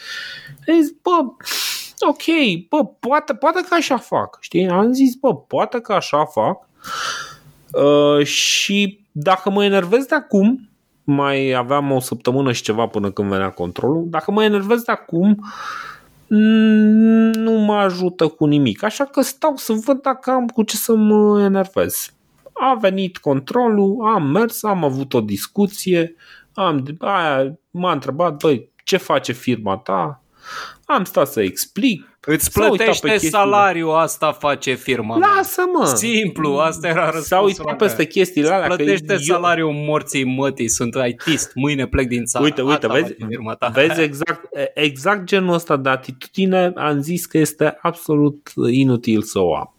[0.73, 1.45] Am zis, bă,
[2.01, 2.23] ok,
[2.69, 4.69] bă, poate, poate că așa fac, știi?
[4.69, 6.69] Am zis, bă, poate că așa fac
[7.73, 10.69] uh, și dacă mă enervez de acum,
[11.05, 15.45] mai aveam o săptămână și ceva până când venea controlul, dacă mă enervez de acum,
[17.33, 18.83] nu mă ajută cu nimic.
[18.83, 22.11] Așa că stau să văd dacă am cu ce să mă enervez.
[22.53, 26.15] A venit controlul, am mers, am avut o discuție,
[26.55, 30.23] am, aia m-a întrebat, băi, ce face firma ta?
[30.85, 32.19] Am stat să explic.
[32.29, 35.85] Îți plătește salariul, asta face firma Lasă-mă!
[35.85, 37.27] Simplu, asta era răspunsul.
[37.27, 38.67] S-a uitat peste chestiile alea.
[38.67, 39.85] Plătește că salariul eu...
[39.85, 42.45] morții mătii, sunt ITist, mâine plec din țară.
[42.45, 43.15] Uite, uite, vezi,
[43.59, 43.69] ta.
[43.69, 49.57] vezi exact, exact genul ăsta de atitudine, am zis că este absolut inutil să o
[49.57, 49.75] am.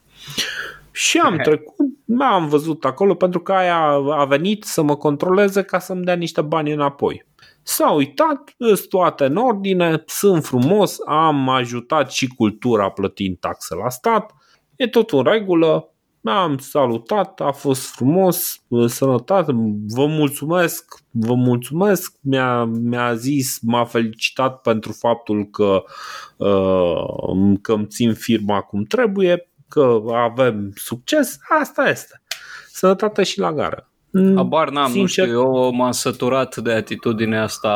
[0.91, 1.75] Și am trecut,
[2.19, 3.79] am văzut acolo pentru că aia
[4.09, 7.25] a venit să mă controleze ca să-mi dea niște bani înapoi.
[7.69, 13.89] S-a uitat, sunt toate în ordine, sunt frumos, am ajutat și cultura plătind taxe la
[13.89, 14.33] stat,
[14.75, 15.91] e tot în regulă,
[16.23, 19.51] am salutat, a fost frumos, sănătate,
[19.87, 25.83] vă mulțumesc, vă mulțumesc, mi-a, mi-a zis, m-a felicitat pentru faptul că,
[26.37, 32.21] uh, că îmi țin firma cum trebuie, că avem succes, asta este.
[32.71, 33.91] Sănătate și la gară.
[34.19, 35.25] Mm, Abar n-am, Sincer...
[35.25, 37.69] nu știu, eu m-am săturat de atitudinea asta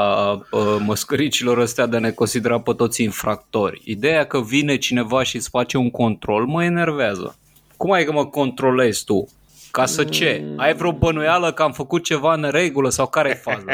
[0.51, 3.81] a măscăricilor ăstea de a ne considera pe toți infractori.
[3.85, 7.35] Ideea că vine cineva și îți face un control mă enervează.
[7.77, 9.27] Cum ai că mă controlezi tu?
[9.71, 10.43] Ca să ce?
[10.55, 13.65] Ai vreo bănuială că am făcut ceva în regulă sau care e faza?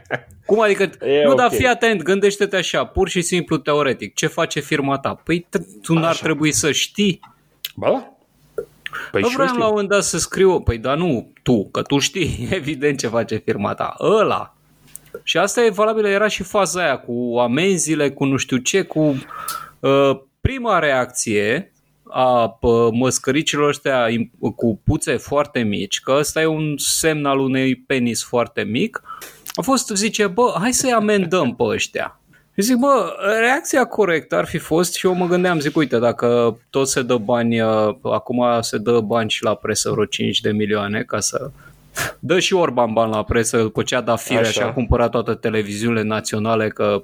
[0.46, 0.82] Cum adică?
[0.82, 1.48] E nu, okay.
[1.48, 4.14] dar fii atent, gândește-te așa, pur și simplu teoretic.
[4.14, 5.20] Ce face firma ta?
[5.24, 5.46] Păi
[5.82, 6.22] tu n-ar așa.
[6.22, 7.20] trebui să știi.
[7.76, 8.17] Ba da.
[9.10, 11.98] Păi nu vreau la un moment dat să scriu, păi da nu, tu, că tu
[11.98, 14.56] știi evident ce face firma ta, ăla.
[15.22, 19.00] Și asta e valabilă, era și faza aia cu amenziile, cu nu știu ce, cu
[19.80, 21.72] uh, prima reacție
[22.10, 22.58] a
[22.92, 24.06] măscăricilor ăștia
[24.56, 29.02] cu puțe foarte mici, că ăsta e un semn al unei penis foarte mic,
[29.54, 32.17] a fost, zice, bă, hai să-i amendăm pe ăștia.
[32.58, 36.58] Și zic, bă, reacția corectă ar fi fost și eu mă gândeam, zic, uite, dacă
[36.70, 40.50] tot se dă bani, uh, acum se dă bani și la presă vreo 5 de
[40.50, 41.50] milioane ca să...
[42.18, 44.50] Dă și Orban bani la presă după ce a dat fire Așa.
[44.50, 47.02] și a cumpărat toate televiziunile naționale că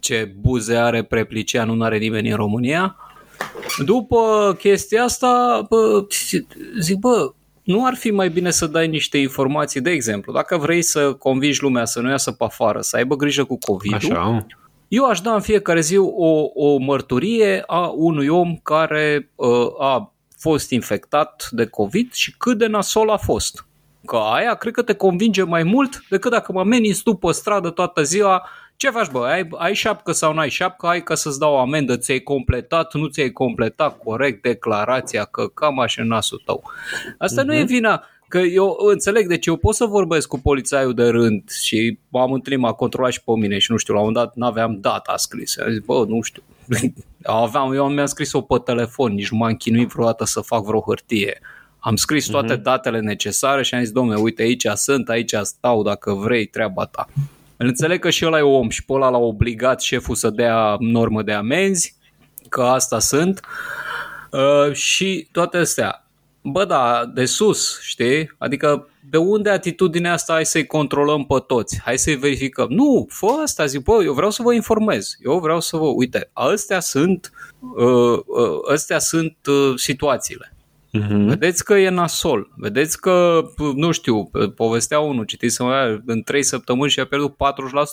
[0.00, 2.96] ce buze are Preplicea, nu are nimeni în România.
[3.84, 6.06] După chestia asta, bă,
[6.80, 7.32] zic, bă,
[7.62, 11.62] nu ar fi mai bine să dai niște informații, de exemplu, dacă vrei să convingi
[11.62, 14.46] lumea să nu iasă pe afară, să aibă grijă cu covid Așa.
[14.88, 19.48] eu aș da în fiecare zi o, o mărturie a unui om care uh,
[19.78, 23.66] a fost infectat de COVID și cât de nasol a fost.
[24.06, 27.70] Că aia cred că te convinge mai mult decât dacă mă ameninți tu pe stradă
[27.70, 28.48] toată ziua
[28.82, 29.18] ce faci, bă?
[29.18, 30.86] Ai, ai șapcă sau nu ai șapcă?
[30.86, 35.78] Ai ca să-ți dau o amendă, ți-ai completat, nu ți-ai completat corect declarația, că cam
[35.78, 36.62] așa în nasul tău.
[37.18, 37.46] Asta uh-huh.
[37.46, 37.66] nu e mhm.
[37.66, 42.32] vina, că eu înțeleg, deci eu pot să vorbesc cu polițaiul de rând și m-am
[42.32, 45.62] întâlnit, m-a controlat și pe mine și nu știu, la un dat n-aveam data scrisă.
[45.64, 46.42] Am zis, bă, nu știu.
[47.22, 51.40] Aveam, eu mi-am scris-o pe telefon, nici nu m-am chinuit vreodată să fac vreo hârtie.
[51.78, 52.62] Am scris toate uh-huh.
[52.62, 57.08] datele necesare și am zis, domne, uite, aici sunt, aici stau, dacă vrei, treaba ta.
[57.62, 60.76] Îl înțeleg că și ăla e om și pe ăla l-a obligat șeful să dea
[60.78, 61.96] normă de amenzi,
[62.48, 63.40] că asta sunt.
[64.30, 66.06] Uh, și toate astea.
[66.42, 68.34] Bă, da, de sus, știi?
[68.38, 71.80] Adică de unde atitudinea asta hai să-i controlăm pe toți?
[71.84, 72.66] Hai să-i verificăm.
[72.68, 75.16] Nu, fă asta, zic, bă, eu vreau să vă informez.
[75.24, 77.32] Eu vreau să vă, uite, astea sunt,
[77.76, 80.51] uh, uh, astea sunt uh, situațiile.
[80.98, 81.26] Uh-huh.
[81.26, 82.48] Vedeți că e nasol.
[82.56, 83.42] Vedeți că,
[83.74, 85.60] nu știu, povestea unul, citiți
[86.06, 87.34] în 3 săptămâni și a pierdut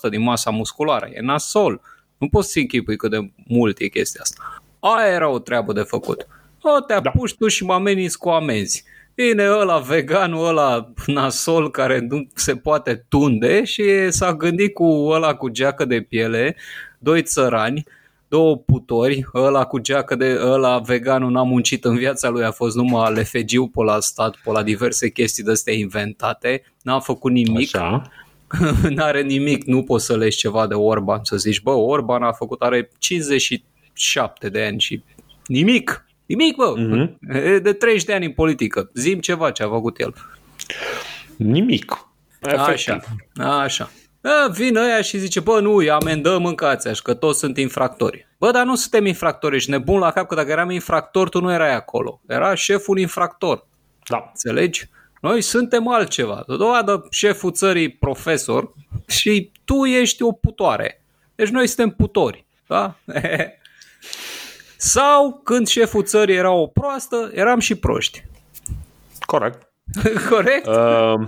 [0.08, 1.10] 40% din masa musculară.
[1.14, 1.82] E nasol.
[2.18, 4.62] Nu poți să închipui cât de mult e chestia asta.
[4.80, 6.28] Aia era o treabă de făcut.
[6.62, 7.36] O, te apuci da.
[7.40, 8.84] tu și mă ameninți cu amenzi.
[9.16, 15.36] Bine, ăla veganul, ăla nasol care nu se poate tunde și s-a gândit cu ăla
[15.36, 16.56] cu geacă de piele,
[16.98, 17.84] doi țărani,
[18.30, 22.76] două putori, ăla cu geacă de ăla veganul n-a muncit în viața lui, a fost
[22.76, 27.76] numai lefegiu pe la stat, pe la diverse chestii de astea inventate, n-a făcut nimic.
[27.76, 28.12] Așa.
[28.96, 32.62] N-are nimic, nu poți să legi ceva de Orban, să zici, bă, Orban a făcut,
[32.62, 35.04] are 57 de ani și
[35.46, 37.62] nimic, nimic, bă, mm-hmm.
[37.62, 40.14] de 30 de ani în politică, zim ceva ce a făcut el.
[41.36, 42.10] Nimic.
[42.40, 42.96] Efectiv.
[43.36, 43.90] Așa, așa.
[44.22, 48.28] A, vin ăia și zice, bă, nu, îi amendăm, mâncați așa, că toți sunt infractori.
[48.38, 51.52] Bă, dar nu suntem infractori, ești nebun la cap, că dacă eram infractor, tu nu
[51.52, 52.22] erai acolo.
[52.28, 53.68] Era șeful infractor.
[54.08, 54.26] Da.
[54.28, 54.90] Înțelegi?
[55.22, 56.44] Noi suntem altceva.
[56.48, 58.74] Dovadă șeful țării profesor
[59.08, 61.04] și tu ești o putoare.
[61.36, 62.46] Deci noi suntem putori.
[62.68, 62.96] Da?
[64.78, 68.24] Sau când șeful țării era o proastă, eram și proști.
[69.20, 69.72] Corect.
[70.30, 70.68] Corect?
[70.68, 71.28] Uh...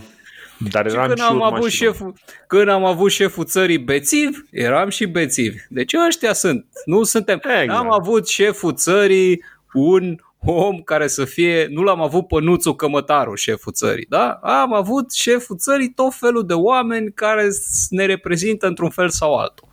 [0.69, 2.13] Dar eram și când, și am avut șeful,
[2.47, 5.57] când am avut șeful țării bețiv, eram și bețivi.
[5.69, 6.65] Deci ăștia sunt.
[6.85, 7.41] Nu suntem.
[7.43, 7.79] Exact.
[7.79, 9.43] Am avut șeful țării
[9.73, 10.15] un
[10.45, 14.29] om care să fie, nu l-am avut pe Nuțu Cămătaru, șeful țării, da?
[14.41, 17.47] Am avut șeful țării tot felul de oameni care
[17.89, 19.67] ne reprezintă într-un fel sau altul.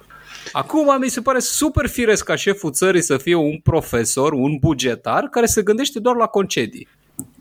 [0.53, 5.25] Acum mi se pare super firesc ca șeful țării să fie un profesor, un bugetar
[5.25, 6.89] care se gândește doar la concedii.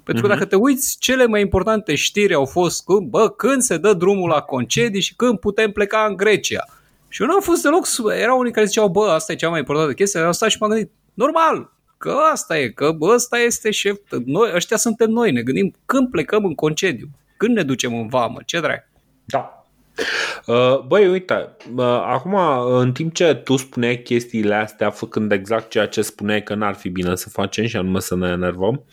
[0.08, 0.38] Pentru că mhm.
[0.38, 4.30] dacă te uiți, cele mai importante știri au fost când, bă, când se dă drumul
[4.30, 6.66] la concedii și când putem pleca în Grecia.
[7.08, 7.86] Și eu nu am fost deloc,
[8.20, 10.70] erau unii care ziceau, bă, asta e cea mai importantă chestie, am stat și m-am
[10.70, 15.42] gândit, normal, că asta e, că bă, ăsta este șef, noi, ăștia suntem noi, ne
[15.42, 17.08] gândim când plecăm în concediu,
[17.38, 18.90] când ne ducem în vamă, ce drag.
[19.26, 19.57] Da, Uh,
[20.88, 22.36] băi, uite, uh, acum,
[22.80, 26.90] în timp ce tu spuneai chestiile astea, făcând exact ceea ce spuneai că n-ar fi
[26.90, 28.84] bine să facem și anume să ne enervăm.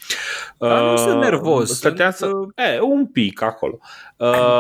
[0.59, 1.77] Dar nu sunt uh, nervos.
[1.77, 2.53] Stăteam sunt...
[2.57, 2.63] să...
[2.63, 3.79] E, un pic acolo.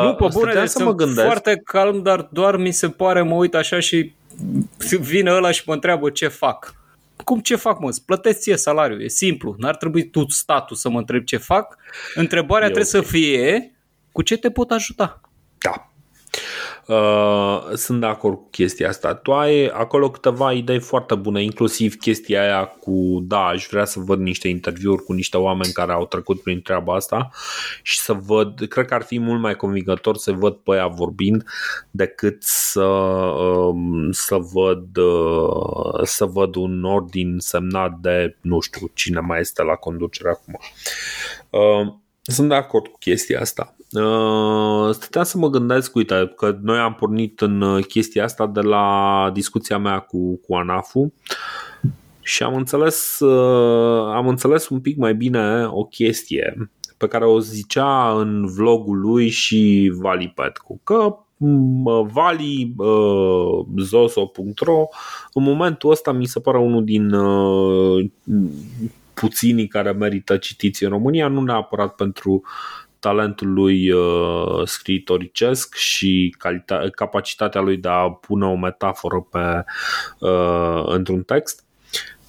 [0.02, 1.26] Nu, pe bune, deci să mă gândesc.
[1.26, 4.14] foarte calm, dar doar mi se pare, mă uit așa și
[5.00, 6.74] vine ăla și mă întreabă ce fac.
[7.24, 7.88] Cum ce fac, mă?
[7.88, 9.02] Îți plătesc ție salariul.
[9.02, 9.54] E simplu.
[9.58, 11.76] N-ar trebui tu, statul, să mă întreb ce fac.
[12.14, 13.02] Întrebarea e trebuie okay.
[13.02, 13.72] să fie
[14.12, 15.20] cu ce te pot ajuta.
[15.58, 15.90] Da.
[16.86, 19.14] Uh, sunt de acord cu chestia asta.
[19.14, 24.00] Tu ai acolo câteva idei foarte bune, inclusiv chestia aia cu, da, aș vrea să
[24.00, 27.30] văd niște interviuri cu niște oameni care au trecut prin treaba asta
[27.82, 31.44] și să văd, cred că ar fi mult mai convingător să văd pe ea vorbind
[31.90, 39.20] decât să, um, să văd uh, să văd un ordin semnat de nu știu cine
[39.20, 40.58] mai este la conducere acum.
[42.28, 43.76] Uh, sunt de acord cu chestia asta.
[43.92, 49.30] Uh, stăteam să mă gândesc, uite, că noi am pornit în chestia asta de la
[49.32, 51.12] discuția mea cu, cu Anafu
[52.20, 57.40] și am înțeles, uh, am înțeles un pic mai bine o chestie pe care o
[57.40, 61.18] zicea în vlogul lui și Vali Petcu, că
[62.12, 64.86] Vali uh, zoso.ro
[65.32, 68.10] în momentul ăsta mi se pare unul din uh,
[69.14, 72.42] puținii care merită citiți în România, nu neapărat pentru
[72.98, 79.64] talentul lui uh, scriitoricesc și calita- capacitatea lui de a pune o metaforă pe,
[80.18, 81.64] uh, într-un text,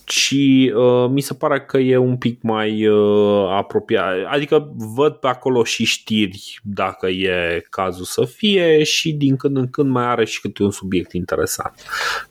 [0.05, 0.35] ci
[0.75, 4.13] uh, mi se pare că e un pic mai uh, apropiat.
[4.29, 9.69] Adică văd pe acolo și știri dacă e cazul să fie și din când în
[9.69, 11.73] când mai are și câte un subiect interesant.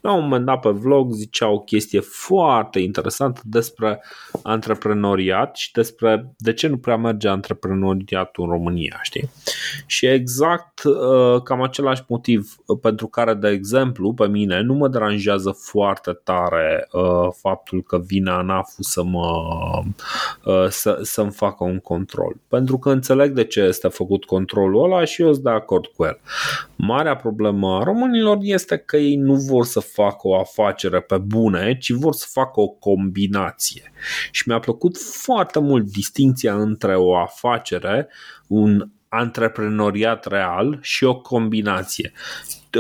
[0.01, 4.03] La un moment dat pe vlog zicea o chestie foarte interesantă despre
[4.43, 9.31] antreprenoriat și despre de ce nu prea merge antreprenoriatul în România, știi?
[9.87, 15.51] Și exact uh, cam același motiv pentru care, de exemplu, pe mine nu mă deranjează
[15.51, 19.27] foarte tare uh, faptul faptul că vine ANAF să mă,
[20.45, 22.37] uh, să, să-mi facă un control.
[22.49, 26.05] Pentru că înțeleg de ce este făcut controlul ăla și eu sunt de acord cu
[26.05, 26.19] el.
[26.77, 31.79] Marea problemă a românilor este că ei nu vor să facă o afacere pe bune,
[31.79, 33.93] ci vor să facă o combinație.
[34.31, 38.09] Și mi-a plăcut foarte mult distinția între o afacere,
[38.47, 42.13] un antreprenoriat real și o combinație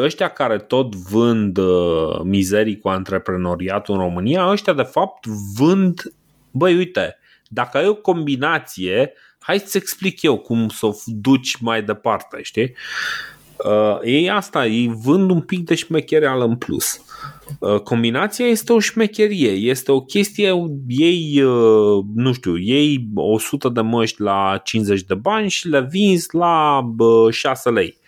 [0.02, 5.26] ăștia care tot vând uh, mizerii cu antreprenoriatul în România, ăștia de fapt
[5.56, 6.14] vând,
[6.50, 7.18] băi uite,
[7.48, 12.74] dacă ai o combinație, hai să-ți explic eu cum să o duci mai departe, știi?
[13.64, 17.00] Uh, ei asta, ei vând un pic de șmechereală în plus.
[17.58, 20.52] Uh, combinația este o șmecherie, este o chestie,
[20.88, 26.34] ei, uh, nu știu, ei 100 de măști la 50 de bani și le vinzi
[26.34, 26.80] la
[27.30, 28.02] 6 lei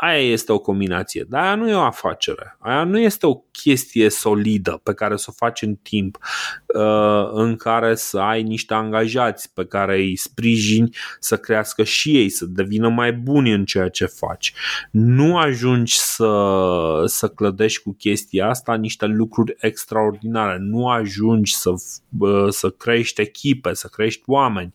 [0.00, 4.08] aia este o combinație, dar aia nu e o afacere, aia nu este o chestie
[4.08, 6.18] solidă pe care să o faci în timp,
[6.66, 12.28] uh, în care să ai niște angajați pe care îi sprijini să crească și ei,
[12.28, 14.52] să devină mai buni în ceea ce faci.
[14.90, 16.32] Nu ajungi să,
[17.04, 21.70] să clădești cu chestia asta niște lucruri extraordinare, nu ajungi să,
[22.18, 24.72] uh, să crești echipe, să crești oameni,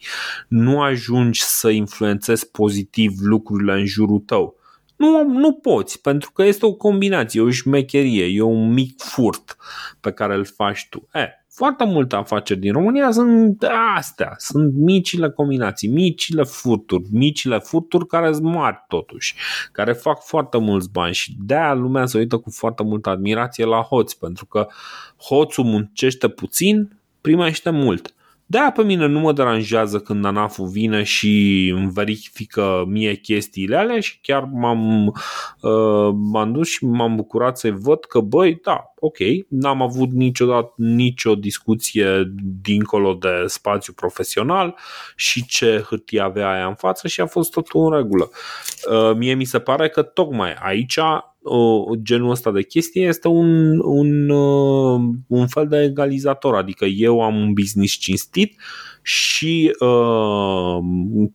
[0.48, 4.64] nu ajungi să influențezi pozitiv lucrurile în jurul tău
[4.96, 9.58] nu, nu poți, pentru că este o combinație, o șmecherie, e un mic furt
[10.00, 11.08] pe care îl faci tu.
[11.14, 13.66] E, foarte multe afaceri din România sunt
[13.98, 19.36] astea, sunt micile combinații, micile furturi, micile furturi care sunt mari totuși,
[19.72, 23.82] care fac foarte mulți bani și de-aia lumea se uită cu foarte multă admirație la
[23.82, 24.68] hoți, pentru că
[25.18, 28.14] hoțul muncește puțin, primește mult
[28.48, 34.00] de pe mine nu mă deranjează când anaf vine și îmi verifică mie chestiile alea
[34.00, 35.06] și chiar m-am,
[35.62, 39.18] uh, m-am dus și m-am bucurat să văd că, băi, da, ok,
[39.50, 44.76] n-am avut niciodată nicio discuție dincolo de spațiu profesional
[45.16, 48.30] și ce hârtie avea aia în față și a fost totul în regulă.
[48.92, 51.00] Uh, mie mi se pare că tocmai aici
[51.46, 57.22] uh, genul ăsta de chestie este un, un, uh, un fel de egalizator, adică eu
[57.22, 58.62] am un business cinstit
[59.02, 60.78] și uh,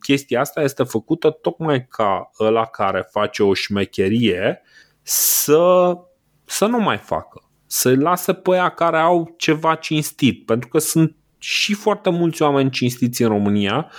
[0.01, 4.63] chestia asta este făcută tocmai ca ăla care face o șmecherie
[5.03, 5.97] să,
[6.45, 11.15] să nu mai facă, să lasă pe aia care au ceva cinstit, pentru că sunt
[11.39, 13.91] și foarte mulți oameni cinstiți în România,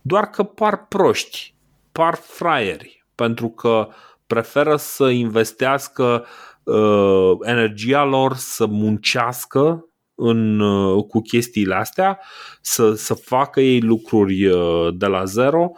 [0.00, 1.54] doar că par proști,
[1.92, 3.94] par fraieri, pentru că uh,
[4.28, 6.26] preferă să investească
[6.62, 12.20] uh, energia lor, să muncească în, uh, cu chestiile astea,
[12.60, 15.72] să, să facă ei lucruri uh, de la zero,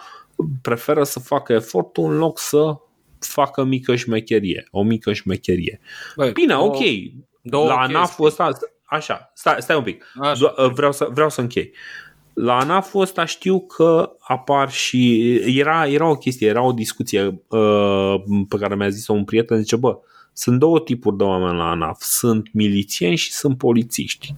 [0.63, 2.77] preferă să facă efortul în loc să
[3.19, 5.81] facă mică șmecherie, o mică șmecherie.
[6.17, 6.79] Băi, Bine, două, ok,
[7.43, 8.51] două la ANAF-ul ăsta,
[8.85, 10.55] așa, stai, stai un pic, așa.
[10.75, 11.75] Vreau, să, vreau să închei.
[12.43, 18.15] La ANAF-ul ăsta știu că apar și era, era o chestie, era o discuție uh,
[18.49, 19.99] pe care mi-a zis un prieten, zice, bă,
[20.33, 22.03] sunt două tipuri de oameni la ANAF.
[22.03, 24.35] Sunt milițieni și sunt polițiști.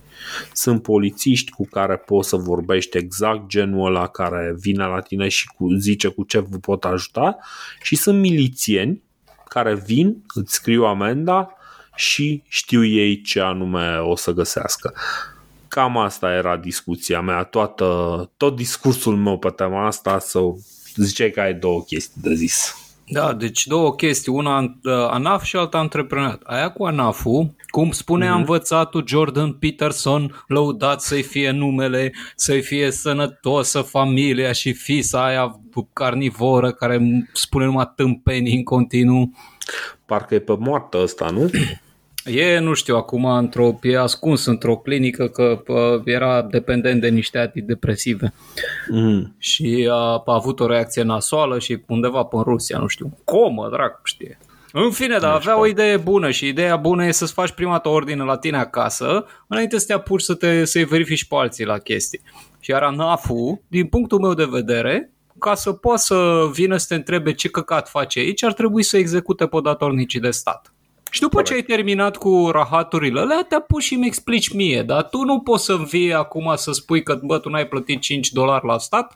[0.53, 5.47] Sunt polițiști cu care poți să vorbești exact genul ăla care vine la tine și
[5.47, 7.39] cu, zice cu ce vă pot ajuta
[7.83, 9.03] și sunt milițieni
[9.49, 11.57] care vin, îți scriu amenda
[11.95, 14.95] și știu ei ce anume o să găsească.
[15.75, 17.85] Cam asta era discuția mea, toată,
[18.37, 20.41] tot discursul meu pe tema asta, să
[20.95, 22.77] ziceai că ai două chestii de zis.
[23.09, 26.43] Da, deci două chestii, una uh, ANAF și alta antreprenoriat.
[26.45, 28.37] Aia cu ANAF-ul, cum spune mm-hmm.
[28.37, 35.61] învățatul Jordan Peterson, lăudat să-i fie numele, să-i fie sănătosă familia și fisa aia
[35.93, 37.01] carnivoră care
[37.33, 39.33] spune numai tâmpenii în continuu.
[40.07, 41.51] Parcă e pe moartă ăsta, nu?
[42.25, 47.39] E, nu știu, acum într-o, e ascuns într-o clinică că pă, era dependent de niște
[47.39, 48.33] antidepresive
[48.91, 49.35] mm.
[49.39, 53.69] și a, a avut o reacție nasoală și undeva pe în Rusia, nu știu, comă,
[53.71, 54.39] dracu știe.
[54.73, 57.89] În fine, dar avea o idee bună și ideea bună e să-ți faci prima ta
[57.89, 61.79] ordine la tine acasă înainte să te apuci să te, să-i verifici pe alții la
[61.79, 62.21] chestii.
[62.61, 66.95] Și iar ANAF-ul, din punctul meu de vedere, ca să poată să vină să te
[66.95, 70.72] întrebe ce căcat face aici, ar trebui să execute pe datornicii de stat.
[71.13, 71.51] Și după Corect.
[71.51, 75.41] ce ai terminat cu rahaturile alea, te apuci și mi explici mie, dar tu nu
[75.41, 79.13] poți să vii acum să spui că bă, tu n-ai plătit 5 dolari la stat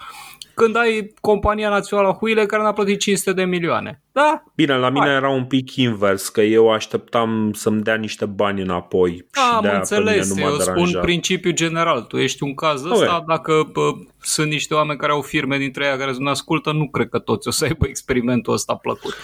[0.56, 4.02] când ai compania națională Huile care n-a plătit 500 de milioane.
[4.12, 4.42] Da?
[4.54, 5.14] Bine, la mine Hai.
[5.14, 9.26] era un pic invers, că eu așteptam să-mi dea niște bani înapoi.
[9.56, 12.00] Am și înțeles, nu eu spun principiul general.
[12.00, 13.24] Tu ești un caz ăsta, okay.
[13.26, 13.90] dacă bă,
[14.20, 17.48] sunt niște oameni care au firme dintre ei care nu ascultă, nu cred că toți
[17.48, 19.14] o să aibă experimentul ăsta plăcut.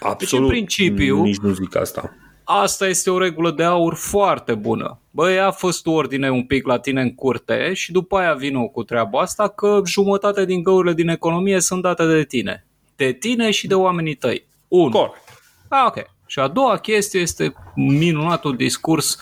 [0.00, 2.14] Absolut, deci, în principiu, nici nu zic asta
[2.52, 5.00] asta este o regulă de aur foarte bună.
[5.10, 8.82] Băi, a fost ordine un pic la tine în curte și după aia vină cu
[8.82, 12.66] treaba asta că jumătate din găurile din economie sunt date de tine.
[12.96, 14.46] De tine și de oamenii tăi.
[14.68, 14.90] Un.
[14.90, 15.14] Corect.
[15.68, 16.10] Ah, ok.
[16.26, 19.18] Și a doua chestie este minunatul discurs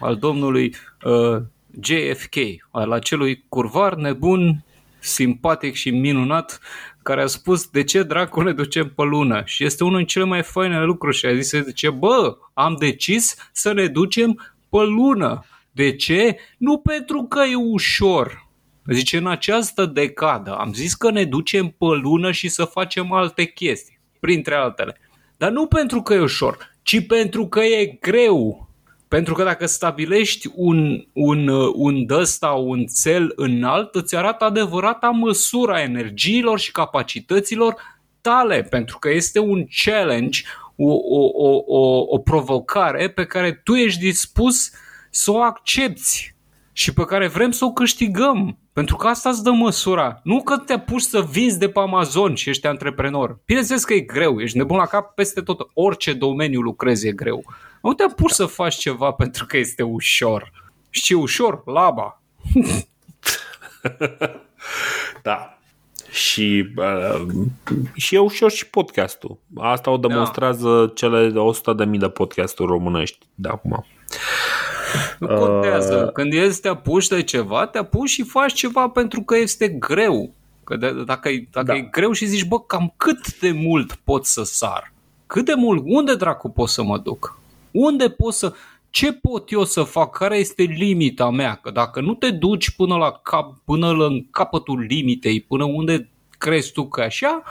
[0.00, 0.74] al domnului
[1.04, 1.42] uh,
[1.80, 2.36] JFK,
[2.70, 4.64] al acelui curvar nebun,
[4.98, 6.60] simpatic și minunat
[7.04, 10.24] care a spus de ce dracu ne ducem pe lună și este unul din cele
[10.24, 15.44] mai faine lucruri și a zis ce bă, am decis să ne ducem pe lună.
[15.70, 16.36] De ce?
[16.58, 18.48] Nu pentru că e ușor.
[18.86, 23.44] Zice, în această decadă am zis că ne ducem pe lună și să facem alte
[23.44, 25.00] chestii, printre altele.
[25.36, 28.68] Dar nu pentru că e ușor, ci pentru că e greu.
[29.14, 35.82] Pentru că dacă stabilești un, un, un dăsta, un cel înalt, îți arată adevărata măsura
[35.82, 37.74] energiilor și capacităților
[38.20, 40.42] tale, pentru că este un challenge,
[40.76, 44.70] o, o, o, o, o provocare pe care tu ești dispus
[45.10, 46.34] să o accepti
[46.72, 48.58] și pe care vrem să o câștigăm.
[48.72, 50.20] Pentru că asta îți dă măsura.
[50.22, 53.40] Nu că te apuci să vinzi de pe Amazon și ești antreprenor.
[53.46, 55.60] Bineînțeles că e greu, ești nebun la cap peste tot.
[55.74, 57.44] Orice domeniu lucrezi e greu.
[57.84, 58.34] Nu te apuci da.
[58.34, 60.52] să faci ceva pentru că este ușor.
[60.90, 61.62] Și ușor?
[61.66, 62.22] Laba.
[65.22, 65.58] da.
[66.10, 67.24] Și, uh,
[67.94, 69.38] și e ușor și podcastul.
[69.56, 70.92] Asta o demonstrează da.
[70.94, 71.38] cele de
[71.84, 73.84] 100.000 de podcasturi românești de acum.
[75.18, 76.04] Nu contează.
[76.04, 76.12] Uh...
[76.12, 80.34] Când ești te apuci de ceva, te apuci și faci ceva pentru că este greu.
[80.64, 81.74] Că de, dacă, e, dacă da.
[81.74, 84.92] e greu și zici, bă, cam cât de mult pot să sar?
[85.26, 85.82] Cât de mult?
[85.84, 87.42] Unde dracu pot să mă duc?
[87.74, 88.52] Unde pot să...
[88.90, 90.16] Ce pot eu să fac?
[90.16, 91.54] Care este limita mea?
[91.54, 96.72] Că dacă nu te duci până la cap, până la capătul limitei, până unde crezi
[96.72, 97.42] tu că așa,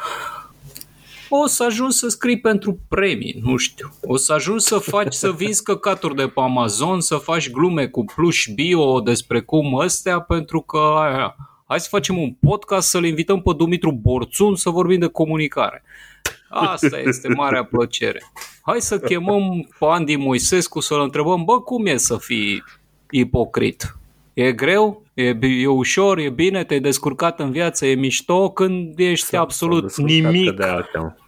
[1.30, 3.94] o să ajungi să scrii pentru premii, nu știu.
[4.02, 8.06] O să ajungi să faci, să vinzi căcaturi de pe Amazon, să faci glume cu
[8.06, 11.36] pluș bio despre cum ăstea, pentru că aia,
[11.68, 15.84] hai să facem un podcast să-l invităm pe Dumitru Borțun să vorbim de comunicare.
[16.50, 18.32] Asta este marea plăcere.
[18.65, 22.64] Hai să chemăm pe Andy Moisescu să-l întrebăm, bă, cum e să fii
[23.10, 23.95] ipocrit?
[24.34, 25.03] E greu?
[25.14, 26.18] E, e ușor?
[26.18, 26.64] E bine?
[26.64, 27.85] Te-ai descurcat în viață?
[27.85, 28.49] E mișto?
[28.49, 30.52] Când ești S-a absolut nimic?
[30.52, 30.64] De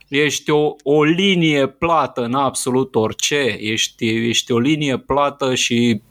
[0.07, 3.57] ești o, o linie plată în absolut orice.
[3.60, 6.02] Ești, ești o linie plată și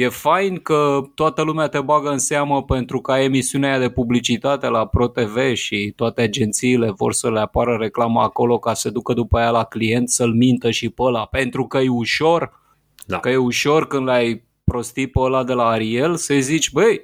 [0.00, 4.68] E fain că toată lumea te bagă în seamă pentru că ai emisiunea de publicitate
[4.68, 9.38] la ProTV și toate agențiile vor să le apară reclama acolo ca să ducă după
[9.38, 11.24] aia la client să-l mintă și pe ăla.
[11.24, 12.60] Pentru că e ușor,
[13.06, 13.18] da.
[13.18, 17.00] că e ușor când l-ai prostit pe ăla de la Ariel să-i zici, băi,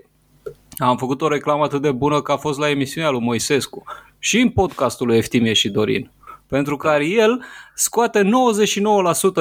[0.76, 3.82] am făcut o reclamă atât de bună că a fost la emisiunea lui Moisescu
[4.18, 6.10] și în podcastul lui Eftimie și Dorin.
[6.48, 7.44] Pentru că el
[7.74, 8.30] scoate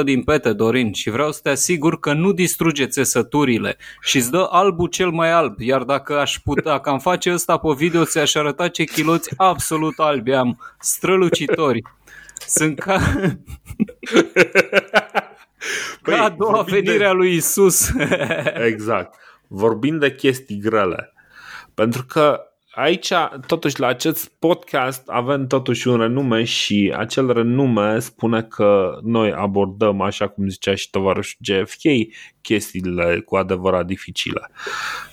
[0.01, 4.31] 99% din pete, Dorin, și vreau să te asigur că nu distruge țesăturile și îți
[4.31, 5.59] dă albul cel mai alb.
[5.59, 9.99] Iar dacă aș putea, dacă am face ăsta pe video, ți-aș arăta ce chiloți absolut
[9.99, 11.81] albi am, strălucitori.
[12.47, 12.99] Sunt ca...
[16.03, 17.05] Băi, ca a doua venire de...
[17.05, 17.91] a lui Isus.
[18.67, 19.15] exact.
[19.47, 21.13] Vorbim de chestii grele.
[21.73, 22.41] Pentru că
[22.75, 23.11] aici,
[23.47, 30.01] totuși, la acest podcast avem totuși un renume și acel renume spune că noi abordăm,
[30.01, 31.81] așa cum zicea și tovarășul JFK,
[32.41, 34.51] chestiile cu adevărat dificile.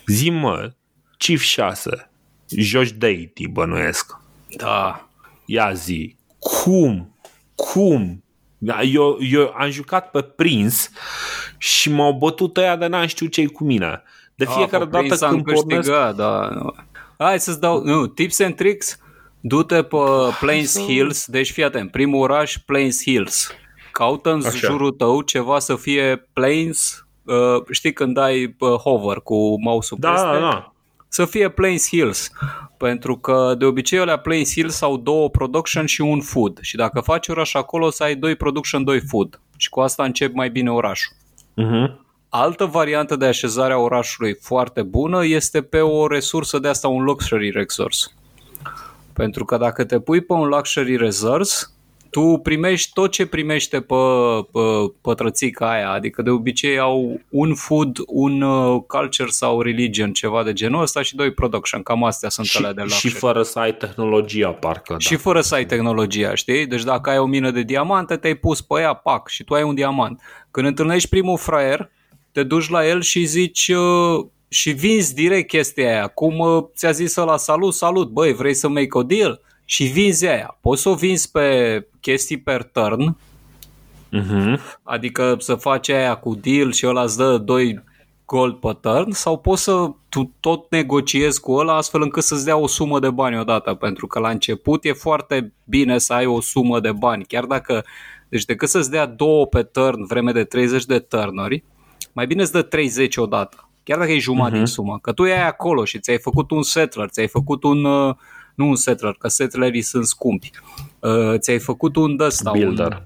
[0.06, 0.72] Zi-mă,
[1.18, 2.10] Chief 6,
[2.48, 4.18] joci Deity, bănuiesc.
[4.56, 5.08] Da.
[5.44, 7.16] Ia zi, cum,
[7.54, 8.24] cum
[8.62, 10.90] da, eu, eu am jucat pe Prins
[11.58, 14.02] și m-au bătut ăia de n-am știu ce cu mine.
[14.34, 15.90] De ah, fiecare A, dată când pornesc...
[15.90, 16.12] da.
[17.22, 18.98] Hai să-ți dau, nu, tips and tricks,
[19.40, 19.96] du-te pe
[20.40, 23.50] Plains Hills, deci fii atent, primul oraș Plains Hills.
[23.92, 24.66] Caută în Așa.
[24.66, 30.10] jurul tău ceva să fie Plains, uh, știi când dai uh, hover cu mouse-ul da,
[30.10, 30.26] peste?
[30.26, 30.72] Da, da.
[31.08, 32.30] Să fie Plains Hills,
[32.76, 37.00] pentru că de obicei alea Plains Hills au două production și un food și dacă
[37.00, 40.70] faci oraș acolo să ai doi production, doi food și cu asta începi mai bine
[40.70, 41.16] orașul.
[41.56, 42.09] Uh-huh.
[42.32, 47.04] Altă variantă de așezare a orașului foarte bună este pe o resursă de asta, un
[47.04, 47.98] luxury resource.
[49.12, 51.52] Pentru că dacă te pui pe un luxury resource,
[52.10, 53.94] tu primești tot ce primește pe,
[54.52, 54.60] pe
[55.00, 60.52] pătrățica aia, adică de obicei au un food, un uh, culture sau religion, ceva de
[60.52, 63.12] genul ăsta și doi production, cam astea sunt și, alea de luxury.
[63.12, 64.92] Și fără să ai tehnologia, parcă.
[64.92, 64.98] Da.
[64.98, 66.66] Și fără să ai tehnologia, știi?
[66.66, 69.62] Deci dacă ai o mină de diamante, te-ai pus pe ea, pac, și tu ai
[69.62, 70.20] un diamant.
[70.50, 71.90] Când întâlnești primul fraier,
[72.32, 76.06] te duci la el și zici uh, și vinzi direct chestia aia.
[76.06, 79.40] Cum uh, ți-a zis la salut, salut, băi, vrei să make a deal?
[79.64, 80.58] Și vinzi aia.
[80.60, 83.16] Poți să o vinzi pe chestii per turn,
[84.12, 84.60] uh-huh.
[84.82, 87.82] adică să faci aia cu deal și ăla îți dă 2
[88.30, 92.56] gold pe turn sau poți să tu tot negociezi cu ăla astfel încât să-ți dea
[92.56, 96.40] o sumă de bani odată, pentru că la început e foarte bine să ai o
[96.40, 97.84] sumă de bani, chiar dacă,
[98.28, 101.64] deci decât să-ți dea două pe turn vreme de 30 de turnuri,
[102.12, 104.56] mai bine îți dă 30 odată, chiar dacă e jumătate uh-huh.
[104.56, 108.14] din sumă, că tu ai acolo și ți-ai făcut un settler, ți-ai făcut un, uh,
[108.54, 110.50] nu un settler, că settlerii sunt scumpi,
[110.98, 113.02] uh, ți-ai făcut un ăsta, builder.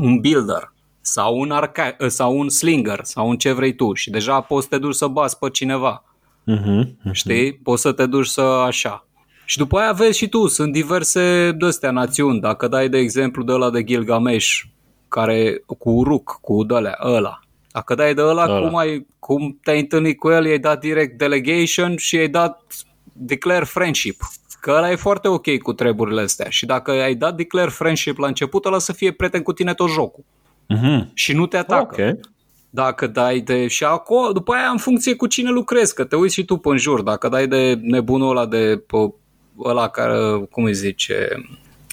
[0.00, 3.94] Un, un builder sau un, arca- uh, sau un slinger sau un ce vrei tu
[3.94, 6.04] și deja poți să te duci să bați pe cineva.
[6.50, 7.12] Uh-huh, uh-huh.
[7.12, 7.52] Știi?
[7.52, 9.06] Poți să te duci să așa.
[9.44, 12.40] Și după aia vezi și tu, sunt diverse de-astea națiuni.
[12.40, 14.60] Dacă dai de exemplu de la de Gilgamesh,
[15.08, 17.40] care cu Uruk, cu de ăla,
[17.72, 18.68] dacă dai de ăla, ăla.
[18.68, 22.62] Cum, ai, cum te-ai întâlnit cu el, i-ai dat direct delegation și i-ai dat
[23.12, 24.20] declare friendship.
[24.60, 26.48] Că ăla e foarte ok cu treburile astea.
[26.48, 29.90] Și dacă ai dat declare friendship la început, ăla să fie prieten cu tine tot
[29.90, 30.24] jocul.
[30.74, 31.12] Uh-huh.
[31.14, 31.94] Și nu te atacă.
[32.00, 32.20] Okay.
[32.70, 33.66] Dacă dai de...
[33.66, 36.68] Și acolo, după aia în funcție cu cine lucrezi, că te uiți și tu pe
[36.68, 37.02] în jur.
[37.02, 39.12] Dacă dai de nebunul ăla de pe,
[39.64, 41.28] ăla care, cum îi zice,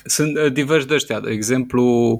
[0.05, 1.19] sunt uh, diversi de ăștia.
[1.19, 2.19] De exemplu, uh,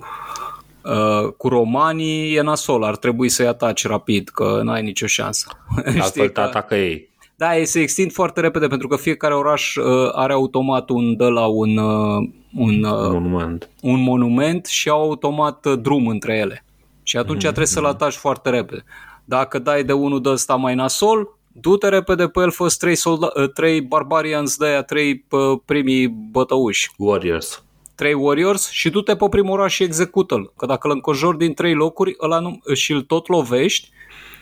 [0.83, 5.47] Uh, cu romanii e nasol, ar trebui să-i ataci rapid, că n-ai nicio șansă.
[6.01, 7.09] Altfel te atacă ei.
[7.35, 11.23] Da, ei se extind foarte repede pentru că fiecare oraș uh, are automat un de
[11.23, 13.69] la un, uh, un, uh, monument.
[13.81, 16.65] un monument și au automat uh, drum între ele.
[17.03, 17.41] Și atunci mm-hmm.
[17.41, 18.83] trebuie să-l ataci foarte repede.
[19.25, 23.41] Dacă dai de unul de ăsta mai nasol, du-te repede pe el, fă trei, solda-
[23.41, 26.91] uh, trei barbarians de aia, trei uh, primii bătăuși.
[26.97, 27.63] Warriors
[27.99, 30.53] trei Warriors și du-te pe primul oraș și execută-l.
[30.57, 33.89] Că dacă îl încojori din trei locuri ăla nu, și îl tot lovești,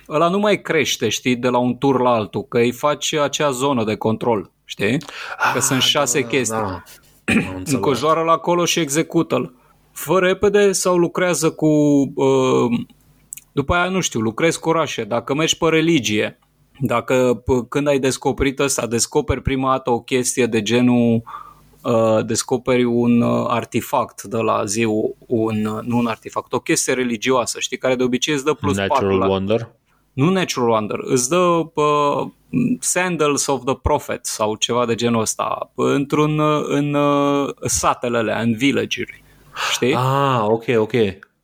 [0.09, 3.49] ăla nu mai crește, știi, de la un tur la altul, că îi faci acea
[3.51, 4.97] zonă de control, știi?
[4.97, 5.05] Că
[5.55, 6.57] ah, sunt șase da, chestii.
[6.57, 6.83] Da.
[7.75, 9.53] Încojoară-l acolo și execută-l.
[9.91, 11.67] Fă repede sau lucrează cu...
[12.15, 12.79] Uh,
[13.51, 15.03] după aia, nu știu, lucrezi cu orașe.
[15.03, 16.39] Dacă mergi pe religie,
[16.79, 21.46] dacă când ai descoperit ăsta, descoperi prima dată o chestie de genul uh,
[21.87, 24.85] Uh, descoperi un uh, artifact de la zi,
[25.27, 28.75] un, uh, nu un artifact, o chestie religioasă, știi, care de obicei îți dă plus
[28.75, 29.27] Natural 4 la...
[29.27, 29.69] Wonder?
[30.13, 32.27] Nu Natural Wonder, îți dă uh,
[32.79, 38.55] Sandals of the Prophet sau ceva de genul ăsta, într-un, în uh, satele alea, în
[38.55, 39.03] village
[39.71, 39.93] știi?
[39.93, 40.93] Ah, ok, ok.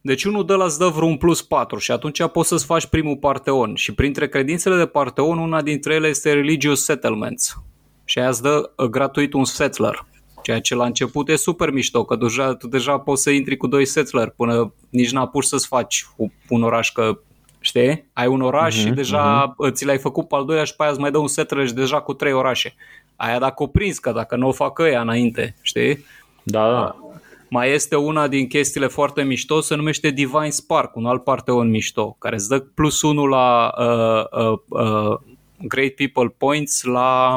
[0.02, 3.18] Deci unul de la îți dă vreun plus 4 și atunci poți să-ți faci primul
[3.18, 3.76] parteon.
[3.76, 7.57] Și printre credințele de parteon, una dintre ele este Religious Settlements.
[8.06, 10.06] Și aia îți dă gratuit un settler.
[10.44, 13.68] Ceea ce la început e super mișto, că deja, tu deja poți să intri cu
[13.68, 16.06] doi settler până nici n-apuci să-ți faci
[16.49, 17.20] un oraș, că
[17.60, 18.10] știi?
[18.14, 19.72] Ai un oraș uh-huh, și mhm, deja uh-huh.
[19.72, 21.74] ți l-ai făcut pe al doilea și pe aia îți mai dă un settler și
[21.74, 22.76] deja cu trei orașe.
[23.15, 26.06] Aia dacă o prins, că dacă nu o fac ăia înainte, știi?
[26.44, 26.95] Da, da.
[27.49, 32.15] Mai este una din chestiile foarte mișto, se numește Divine Spark, un alt parteon mișto,
[32.20, 35.20] care îți dă plus unul la uh, uh, uh,
[35.68, 37.36] Great People Points la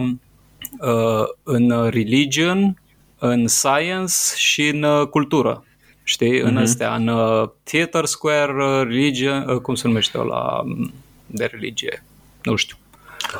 [0.81, 2.83] uh, în Religion,
[3.19, 5.65] în science și în uh, cultură.
[6.03, 6.39] Știi?
[6.39, 6.45] Mm-hmm.
[6.45, 6.63] În mhm.
[6.63, 10.93] astea, în uh, Theater Square, uh, religion, uh, cum se numește la um,
[11.27, 12.05] de religie?
[12.43, 12.77] Nu știu.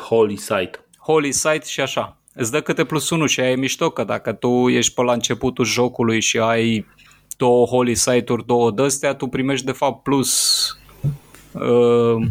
[0.07, 0.85] Holy Site.
[0.97, 2.17] Holy Site și așa.
[2.33, 5.13] îți dă câte plus 1 și aia e mișto, că dacă tu ești pe la
[5.13, 6.85] începutul jocului și ai
[7.37, 10.67] două holy site-uri, două dăstea, tu primești de fapt plus
[11.51, 12.27] uh,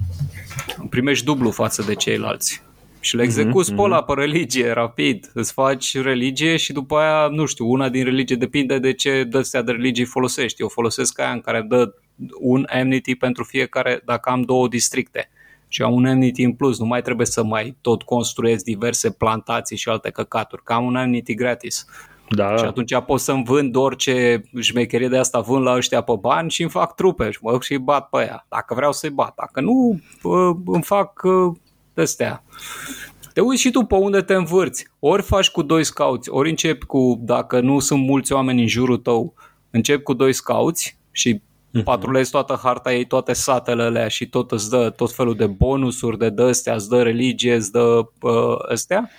[0.90, 2.62] primești dublu față de ceilalți.
[3.07, 3.77] Și le execuți mm-hmm.
[3.77, 5.31] pe ăla pe religie, rapid.
[5.35, 9.62] Îți faci religie și după aia, nu știu, una din religie depinde de ce dăstea
[9.62, 10.61] de religie folosești.
[10.61, 11.95] Eu folosesc aia în care dă
[12.41, 15.31] un amnesty pentru fiecare, dacă am două districte
[15.69, 19.77] și am un amnesty în plus, nu mai trebuie să mai tot construiesc diverse plantații
[19.77, 21.87] și alte căcaturi, că am un amnesty gratis.
[22.28, 22.57] Da.
[22.57, 26.62] Și atunci pot să-mi vând orice șmecherie de asta, vând la ăștia pe bani și
[26.62, 28.47] îmi fac trupe și mă duc și bat pe ea.
[28.49, 29.35] Dacă vreau să-i bat.
[29.37, 30.01] Dacă nu,
[30.66, 31.23] îmi fac
[32.01, 32.44] astea.
[33.32, 34.86] Te uiți și tu pe unde te învârți.
[34.98, 38.97] Ori faci cu doi scouți, ori începi cu, dacă nu sunt mulți oameni în jurul
[38.97, 39.35] tău,
[39.70, 41.82] începi cu doi scouți și uh-huh.
[41.85, 46.18] patrulezi toată harta ei, toate satele alea și tot îți dă tot felul de bonusuri
[46.18, 49.10] de dăstea, îți dă religie, îți dă uh, astea.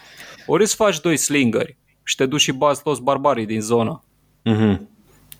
[0.46, 4.04] Ori îți faci doi slingări și te duci și bați toți barbarii din zonă.
[4.50, 4.78] Uh-huh.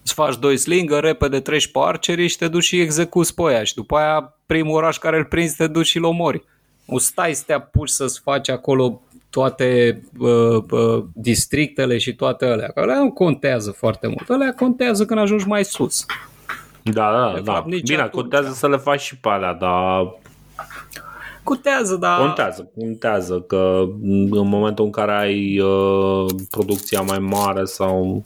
[0.04, 3.64] Îți faci doi slingări, repede treci pe arcerii și te duci și execuți pe aia
[3.64, 6.44] și după aia primul oraș care îl prinzi te duci și-l omori.
[6.88, 12.68] Nu stai să te apuci să-ți faci acolo toate uh, uh, districtele și toate alea.
[12.68, 14.30] Că alea nu contează foarte mult.
[14.30, 16.06] Alea contează când ajungi mai sus.
[16.84, 17.54] Da, da, de da.
[17.54, 20.16] Fapt, Bine, atunci, contează să le faci și pe alea, dar
[21.48, 22.16] Contează, da.
[22.18, 23.84] Contează, contează că
[24.32, 28.24] în momentul în care ai uh, producția mai mare sau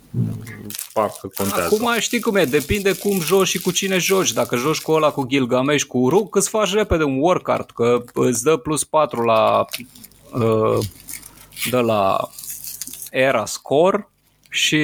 [0.94, 1.76] parcă contează.
[1.76, 4.32] Acum știi cum e, depinde cum joci și cu cine joci.
[4.32, 8.44] Dacă joci cu ăla cu Gilgamesh, cu Uruk, îți faci repede un workart, că îți
[8.44, 9.66] dă plus 4 la
[10.34, 10.86] uh,
[11.70, 12.30] de la
[13.12, 14.10] era score
[14.50, 14.76] și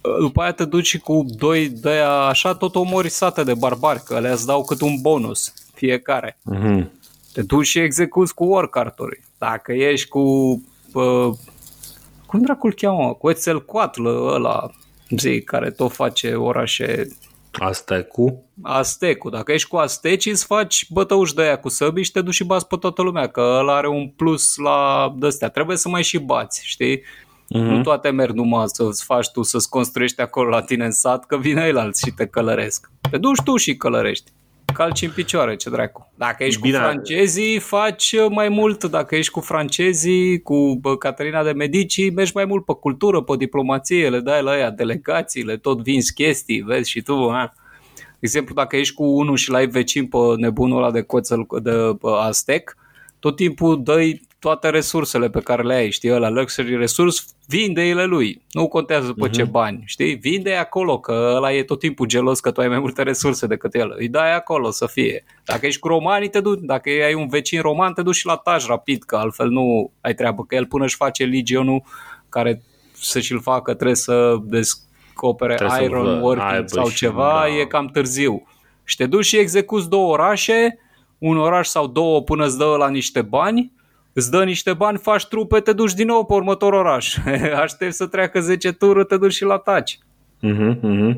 [0.00, 1.96] uh, după aia te duci cu doi de
[2.28, 6.38] așa, tot omori sate de barbari, că le-ați dau cât un bonus fiecare.
[6.54, 6.86] Mm-hmm.
[7.32, 9.22] Te duci și execuți cu workart-uri.
[9.38, 10.20] Dacă ești cu...
[10.92, 11.30] Uh,
[12.26, 13.06] cum dracul cheamă?
[13.06, 14.70] Cu Quetzalcoatl ăla,
[15.16, 17.08] zi, care tot face orașe
[17.52, 18.44] Astecu?
[18.62, 19.28] Astecu.
[19.28, 22.44] Dacă ești cu Asteci, îți faci bătăuși de aia cu săbii și te duci și
[22.44, 25.48] bați pe toată lumea, că ăla are un plus la dăstea.
[25.48, 26.98] Trebuie să mai și bați, știi?
[26.98, 27.68] Uh-huh.
[27.68, 31.36] Nu toate merg numai să-ți faci tu, să-ți construiești acolo la tine în sat, că
[31.36, 32.90] vine el alții și te călăresc.
[33.10, 34.32] Te duci tu și călărești
[34.72, 36.12] calci în picioare, ce dracu.
[36.16, 36.76] Dacă ești Bine.
[36.76, 38.84] cu francezii, faci mai mult.
[38.84, 44.08] Dacă ești cu francezii, cu Caterina de Medici, mergi mai mult pe cultură, pe diplomație,
[44.08, 47.52] le dai la ea delegațiile, tot vinzi chestii, vezi și tu, ha?
[47.94, 51.96] De exemplu, dacă ești cu unul și l-ai vecin pe nebunul ăla de coțel de
[52.20, 52.76] Aztec,
[53.18, 58.04] tot timpul dai toate resursele pe care le ai, știi, ăla luxury resource, vinde ele
[58.04, 58.42] lui.
[58.52, 59.32] Nu contează pe uh-huh.
[59.32, 59.50] ce mhm.
[59.50, 60.14] bani, știi?
[60.14, 63.74] Vinde acolo, că ăla e tot timpul gelos că tu ai mai multe resurse decât
[63.74, 63.94] el.
[63.98, 65.24] Îi dai acolo să fie.
[65.44, 68.36] Dacă ești cu romanii, te duci, dacă ai un vecin roman, te duci și la
[68.36, 71.82] taj rapid, că altfel nu ai treabă, că el până își face legionul
[72.28, 72.62] care
[72.92, 77.56] să și-l facă, trebuie să descopere trebuie iron să working sau ceva, da.
[77.60, 78.46] e cam târziu.
[78.84, 80.78] Și te duci și execuți două orașe,
[81.18, 83.78] un oraș sau două până îți dă la niște bani
[84.20, 87.16] îți dă niște bani, faci trupe, te duci din nou pe următor oraș.
[87.64, 89.98] Aștept să treacă 10 tururi, te duci și la taci.
[90.42, 91.14] Uh-huh, uh-huh.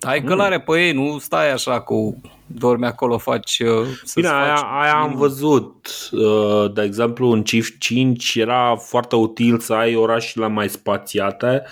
[0.00, 0.64] Ai călare uh-huh.
[0.64, 3.58] pe ei, nu stai așa cu dormi acolo, faci...
[3.58, 5.88] Uh, Bine, aia, faci aia am văzut.
[6.10, 11.62] Uh, de exemplu, în Chief 5 era foarte util să ai orașele mai spațiate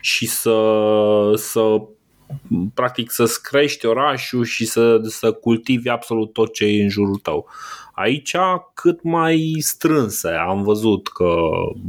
[0.00, 0.54] și să,
[1.34, 1.80] să
[2.74, 7.48] practic să-ți crești orașul și să, să cultivi absolut tot ce e în jurul tău.
[8.00, 8.36] Aici
[8.74, 11.34] cât mai strânse, am văzut că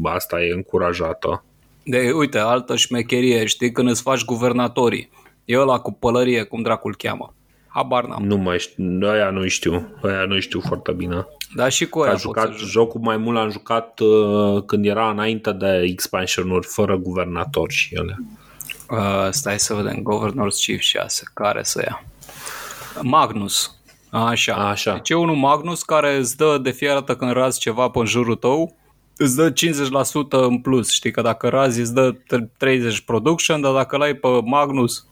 [0.04, 1.44] asta e încurajată.
[1.84, 5.10] De, uite, altă șmecherie, știi, când îți faci guvernatorii,
[5.46, 7.34] e ăla cu pălărie, cum dracul cheamă.
[7.68, 8.24] Habar n-am.
[8.24, 11.28] Nu mai știu, aia nu știu, aia nu știu foarte bine.
[11.56, 15.82] Da, și cu aia jucat jocul mai mult l-am jucat uh, când era înainte de
[15.84, 18.24] expansionuri fără guvernator și ele.
[18.90, 22.04] Uh, stai să vedem, Governor's Chief 6, care să ia?
[23.02, 23.81] Magnus.
[24.12, 24.54] Așa.
[24.54, 24.94] Așa.
[24.94, 28.36] Deci e unul Magnus care îți dă de fiecare dată când razi ceva pe jurul
[28.36, 28.76] tău,
[29.18, 30.92] îți dă 50% în plus.
[30.92, 32.16] Știi că dacă razi îți dă
[32.58, 35.08] 30 production, dar dacă l-ai pe Magnus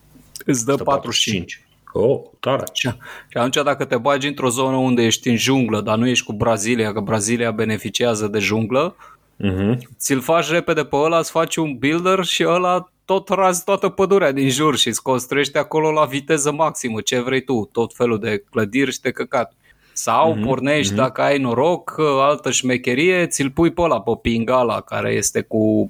[0.45, 1.63] îți dă 45.
[1.93, 2.63] Oh, tare.
[2.73, 2.89] Și
[3.34, 6.93] atunci dacă te bagi într-o zonă unde ești în junglă, dar nu ești cu Brazilia,
[6.93, 8.95] că Brazilia beneficiază de junglă,
[9.43, 9.77] uh-huh.
[9.97, 14.31] ți-l faci repede pe ăla, îți faci un builder și ăla tot razi toată pădurea
[14.31, 18.43] din jur și îți construiești acolo la viteză maximă, ce vrei tu, tot felul de
[18.51, 19.53] clădiri și de căcat.
[19.93, 20.95] Sau mm-hmm, pornești, mm-hmm.
[20.95, 25.89] dacă ai noroc, altă șmecherie, ți-l pui pe ăla, pe Pingala, care este cu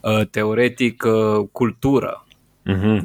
[0.00, 2.24] uh, teoretic uh, cultură
[2.70, 3.00] uh-huh.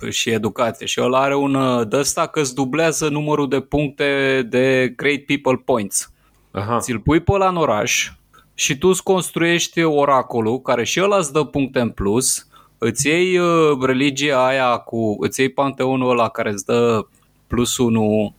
[0.00, 0.86] uh, și educație.
[0.86, 5.20] Și ăla are un uh, de ăsta că îți dublează numărul de puncte de Great
[5.20, 6.12] People Points.
[6.50, 6.78] Aha.
[6.78, 8.10] Ți-l pui pe ăla în oraș
[8.58, 12.46] și tu îți construiești oracolul, care și ăla îți dă puncte în plus,
[12.78, 17.06] îți iei uh, religia aia cu, îți iei panteonul ăla care îți dă
[17.46, 18.32] plus unul,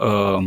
[0.00, 0.44] uh,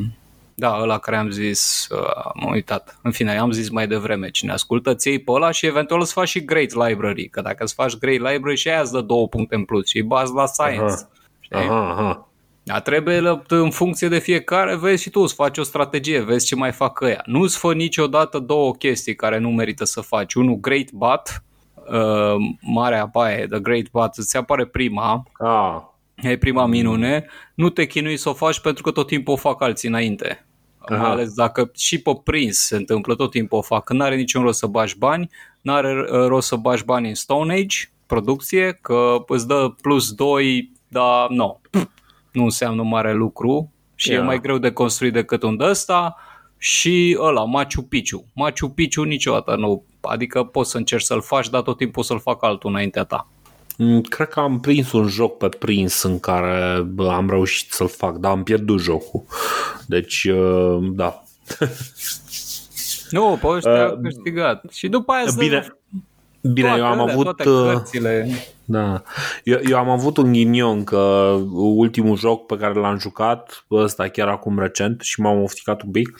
[0.56, 4.52] da, ăla care am zis, uh, am uitat, în fine, am zis mai devreme, cine
[4.52, 7.74] ascultă, ți iei pe ăla și eventual îți faci și Great Library, că dacă îți
[7.74, 11.08] faci Great Library și aia îți dă două puncte în plus și bază la Science.
[11.50, 11.64] Aha.
[11.64, 12.28] Aha, aha.
[12.66, 16.56] Dar trebuie în funcție de fiecare, vezi și tu, îți faci o strategie, vezi ce
[16.56, 17.22] mai fac ăia.
[17.26, 20.34] Nu-ți fă niciodată două chestii care nu merită să faci.
[20.34, 21.44] Unul, Great Bat,
[21.76, 25.82] uh, marea baie, The Great Bat, îți apare prima, Ah,
[26.16, 27.26] e prima minune,
[27.56, 30.46] nu te chinui să o faci pentru că tot timpul o fac alții înainte.
[30.78, 31.02] Aha.
[31.02, 33.84] Mai ales dacă și pe prins se întâmplă, tot timpul o fac.
[33.84, 35.30] Când n-are niciun rost să bagi bani,
[35.62, 40.72] n-are uh, rost să bagi bani în Stone Age, producție, că îți dă plus 2,
[40.88, 41.62] dar nu,
[42.36, 44.18] nu înseamnă mare lucru și Ia.
[44.18, 46.16] e mai greu de construit decât un de ăsta
[46.58, 48.26] și ăla, Machu Picchu.
[48.34, 52.44] Machu Picchu niciodată nu, adică poți să încerci să-l faci, dar tot timpul să-l fac
[52.44, 53.28] altul înaintea ta.
[53.78, 57.88] Mm, Cred că am prins un joc pe prins în care bă, am reușit să-l
[57.88, 59.24] fac, dar am pierdut jocul.
[59.88, 61.24] Deci, uh, da.
[63.10, 64.66] Nu, pe ăștia Uh, uh, câștigat.
[64.72, 65.72] Și după aia să
[66.54, 67.24] Bine, bine toate eu am alea, avut...
[67.24, 68.28] toate uh, cărțile.
[68.66, 69.02] Da.
[69.44, 70.98] Eu, eu am avut un ghinion că
[71.54, 76.20] ultimul joc pe care l-am jucat, ăsta chiar acum recent și m-am ofticat un pic,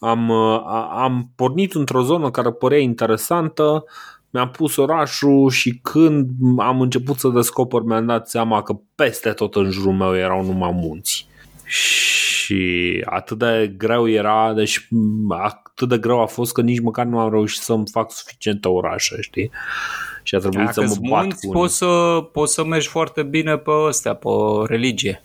[0.00, 3.84] am, uh, a- am pornit într-o zonă care părea interesantă,
[4.30, 6.28] mi-am pus orașul și când
[6.58, 10.70] am început să descoper mi-am dat seama că peste tot în jurul meu erau numai
[10.74, 11.26] munți.
[11.64, 15.32] Și atât de greu era, deci m,
[15.82, 19.16] atât de greu a fost că nici măcar nu am reușit să-mi fac suficientă orașe,
[19.20, 19.50] știi?
[20.22, 22.88] Și a trebuit să Dacă mă sunt bat munți, cu poți să, poți să mergi
[22.88, 24.28] foarte bine pe astea, pe
[24.66, 25.22] religie.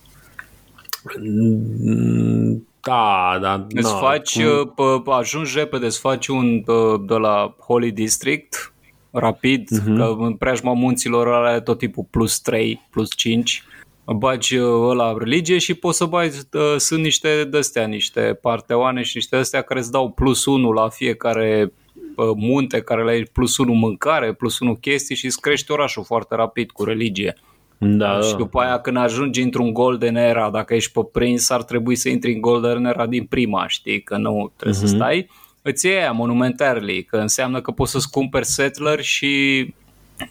[1.21, 3.65] Mm, Da, da.
[3.69, 4.73] Îți na, faci, cum-
[5.03, 6.73] pe, ajungi repede, îți faci un pe,
[7.07, 8.73] de la Holy District,
[9.11, 9.95] rapid, Mhm.
[9.95, 13.63] că în preajma munților are tot tipul plus 3, plus 5,
[14.05, 19.11] bagi uh, ăla religie și poți să bagi, uh, sunt niște de-astea, niște parteoane și
[19.15, 21.73] niște de-astea care îți dau plus 1 la fiecare
[22.15, 26.03] uh, munte care le ai plus 1 mâncare, plus 1 chestii și îți crești orașul
[26.03, 27.35] foarte rapid cu religie.
[27.77, 31.95] da, Și după aia când ajungi într-un Golden Era, dacă ești pe prins, ar trebui
[31.95, 34.87] să intri în Golden Era din prima, știi, că nu trebuie Mhm.
[34.89, 35.29] să stai.
[35.61, 39.73] Îți iei aia monumentarily, că înseamnă că poți să-ți cumperi settler și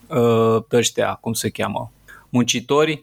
[0.08, 1.92] uh, ăștia, cum se cheamă,
[2.28, 3.02] muncitori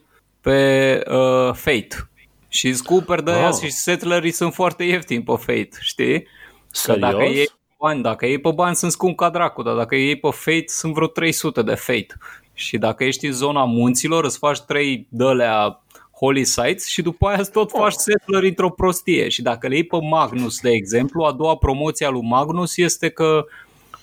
[0.49, 2.09] pe uh, Fate.
[2.47, 3.53] Și îți cumperi de aia Ah.
[3.63, 6.21] și settlerii sunt foarte ieftini pe Fate, știi?
[6.21, 6.27] Că
[6.71, 7.11] Serios?
[7.11, 10.15] dacă iei pe bani, dacă iei pe bani sunt scump ca dracu, dar dacă iei
[10.19, 12.17] pe Fate sunt vreo 300 de Fate.
[12.53, 15.81] Și dacă ești în zona munților, îți faci 3 dălea
[16.19, 19.29] Holy Sites și după aia îți tot faci settler într-o prostie.
[19.29, 23.09] Și dacă le iei pe Magnus, de exemplu, a doua promoție a lui Magnus este
[23.09, 23.45] că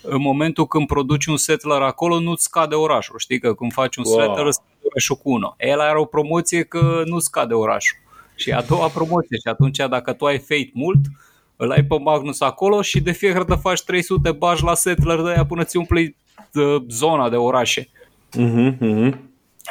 [0.08, 3.18] în momentul când produci un settler acolo, nu-ți scade orașul.
[3.18, 4.18] Știi că când faci un Wow.
[4.18, 5.54] settler, îți scade orașul cu 1.
[5.58, 7.98] El are o promoție că nu scade orașul.
[8.34, 9.36] Și a doua promoție.
[9.36, 11.00] Și atunci, dacă tu ai fate mult,
[11.56, 15.28] îl ai pe Magnus acolo și de fiecare dată faci 300 bagi la settler de
[15.30, 16.16] aia până ți umpli
[16.54, 17.88] uh, zona de orașe.
[18.36, 19.20] Mhm, mhm.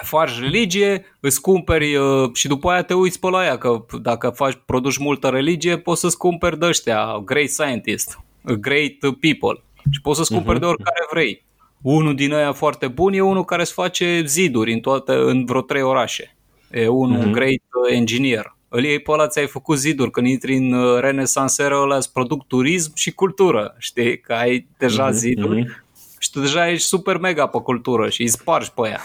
[0.02, 4.30] Faci religie, îți cumperi uh, și după aia te uiți pe la ea, că dacă
[4.30, 10.18] faci, produci multă religie, poți să-ți cumperi de ăștia, great scientist, great people și poți
[10.18, 11.46] să-ți cumperi de oricare vrei.
[11.82, 15.62] Unul din ăia foarte bun e unul care îți face ziduri în, toate, în vreo
[15.62, 16.36] trei orașe.
[16.72, 17.32] E unul mm-hmm.
[17.32, 18.56] great uh, engineer.
[18.70, 20.12] Îl iei pe ăla, ți-ai făcut ziduri.
[20.12, 23.76] Când intri în uh, Renaissance era ăla, îți produc turism și cultură.
[23.78, 24.20] Știi?
[24.20, 25.84] Că ai deja ziduri mhm.
[26.20, 29.02] și tu deja ești super mega pe cultură și îi spargi pe ea.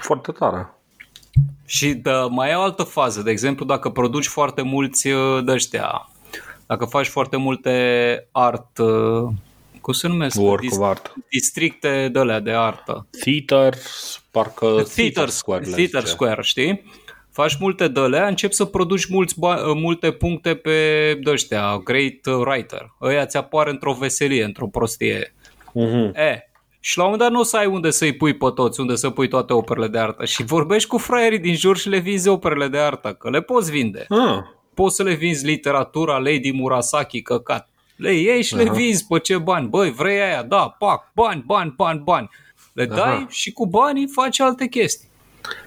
[0.00, 0.72] Foarte tare.
[1.66, 5.52] Și dă, mai e o altă fază, de exemplu, dacă produci foarte mulți uh, de
[5.52, 6.08] ăștia,
[6.66, 7.72] dacă faci foarte multe
[8.32, 9.28] art, uh,
[9.88, 10.38] cum se numesc?
[10.40, 11.12] Work Dis- of art.
[11.30, 13.06] districte de alea de artă.
[13.20, 13.74] Theater,
[14.30, 15.64] parcă Theater Square.
[15.64, 16.12] le Theater zice.
[16.12, 16.82] Square, știi?
[17.32, 20.72] Faci multe de alea, începi să produci mulți ba- uh, multe puncte pe
[21.22, 22.94] de ăștia, Great Writer.
[23.02, 25.34] Ăia ți apar într-o veselie, într-o prostie.
[25.72, 26.12] Mhm.
[26.14, 26.50] E,
[26.80, 28.94] și la un moment dat nu o să ai unde să-i pui pe toți, unde
[28.94, 30.24] să pui toate operele de artă.
[30.24, 33.70] Și vorbești cu fraierii din jur și le vinzi operele de artă, că le poți
[33.70, 34.04] vinde.
[34.08, 34.38] Ah,
[34.74, 37.68] Poți să le vinzi literatura Lady Murasaki, căcat.
[37.98, 39.68] Le iei și le vinzi pe ce bani.
[39.68, 40.42] Băi, vrei aia?
[40.42, 42.28] Da, pac, bani, bani, bani, bani.
[42.72, 43.26] Le dai Aha.
[43.30, 45.08] și cu banii faci alte chestii.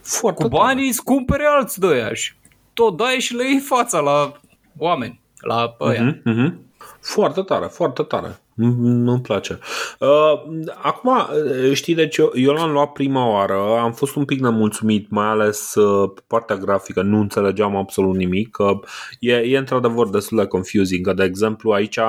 [0.01, 2.33] foarte Cu banii îți cumpere alți de aia și
[2.73, 4.33] tot dai și le iei fața la
[4.77, 5.97] oameni, la ăia.
[5.97, 6.21] tare.
[6.23, 6.59] Mhm, mhm.
[6.99, 8.41] Foarte tare, foarte tare.
[8.53, 9.59] Nu-mi place.
[9.99, 10.41] Uh,
[10.81, 15.09] acum, uh, știi, deci eu, eu l-am luat prima oară, am fost un pic nemulțumit,
[15.09, 18.79] mai ales uh, pe partea grafică, nu înțelegeam absolut nimic, că
[19.19, 21.99] e, e într-adevăr destul de confusing, că de exemplu aici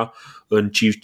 [0.48, 0.94] în Chief,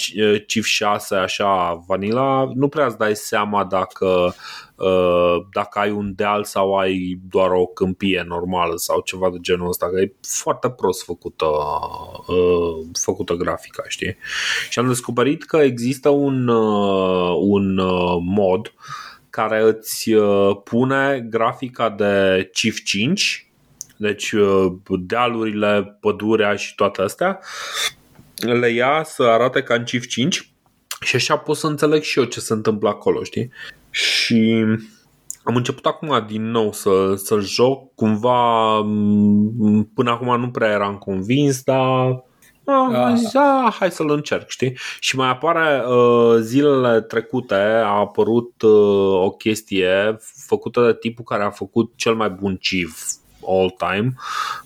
[0.46, 4.34] Chief 6 așa vanilla, nu prea îți dai seama dacă
[4.78, 9.68] Uh, dacă ai un deal sau ai doar o câmpie normală sau ceva de genul
[9.68, 11.46] ăsta, că e foarte prost făcută,
[12.26, 14.16] uh, făcută grafica, știi?
[14.70, 17.74] Și am descoperit că există un, uh, un
[18.24, 18.72] mod
[19.30, 20.10] care îți
[20.64, 23.42] pune grafica de Chief 5
[24.00, 24.34] deci
[25.00, 27.40] dealurile, pădurea și toate astea
[28.36, 30.52] le ia să arate ca în Chief 5
[31.00, 33.50] și așa pot să înțeleg și eu ce se întâmplă acolo, știi?
[33.90, 34.64] Și
[35.42, 38.72] am început acum din nou să, să joc, cumva
[39.94, 42.24] până acum nu prea eram convins, dar
[42.70, 44.78] Ah, am zis, ah, hai să-l încerc, știi?
[45.00, 47.54] Și mai apare uh, zilele trecute
[47.84, 50.16] a apărut uh, o chestie
[50.46, 53.02] făcută de tipul care a făcut cel mai bun chief
[53.46, 54.14] all time,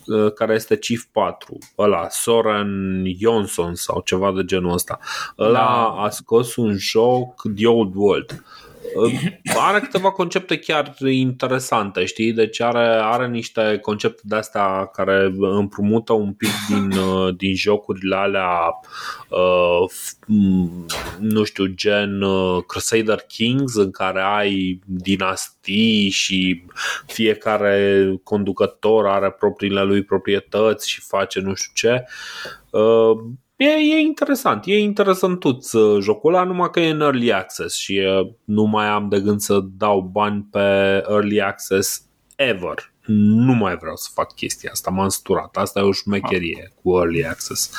[0.05, 4.99] uh, care este Chief 4, ăla, Soren Johnson sau ceva de genul ăsta.
[5.39, 6.03] Ăla da.
[6.03, 8.43] a scos un joc The Old World
[9.55, 12.33] are câteva concepte chiar interesante, știi?
[12.33, 18.15] Deci are, are niște concepte de astea care împrumută un pic din, uh, din jocurile
[18.15, 18.79] alea
[19.29, 19.89] uh,
[21.19, 26.65] nu știu, gen uh, Crusader Kings în care ai dinastii și
[27.05, 32.05] fiecare conducător are propriile lui proprietăți și face nu știu ce
[33.63, 35.53] E, e interesant, e interesant uh,
[36.01, 39.39] jocul ăla, numai că e în Early Access și uh, nu mai am de gând
[39.39, 40.59] să dau bani pe
[41.09, 42.91] Early Access ever.
[43.05, 45.55] Nu mai vreau să fac chestia asta, m-am sturat.
[45.57, 47.71] Asta e o șmecherie cu Early Access.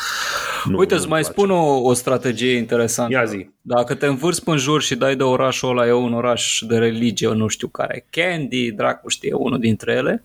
[0.64, 1.32] Nu, Uite, îți mai place.
[1.32, 3.12] spun o, o strategie interesantă.
[3.12, 3.48] Ia zi.
[3.60, 7.28] Dacă te învârți în jur și dai de orașul ăla, e un oraș de religie,
[7.28, 10.22] nu știu care, Candy, dracu știe, unul dintre ele,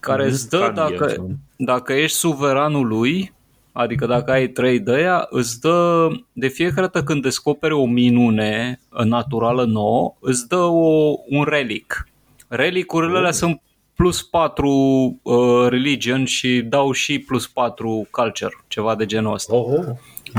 [0.00, 3.32] care mm-hmm, îți dă, dacă, dacă ești suveranul lui,
[3.72, 8.80] Adică dacă ai trei de aia, îți dă, de fiecare dată când descoperi o minune
[9.04, 12.08] naturală nouă, îți dă o, un relic.
[12.48, 13.34] Relicurile alea oh.
[13.34, 13.62] sunt
[13.94, 19.54] plus 4 uh, religion și dau și plus 4 culture, ceva de genul ăsta.
[19.54, 19.84] Oh, oh.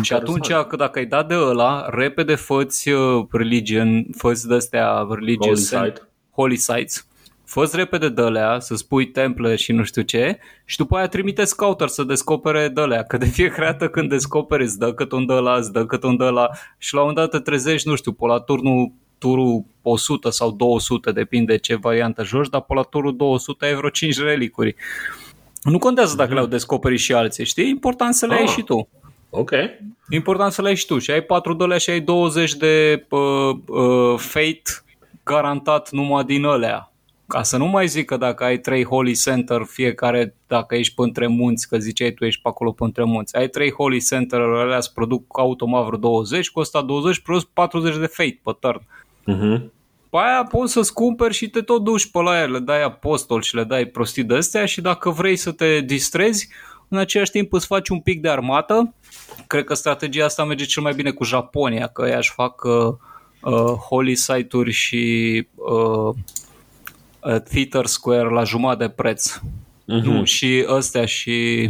[0.02, 5.74] Și atunci, că dacă ai dat de ăla, repede făți uh, religion, făți de-astea religious
[5.74, 6.02] Holy, site.
[6.32, 7.08] holy sites
[7.54, 11.88] Fă-ți repede dălea, să spui temple și nu știu ce și după aia trimite scouter
[11.88, 15.72] să descopere dălea, că de fiecare dată când descoperi îți dă cât un dăla, îți
[15.72, 18.92] dă cât un dăla și la un dat te trezești, nu știu, pe la turnul
[19.18, 23.90] turul 100 sau 200, depinde ce variantă joci, dar pe la turul 200 ai vreo
[23.90, 24.76] 5 relicuri.
[25.64, 26.34] Nu contează dacă mm-hmm.
[26.34, 27.70] le-au descoperit și alții, știi?
[27.70, 28.40] Important să le ah.
[28.40, 28.88] ai și tu.
[29.30, 29.52] Ok.
[30.10, 31.00] Important să le ai și tu.
[31.00, 33.20] Și ai 4 dole și ai 20 de uh,
[33.68, 34.62] uh, fate
[35.24, 36.93] garantat numai din alea.
[37.34, 41.02] Ca să nu mai zic că dacă ai trei Holy Center, fiecare, dacă ești pe
[41.02, 44.40] între munți, că ziceai tu ești pe acolo pe între munți, ai trei Holy Center,
[44.40, 48.82] alea îți produc automat vreo 20, costă 20 plus 40 de fate pe turn.
[48.82, 49.62] Uh-huh.
[50.10, 53.42] Pe aia poți să-ți cumperi și te tot duci pe la ea, le dai apostol
[53.42, 56.50] și le dai prostii de astea și dacă vrei să te distrezi,
[56.88, 58.94] în același timp îți faci un pic de armată.
[59.48, 62.94] Cred că strategia asta merge cel mai bine cu Japonia, că ea își fac uh,
[63.42, 66.16] uh, holy site-uri și uh,
[67.26, 69.38] Uh, Theater Square la jumătate de preț.
[69.38, 70.04] Uh-huh.
[70.04, 71.70] Nu, și ăstea și...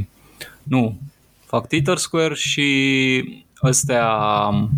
[0.64, 1.00] Nu,
[1.46, 4.08] fac Theater Square și ăstea
[4.52, 4.70] um,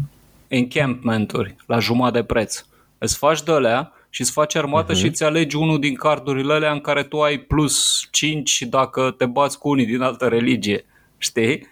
[0.47, 2.65] encampment-uri la jumătate de preț.
[2.97, 4.97] Îți faci de alea și îți faci armată uh-huh.
[4.97, 9.25] și îți alegi unul din cardurile alea în care tu ai plus 5 dacă te
[9.25, 10.85] bați cu unii din altă religie.
[11.17, 11.67] Știi?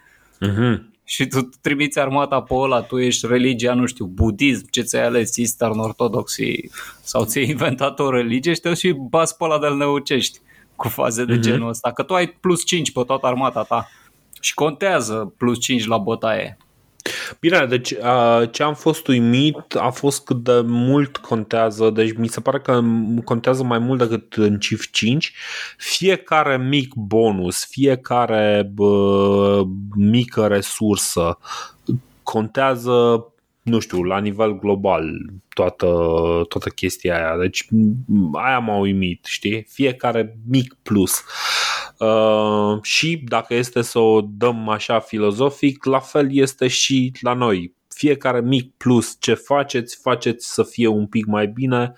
[0.45, 5.05] Uh-huh și tu trimiți armata pe ăla, tu ești religia, nu știu, budism, ce ți-ai
[5.05, 6.69] ales, Eastern Orthodoxy
[7.01, 10.39] sau ți-ai inventat o religie și te și bas pe ăla de-l neucești
[10.75, 11.41] cu faze de uh-huh.
[11.41, 13.89] genul ăsta, că tu ai plus 5 pe toată armata ta
[14.39, 16.57] și contează plus 5 la bătaie.
[17.39, 17.93] Bine, deci
[18.51, 22.81] ce am fost uimit a fost cât de mult contează, deci mi se pare că
[23.23, 25.34] contează mai mult decât în CIF 5.
[25.77, 29.63] Fiecare mic bonus, fiecare bă,
[29.95, 31.38] mică resursă
[32.23, 33.27] contează
[33.63, 35.03] nu știu, la nivel global
[35.49, 35.88] toată,
[36.47, 37.38] toată chestia aia.
[37.38, 37.67] Deci
[38.34, 39.65] aia m-a uimit, știi?
[39.69, 41.17] Fiecare mic plus.
[41.17, 41.82] Uh,
[42.81, 47.73] și dacă este să o dăm așa filozofic, la fel este și la noi.
[47.88, 51.93] Fiecare mic plus ce faceți, faceți să fie un pic mai bine,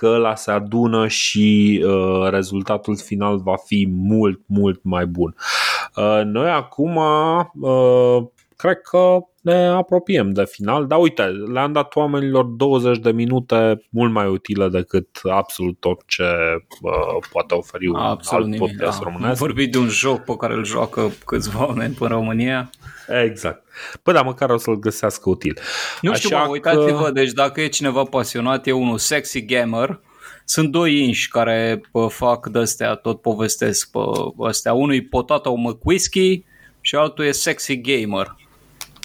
[0.00, 5.34] că ăla se adună și uh, rezultatul final va fi mult, mult mai bun.
[5.96, 8.26] Uh, noi acum uh,
[8.56, 14.12] cred că ne apropiem de final, dar uite, le-am dat oamenilor 20 de minute mult
[14.12, 16.24] mai utile decât absolut tot ce
[16.82, 19.04] uh, poate oferi un absolut alt nimic, podcast da.
[19.04, 19.30] românesc.
[19.30, 22.70] Am vorbit de un joc pe care îl joacă câțiva oameni în România.
[23.24, 23.62] Exact.
[24.02, 25.58] Păi da, măcar o să-l găsească util.
[26.00, 27.10] Nu știu, Așa bă, uitați-vă, că...
[27.10, 30.00] deci dacă e cineva pasionat, e unul sexy gamer,
[30.44, 33.98] sunt doi inși care pă, fac de-astea, tot povestesc pe
[34.38, 34.72] astea.
[34.72, 36.44] Unul e Potato McWhiskey
[36.80, 38.38] și altul e Sexy Gamer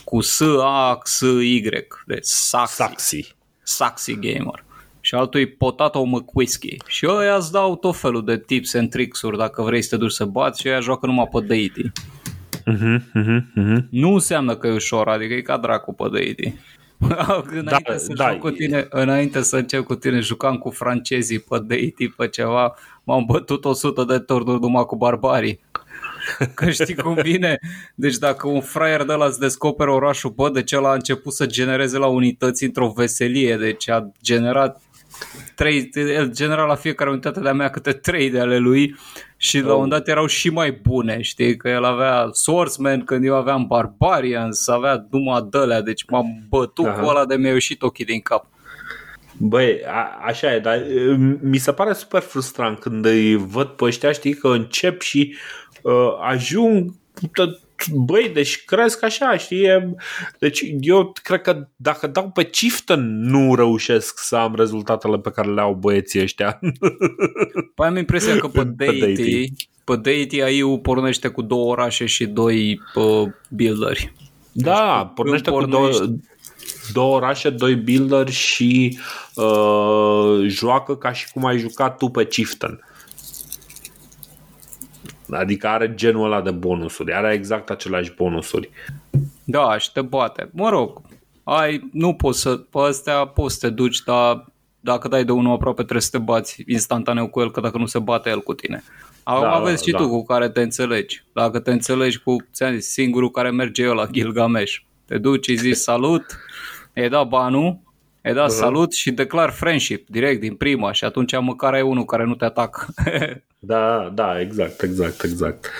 [0.05, 1.61] cu S-A-X-Y,
[2.05, 2.75] deci Saxy.
[2.75, 3.35] Saxy.
[3.63, 4.63] Saxy Gamer.
[4.99, 6.81] Și altul e Potato McWhiskey.
[6.87, 10.11] Și ăia îți dau tot felul de tips and tricks-uri dacă vrei să te duci
[10.11, 11.81] să bați și ăia joacă numai pe Deity.
[11.81, 13.83] Uh-huh, uh-huh, uh-huh.
[13.89, 16.53] Nu înseamnă că e ușor, adică e ca dracu pe Deity.
[17.49, 21.59] înainte, da, să da, cu tine, înainte să încep cu tine, jucam cu francezii pe
[21.65, 25.59] Deity, pe ceva, m-am bătut 100 de turnuri numai cu barbarii.
[26.55, 27.59] Că știi cum vine?
[27.95, 31.45] Deci dacă un fraier de la îți descoperă orașul, bă, de ce a început să
[31.45, 34.81] genereze la unități într-o veselie, deci a generat
[35.55, 38.95] trei, el genera la fiecare unitate de-a mea câte trei de ale lui
[39.37, 43.35] și la un dat erau și mai bune, știi, că el avea Swordsman, când eu
[43.35, 46.99] aveam Barbarians, avea numai dălea, deci m-am bătut Aha.
[46.99, 48.47] cu ăla de mi-a ieșit ochii din cap.
[49.37, 50.81] Băi, a, așa e, dar
[51.41, 55.64] mi se pare super frustrant când îi văd pe ăștia, știi, că încep și uh,
[56.21, 56.93] ajung
[57.93, 59.95] băi, deci cresc așa, știi?
[60.39, 65.49] Deci eu cred că dacă dau pe Chieftain nu reușesc să am rezultatele pe care
[65.53, 66.59] le au băieții ăștia.
[67.75, 69.51] Păi am impresia că pe Deity,
[69.83, 74.13] pe Deity AI pornește cu două orașe și doi uh, builderi.
[74.51, 75.89] Da, deci, pornește cu două,
[76.93, 78.99] două orașe, doi builderi și
[79.35, 82.79] uh, joacă ca și cum ai jucat tu pe Chieftain.
[85.29, 88.69] Adică are genul ăla de bonusuri, are exact aceleași bonusuri.
[89.43, 90.49] Da, și te bate.
[90.53, 91.01] Mă rog,
[91.43, 94.45] ai, nu poți să, pe astea poți să te duci, dar
[94.79, 97.85] dacă dai de unul aproape trebuie să te bați instantaneu cu el, că dacă nu
[97.85, 98.83] se bate el cu tine.
[99.23, 99.97] Acum da, aveți și da.
[99.97, 101.23] tu cu care te înțelegi.
[101.33, 104.75] Dacă te înțelegi cu ți zis, singurul care merge eu la Gilgamesh.
[105.05, 106.25] Te duci, îi zici salut,
[106.93, 107.79] e da banul,
[108.25, 108.49] e da uh-huh.
[108.49, 112.45] salut și declar friendship direct din prima și atunci măcar ai unul care nu te
[112.45, 112.85] atacă.
[113.67, 115.71] Da, da, exact, exact, exact.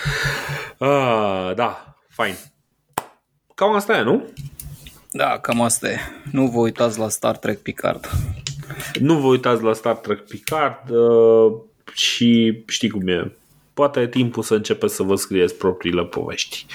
[0.78, 2.36] Ah, da, fain.
[3.56, 4.24] Cam asta e, nu?
[5.12, 6.00] Da, cam asta e.
[6.32, 8.10] Nu vă uitați la Star Trek Picard.
[9.00, 11.54] Nu vă uitați la Star Trek Picard uh,
[11.94, 13.32] și știi cum e.
[13.74, 16.66] Poate e timpul să începeți să vă scrieți propriile povești.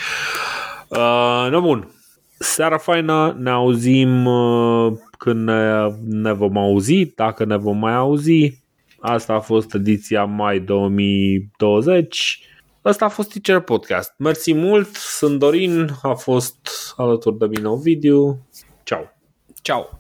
[0.88, 1.90] Uh, no, bun.
[2.38, 8.62] Seara faină, ne auzim uh, când ne, ne vom auzi, dacă ne vom mai auzi.
[9.00, 12.44] Asta a fost ediția mai 2020.
[12.82, 14.14] Asta a fost Teacher Podcast.
[14.16, 18.46] Mersi mult, sunt Dorin, a fost alături de mine Ovidiu.
[18.82, 19.02] Ciao!
[19.62, 19.98] Ciao!